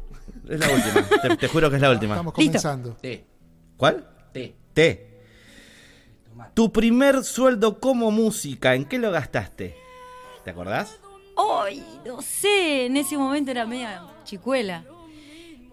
[0.46, 1.08] Es la última.
[1.22, 2.16] te, te juro que es la última.
[2.16, 2.96] Estamos comenzando.
[3.00, 3.26] T.
[3.78, 4.06] ¿Cuál?
[4.34, 4.54] T.
[4.74, 5.22] T.
[6.52, 9.87] Tu primer sueldo como música, ¿en qué lo gastaste?
[10.48, 10.98] ¿Te acordás?
[11.36, 14.82] Ay, no sé, en ese momento era media chicuela.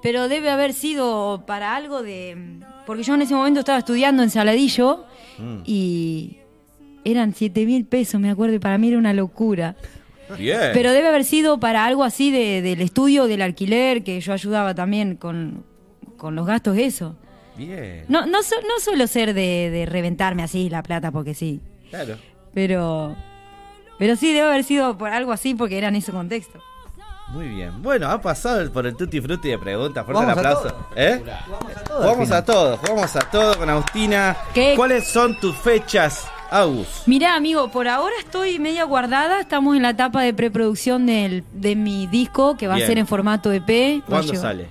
[0.03, 2.59] Pero debe haber sido para algo de...
[2.85, 5.05] Porque yo en ese momento estaba estudiando en Saladillo
[5.37, 5.61] Mm.
[5.65, 6.37] y
[7.05, 9.77] eran 7 mil pesos, me acuerdo, y para mí era una locura.
[10.37, 10.59] Bien.
[10.73, 14.75] Pero debe haber sido para algo así de, del estudio, del alquiler, que yo ayudaba
[14.75, 15.63] también con,
[16.17, 17.15] con los gastos, eso.
[17.57, 18.03] Bien.
[18.09, 21.61] No, no, su- no suelo ser de, de reventarme así la plata, porque sí.
[21.89, 22.17] Claro.
[22.53, 23.15] Pero,
[23.97, 26.59] pero sí debe haber sido por algo así, porque era en ese contexto.
[27.29, 27.81] Muy bien.
[27.81, 30.05] Bueno, ha pasado por el tutti frutti de preguntas.
[30.05, 30.69] Fuerte el Vamos a aplauso.
[30.75, 30.87] todo.
[30.95, 31.23] ¿Eh?
[31.89, 34.37] Vamos a todo, vamos a todo con Agustina.
[34.53, 34.73] ¿Qué?
[34.75, 37.01] ¿Cuáles son tus fechas, Agus?
[37.07, 39.41] Mirá, amigo, por ahora estoy media guardada.
[39.41, 42.85] Estamos en la etapa de preproducción del, de mi disco, que va Bien.
[42.85, 44.01] a ser en formato EP.
[44.03, 44.67] A ¿Cuándo llevar- sale?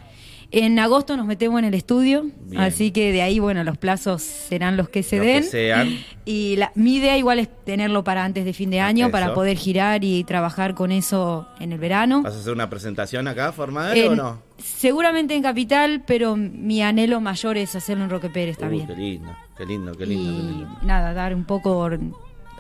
[0.57, 2.63] En agosto nos metemos en el estudio, Bien.
[2.63, 5.43] así que de ahí, bueno, los plazos serán los que se Lo que den.
[5.45, 5.89] sean.
[6.27, 9.13] Y la- mi idea igual es tenerlo para antes de fin de año, Eso.
[9.13, 12.23] para poder girar y trabajar con eso en el verano.
[12.23, 14.43] ¿Vas a hacer una presentación acá, formal En- o no?
[14.59, 18.87] Seguramente en Capital, pero mi anhelo mayor es hacerlo en Roque Pérez Uh, también.
[18.87, 20.33] qué lindo, qué lindo, qué lindo.
[20.33, 20.79] qué y lindo.
[20.83, 21.91] nada, dar un poco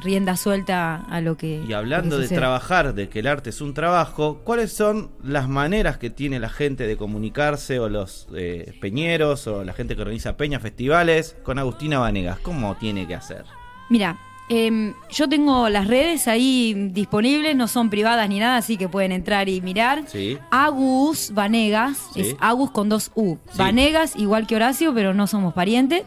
[0.04, 1.64] rienda suelta a lo que.
[1.66, 5.48] Y hablando que de trabajar, de que el arte es un trabajo, ¿cuáles son las
[5.48, 10.02] maneras que tiene la gente de comunicarse o los eh, peñeros o la gente que
[10.02, 12.38] organiza peñas, festivales con Agustina Vanegas?
[12.38, 13.44] ¿Cómo tiene que hacer?
[13.88, 14.18] Mira,
[14.48, 19.12] em, yo tengo las redes ahí disponibles, no son privadas ni nada, así que pueden
[19.12, 20.04] entrar y mirar.
[20.06, 20.38] Sí.
[20.50, 22.20] Agus Vanegas, Sí.
[22.20, 23.36] es Agus con dos U.
[23.50, 23.58] Sí.
[23.58, 26.02] Vanegas, igual que Horacio, pero no somos parientes.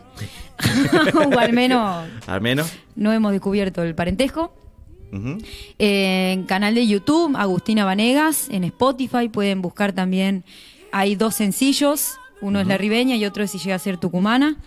[1.33, 2.71] o al menos Al menos.
[2.95, 4.53] no hemos descubierto el parentesco.
[5.79, 10.43] Eh, En canal de YouTube, Agustina Vanegas, en Spotify pueden buscar también,
[10.91, 14.57] hay dos sencillos, uno es La Ribeña y otro es Si llega a ser Tucumana.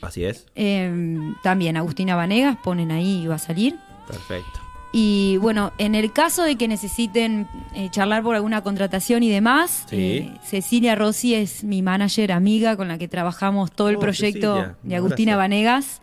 [0.00, 0.46] Así es.
[0.54, 3.76] Eh, también Agustina Vanegas, ponen ahí y va a salir.
[4.06, 4.60] Perfecto.
[4.90, 9.84] Y bueno, en el caso de que necesiten eh, charlar por alguna contratación y demás,
[9.90, 9.96] Sí.
[9.96, 14.54] eh, Cecilia Rossi es mi manager, amiga, con la que trabajamos todo el Oh, proyecto
[14.54, 15.38] Cecilia, de Agustina gracias.
[15.38, 16.02] Vanegas.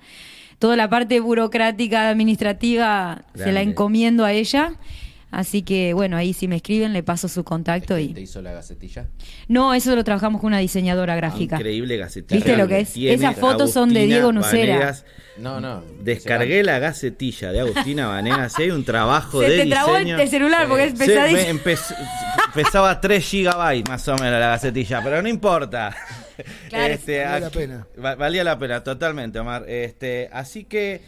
[0.60, 4.74] Toda la parte burocrática, administrativa, se la encomiendo a ella.
[5.32, 8.14] Así que bueno, ahí si me escriben le paso su contacto ¿Te y...
[8.18, 9.08] hizo la gacetilla?
[9.50, 11.58] No, eso lo trabajamos con una diseñadora gráfica.
[11.58, 12.38] Increíble gacetilla.
[12.38, 12.96] ¿Viste lo que es?
[12.96, 14.96] Esas fotos son de Diego Nucera.
[15.38, 15.84] No, no.
[16.02, 18.58] Descargué la gacetilla de Agustina Vanegas.
[18.60, 20.22] y hay un trabajo Se de te trabó el- diseño.
[20.24, 21.60] el celular porque es Se- pesadísimo.
[22.54, 25.94] pesaba 3 gigabytes más o menos la gacetilla, pero no importa.
[26.70, 27.88] Claro, Este, valía la pena.
[28.04, 29.66] va- valía la pena, totalmente, Omar.
[29.68, 31.02] Este, así que,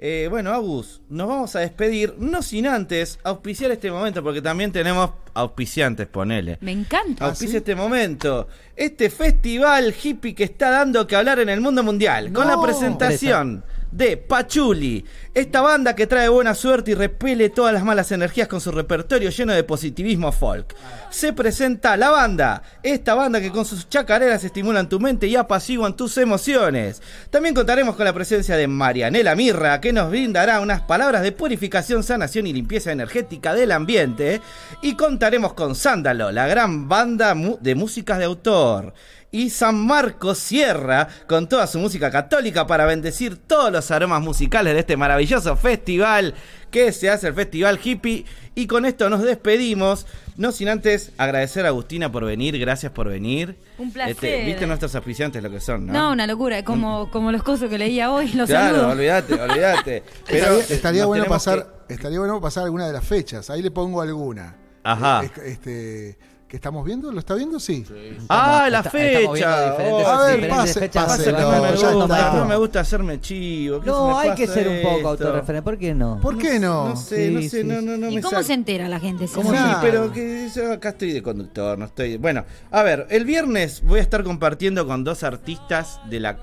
[0.00, 4.70] eh, bueno, Agus, nos vamos a despedir, no sin antes auspiciar este momento, porque también
[4.70, 6.58] tenemos auspiciantes, ponele.
[6.60, 7.24] Me encanta.
[7.24, 8.46] Auspicia este momento.
[8.76, 12.32] Este festival hippie que está dando que hablar en el mundo mundial.
[12.32, 15.04] Con la presentación de Pachuli.
[15.34, 19.30] Esta banda que trae buena suerte y repele todas las malas energías con su repertorio
[19.30, 20.74] lleno de positivismo folk.
[21.10, 22.62] Se presenta la banda.
[22.82, 27.00] Esta banda que con sus chacareras estimulan tu mente y apaciguan tus emociones.
[27.30, 32.02] También contaremos con la presencia de Marianela Mirra, que nos brindará unas palabras de purificación,
[32.02, 34.40] sanación y limpieza energética del ambiente.
[34.82, 38.92] Y contaremos con Sándalo, la gran banda de músicas de autor.
[39.30, 44.72] Y San Marcos Sierra con toda su música católica para bendecir todos los aromas musicales
[44.72, 46.34] de este maravilloso festival
[46.70, 48.24] que se hace el Festival Hippie.
[48.54, 50.06] Y con esto nos despedimos,
[50.36, 53.56] no sin antes agradecer a Agustina por venir, gracias por venir.
[53.78, 54.12] Un placer.
[54.12, 55.92] Este, Viste nuestros auspiciantes lo que son, ¿no?
[55.92, 58.92] No, una locura, como, como los cosos que leía hoy, los claro, saludo.
[58.92, 60.02] olvídate, olvídate.
[60.26, 63.48] Pero estaría bueno pasar, estaría bueno pasar alguna de las fechas.
[63.50, 64.56] Ahí le pongo alguna.
[64.82, 65.22] Ajá.
[65.44, 66.18] Este,
[66.48, 67.12] ¿que estamos viendo?
[67.12, 67.60] ¿Lo está viendo?
[67.60, 67.84] Sí.
[68.28, 69.76] Ah, la Está- fecha.
[69.78, 72.32] Oh, A ver, pase- no me ya gusta, está.
[72.34, 73.80] no me gusta hacerme chivo.
[73.80, 75.08] ¿qué se No, hay que ser un poco esto?
[75.10, 75.62] autorreferente.
[75.62, 76.18] ¿Por qué no?
[76.20, 76.88] ¿Por qué no?
[76.88, 78.44] No sé, no sé, sí, no, no, no ¿Y me cómo sale.
[78.44, 79.26] se entera la gente?
[79.32, 79.58] ¿Cómo Sí.
[79.82, 82.16] Pero que yo acá estoy de conductor, no estoy.
[82.16, 86.38] Bueno, a ver, el viernes voy a estar compartiendo con dos artistas de la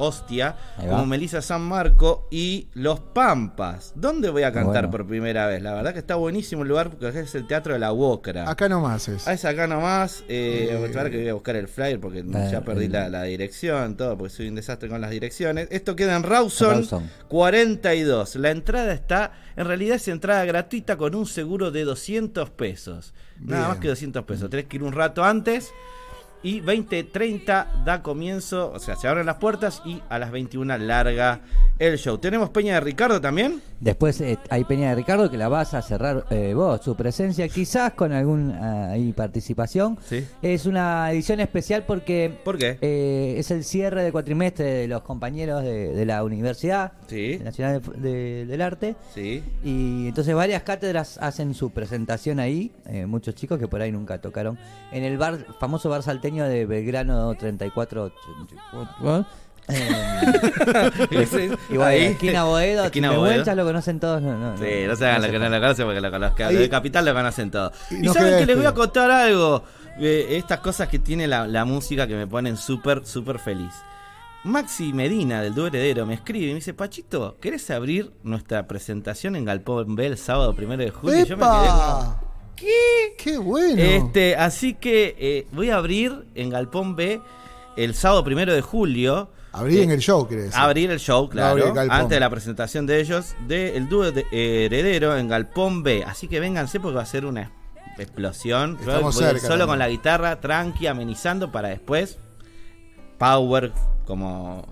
[0.00, 3.92] hostia, como Melissa San Marco y Los Pampas.
[3.94, 4.90] ¿Dónde voy a cantar Bueno.
[4.90, 5.62] por primera vez?
[5.62, 8.50] La verdad que está buenísimo el lugar porque es el Teatro de la Wocra.
[8.50, 9.28] Acá nomás es.
[9.28, 10.24] Ah, es acá nomás.
[10.28, 10.92] Eh, Eh.
[10.96, 13.96] ahora que voy a buscar el flyer porque ya Eh, perdí el- la, la dirección,
[13.96, 15.68] todo, porque soy un desastre con las direcciones.
[15.70, 17.10] Esto queda en Rawson, Rawson.
[17.28, 18.36] 42.
[18.36, 23.12] La entrada está, en realidad es entrada gratuita con un seguro de 200 pesos.
[23.40, 23.68] Nada Bien.
[23.68, 24.50] más que 200 pesos.
[24.50, 25.70] Tenés que ir un rato antes.
[26.42, 31.40] Y 20.30 da comienzo, o sea, se abren las puertas y a las 21 larga
[31.78, 32.18] el show.
[32.18, 33.60] ¿Tenemos Peña de Ricardo también?
[33.80, 37.48] Después eh, hay Peña de Ricardo que la vas a cerrar eh, vos, su presencia
[37.48, 39.98] quizás con alguna ahí participación.
[40.04, 40.26] Sí.
[40.42, 42.78] Es una edición especial porque ¿Por qué?
[42.82, 47.38] eh, es el cierre de cuatrimestre de los compañeros de, de la Universidad Sí.
[47.42, 48.96] Nacional de- de- del Arte.
[49.14, 49.42] Sí.
[49.64, 54.20] Y entonces varias cátedras hacen su presentación ahí, eh, muchos chicos que por ahí nunca
[54.20, 54.58] tocaron,
[54.92, 58.12] en el bar famoso bar salteño de Belgrano 34.
[59.72, 62.02] Eh, Ahí.
[62.06, 63.54] esquina Boedo, Esquina Boedo.
[63.54, 64.20] lo conocen todos.
[64.20, 66.10] No, no, Sí, no, no se hagan no lo que no lo conocen porque lo
[66.10, 66.48] conozcan.
[66.48, 67.72] Ahí- Los de Capital lo conocen todo.
[67.90, 68.80] Y saben que les voy a este.
[68.80, 69.62] contar algo.
[70.00, 73.72] Eh, estas cosas que tiene la, la música que me ponen súper, súper feliz.
[74.42, 79.36] Maxi Medina del Dúo Heredero me escribe y me dice, Pachito, ¿querés abrir nuestra presentación
[79.36, 81.20] en Galpón B el sábado primero de julio?
[81.20, 82.29] Y yo me quedé.
[82.60, 83.14] ¿Qué?
[83.16, 83.80] ¡Qué bueno!
[83.80, 87.20] este, así que eh, voy a abrir en Galpón B
[87.76, 89.30] el sábado primero de julio.
[89.52, 90.54] Abrir Eh, en el show, ¿crees?
[90.54, 95.16] Abrir el show, claro, el antes de la presentación de ellos, del dúo de Heredero
[95.16, 96.04] en Galpón B.
[96.06, 97.50] Así que vénganse porque va a ser una
[97.98, 98.76] explosión.
[98.78, 99.68] Estamos cerca solo también.
[99.68, 102.18] con la guitarra, tranqui, amenizando para después.
[103.18, 103.72] Power,
[104.06, 104.66] como,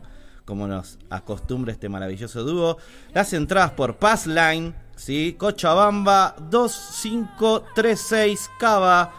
[0.45, 2.79] como nos acostumbra este maravilloso dúo.
[3.15, 5.35] Las entradas por Passline, ¿sí?
[5.39, 9.13] Cochabamba 2536 Cava.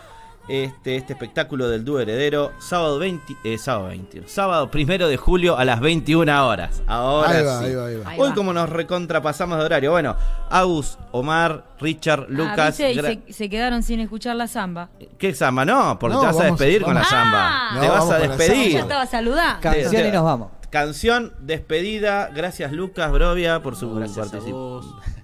[0.48, 5.56] Este, este espectáculo del dúo heredero, sábado 20, eh, sábado 20, sábado primero de julio
[5.60, 6.82] a las 21 horas.
[6.88, 7.66] Ahora Ahí va, sí.
[7.66, 8.10] ahí va, ahí va.
[8.10, 8.36] Ahí Hoy va.
[8.36, 9.92] como nos recontrapasamos de horario.
[9.92, 10.16] Bueno,
[10.50, 12.78] Agus, Omar, Richard, Ah, Lucas.
[12.80, 12.94] ¿viste?
[12.94, 14.90] Y gra- se, se quedaron sin escuchar la samba.
[15.20, 15.66] ¿Qué samba?
[15.66, 17.50] No, porque No, te vas a vamos- despedir con la samba.
[17.52, 17.78] Ah.
[17.80, 18.72] te No, vas a despedir.
[18.74, 19.60] Ya estaba saludada.
[19.60, 20.48] Canción Te- y nos vamos.
[20.72, 22.28] Canción, despedida.
[22.34, 25.19] Gracias Lucas Brovia por su Gracias a participación.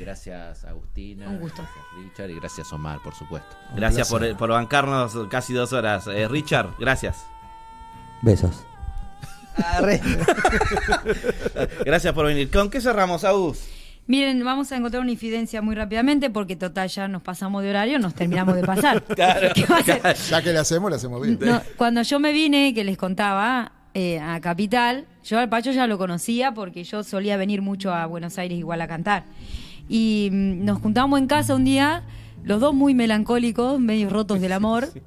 [0.00, 1.28] Gracias Agustina.
[1.28, 1.62] Un gusto.
[1.62, 3.56] Gracias Richard y gracias Omar, por supuesto.
[3.74, 6.06] Gracias por, bancarnos casi dos horas.
[6.06, 7.24] Eh, Richard, gracias.
[8.22, 8.64] Besos.
[11.84, 12.50] Gracias por venir.
[12.50, 13.66] ¿Con qué cerramos, Agus?
[14.06, 17.98] Miren, vamos a encontrar una infidencia muy rápidamente porque total ya nos pasamos de horario,
[17.98, 19.02] nos terminamos de pasar.
[19.14, 20.16] Claro, ¿Qué va a ser?
[20.30, 21.38] Ya que le hacemos, le hacemos bien.
[21.40, 25.86] No, cuando yo me vine, que les contaba, eh, a Capital, yo al Pacho ya
[25.86, 29.24] lo conocía porque yo solía venir mucho a Buenos Aires igual a cantar.
[29.92, 32.04] Y mm, nos juntamos en casa un día,
[32.44, 34.88] los dos muy melancólicos, medio rotos del amor.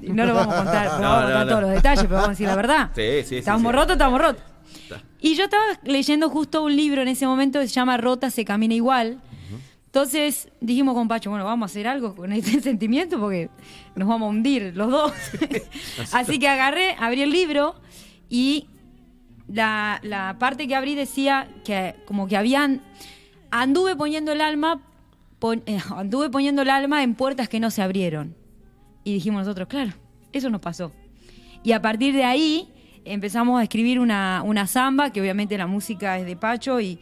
[0.00, 1.48] Y no lo vamos a contar, no, No, vamos a contar no.
[1.48, 2.90] todos los detalles, pero vamos a decir la verdad.
[2.94, 3.76] Sí, sí, sí, Estamos sí.
[3.76, 4.42] rotos, estamos rotos.
[5.20, 8.44] Y yo estaba leyendo justo un libro en ese momento que se llama Rota se
[8.44, 9.20] camina igual.
[9.86, 13.50] Entonces dijimos con Pacho, bueno, vamos a hacer algo con este sentimiento porque
[13.96, 15.12] nos vamos a hundir los dos.
[16.12, 17.74] Así que agarré, abrí el libro
[18.28, 18.68] y
[19.48, 22.82] la, la parte que abrí decía que como que habían...
[23.50, 24.82] Anduve poniendo el alma,
[25.38, 28.34] pon- eh, anduve poniendo el alma en puertas que no se abrieron.
[29.04, 29.92] Y dijimos nosotros, claro,
[30.32, 30.92] eso nos pasó.
[31.62, 32.68] Y a partir de ahí
[33.04, 36.98] empezamos a escribir una, una samba, que obviamente la música es de Pacho y,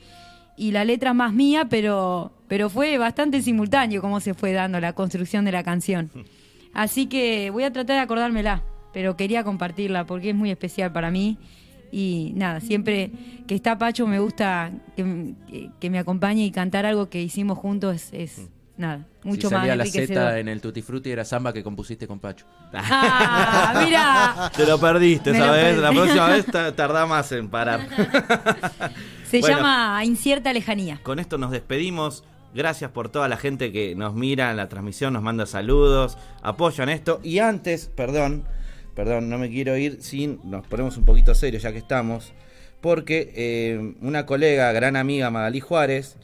[0.56, 4.93] y la letra más mía, pero, pero fue bastante simultáneo cómo se fue dando la
[4.93, 6.10] construcción de la canción.
[6.73, 8.62] Así que voy a tratar de acordármela,
[8.93, 11.39] pero quería compartirla porque es muy especial para mí.
[11.98, 13.10] Y nada, siempre
[13.47, 17.56] que está Pacho me gusta que, que- que me acompañe y cantar algo que hicimos
[17.56, 20.24] juntos es, es, nada, mucho si más salía la enriquecedor.
[20.24, 22.44] Z en el Tutti Frutti era samba que compusiste con Pacho.
[22.74, 24.51] Ah, mira.
[24.55, 25.64] Te lo perdiste, Me lo ¿sabes?
[25.64, 25.81] perdí.
[25.81, 27.81] La próxima vez ta- tardá más en parar.
[29.31, 29.56] Se Bueno.
[29.56, 31.01] llama Incierta Lejanía.
[31.02, 32.24] Con esto nos despedimos.
[32.55, 36.89] Gracias por toda la gente que nos mira en la transmisión, nos manda saludos, apoyan
[36.89, 37.20] esto.
[37.23, 38.44] Y antes, perdón,
[38.97, 40.40] perdón, no me quiero ir sin.
[40.43, 42.32] Nos ponemos un poquito serios ya que estamos.
[42.81, 46.16] Porque eh, una colega, gran amiga Magalí Juárez,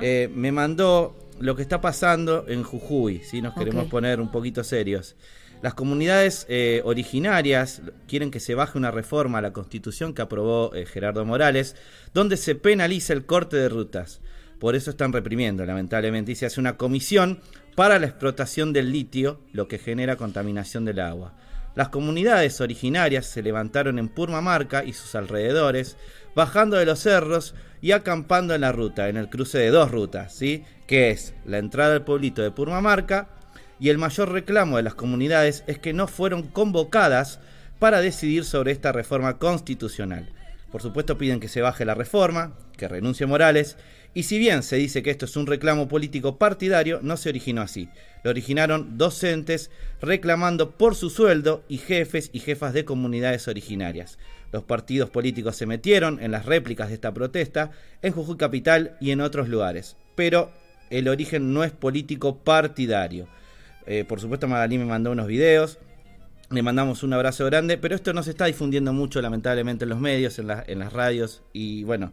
[0.00, 3.20] eh, me mandó lo que está pasando en Jujuy.
[3.24, 5.16] Si nos queremos poner un poquito serios.
[5.62, 10.74] Las comunidades eh, originarias quieren que se baje una reforma a la constitución que aprobó
[10.74, 11.76] eh, Gerardo Morales,
[12.14, 14.22] donde se penaliza el corte de rutas.
[14.58, 17.40] Por eso están reprimiendo, lamentablemente, y se hace una comisión
[17.76, 21.34] para la explotación del litio, lo que genera contaminación del agua.
[21.74, 25.96] Las comunidades originarias se levantaron en Purmamarca y sus alrededores,
[26.34, 30.34] bajando de los cerros y acampando en la ruta, en el cruce de dos rutas,
[30.34, 30.64] ¿sí?
[30.86, 33.28] que es la entrada al pueblito de Purmamarca
[33.78, 37.40] y el mayor reclamo de las comunidades es que no fueron convocadas
[37.78, 40.28] para decidir sobre esta reforma constitucional.
[40.70, 43.76] Por supuesto piden que se baje la reforma, que renuncie Morales,
[44.12, 47.62] y si bien se dice que esto es un reclamo político partidario, no se originó
[47.62, 47.88] así.
[48.24, 49.70] Lo originaron docentes
[50.00, 54.18] reclamando por su sueldo y jefes y jefas de comunidades originarias.
[54.52, 57.70] Los partidos políticos se metieron en las réplicas de esta protesta
[58.02, 60.50] en Jujuy Capital y en otros lugares, pero
[60.90, 63.28] el origen no es político partidario.
[63.86, 65.78] Eh, por supuesto, Magalí me mandó unos videos.
[66.50, 70.00] Le mandamos un abrazo grande, pero esto no se está difundiendo mucho, lamentablemente, en los
[70.00, 71.42] medios, en, en las radios.
[71.52, 72.12] Y bueno,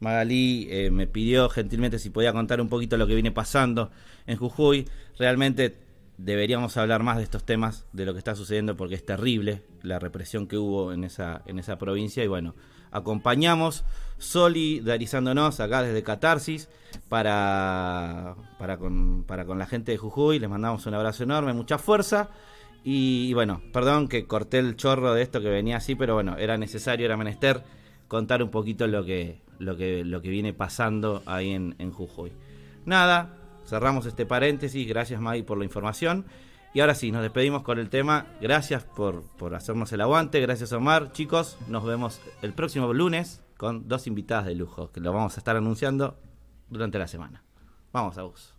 [0.00, 3.90] Magalí eh, me pidió gentilmente si podía contar un poquito lo que viene pasando
[4.26, 4.88] en Jujuy.
[5.18, 5.76] Realmente
[6.18, 9.98] deberíamos hablar más de estos temas, de lo que está sucediendo, porque es terrible la
[9.98, 12.22] represión que hubo en esa, en esa provincia.
[12.22, 12.54] Y bueno,
[12.90, 13.84] acompañamos
[14.18, 16.68] solidarizándonos acá desde Catarsis
[17.08, 20.38] para, para, con, para con la gente de Jujuy.
[20.38, 22.30] Les mandamos un abrazo enorme, mucha fuerza.
[22.84, 26.56] Y, bueno, perdón que corté el chorro de esto que venía así, pero bueno, era
[26.56, 27.62] necesario, era menester
[28.06, 32.32] contar un poquito lo que, lo que, lo que viene pasando ahí en, en Jujuy.
[32.84, 33.36] Nada,
[33.66, 34.86] cerramos este paréntesis.
[34.88, 36.24] Gracias, Maggie, por la información.
[36.74, 38.26] Y ahora sí, nos despedimos con el tema.
[38.40, 40.40] Gracias por, por hacernos el aguante.
[40.40, 41.12] Gracias, Omar.
[41.12, 45.40] Chicos, nos vemos el próximo lunes con dos invitadas de lujo, que lo vamos a
[45.40, 46.16] estar anunciando
[46.68, 47.42] durante la semana.
[47.92, 48.54] Vamos a vos.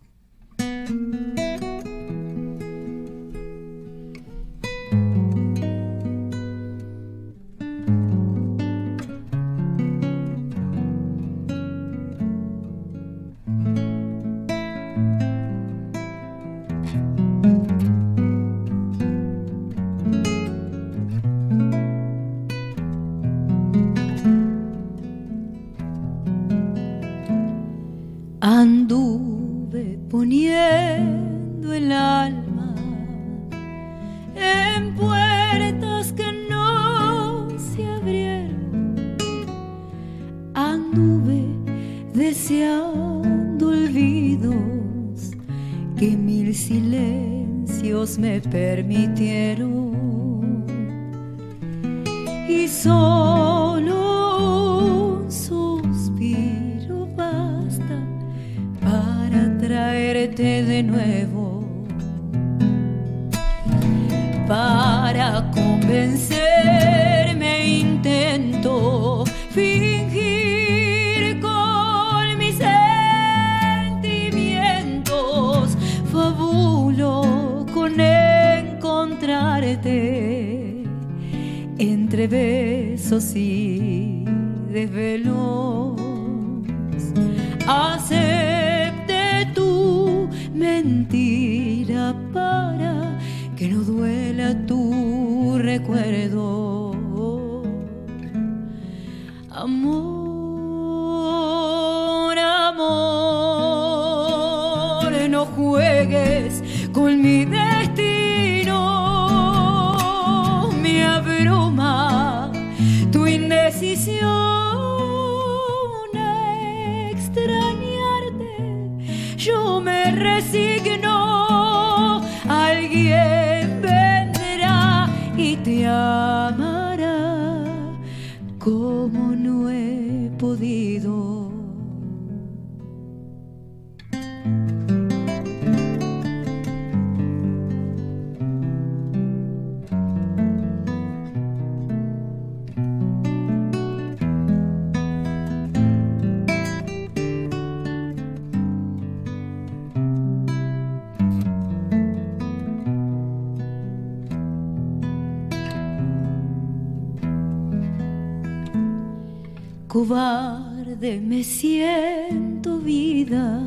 [160.10, 163.62] Cobarde me siento vida,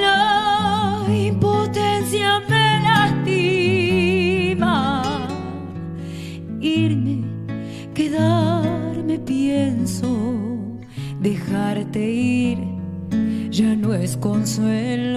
[0.00, 4.22] la impotencia me lastima.
[6.60, 7.24] Irme,
[7.94, 10.08] quedarme pienso,
[11.20, 12.58] dejarte ir
[13.50, 15.11] ya no es consuelo.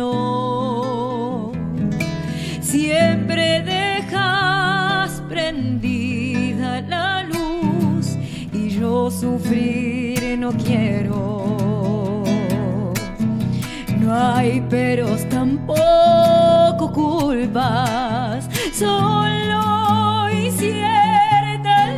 [14.36, 21.94] Hay peros tampoco culpas, solo y cierta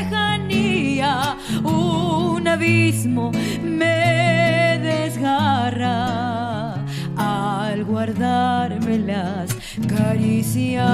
[0.00, 3.30] lejanía, un abismo
[3.62, 6.74] me desgarra
[7.16, 9.54] al guardarme las
[9.86, 10.86] caricias.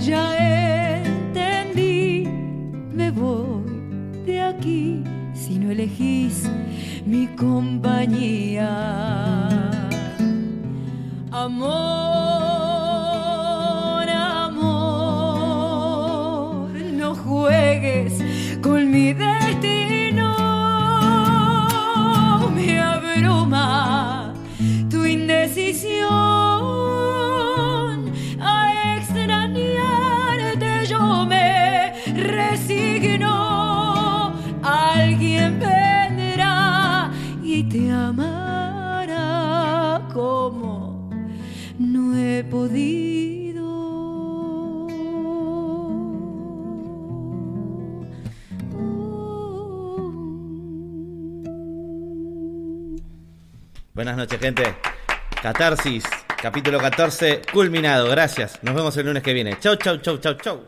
[0.00, 2.28] Ya entendí,
[2.92, 3.64] me voy
[4.24, 5.02] de aquí
[5.34, 6.48] si no elegís
[7.06, 7.73] mi compañía.
[11.32, 12.13] Amor,
[54.04, 54.62] Buenas noches, gente.
[55.40, 56.04] Catarsis,
[56.42, 58.10] capítulo 14, culminado.
[58.10, 58.62] Gracias.
[58.62, 59.58] Nos vemos el lunes que viene.
[59.58, 60.66] Chau, chau, chau, chau, chau.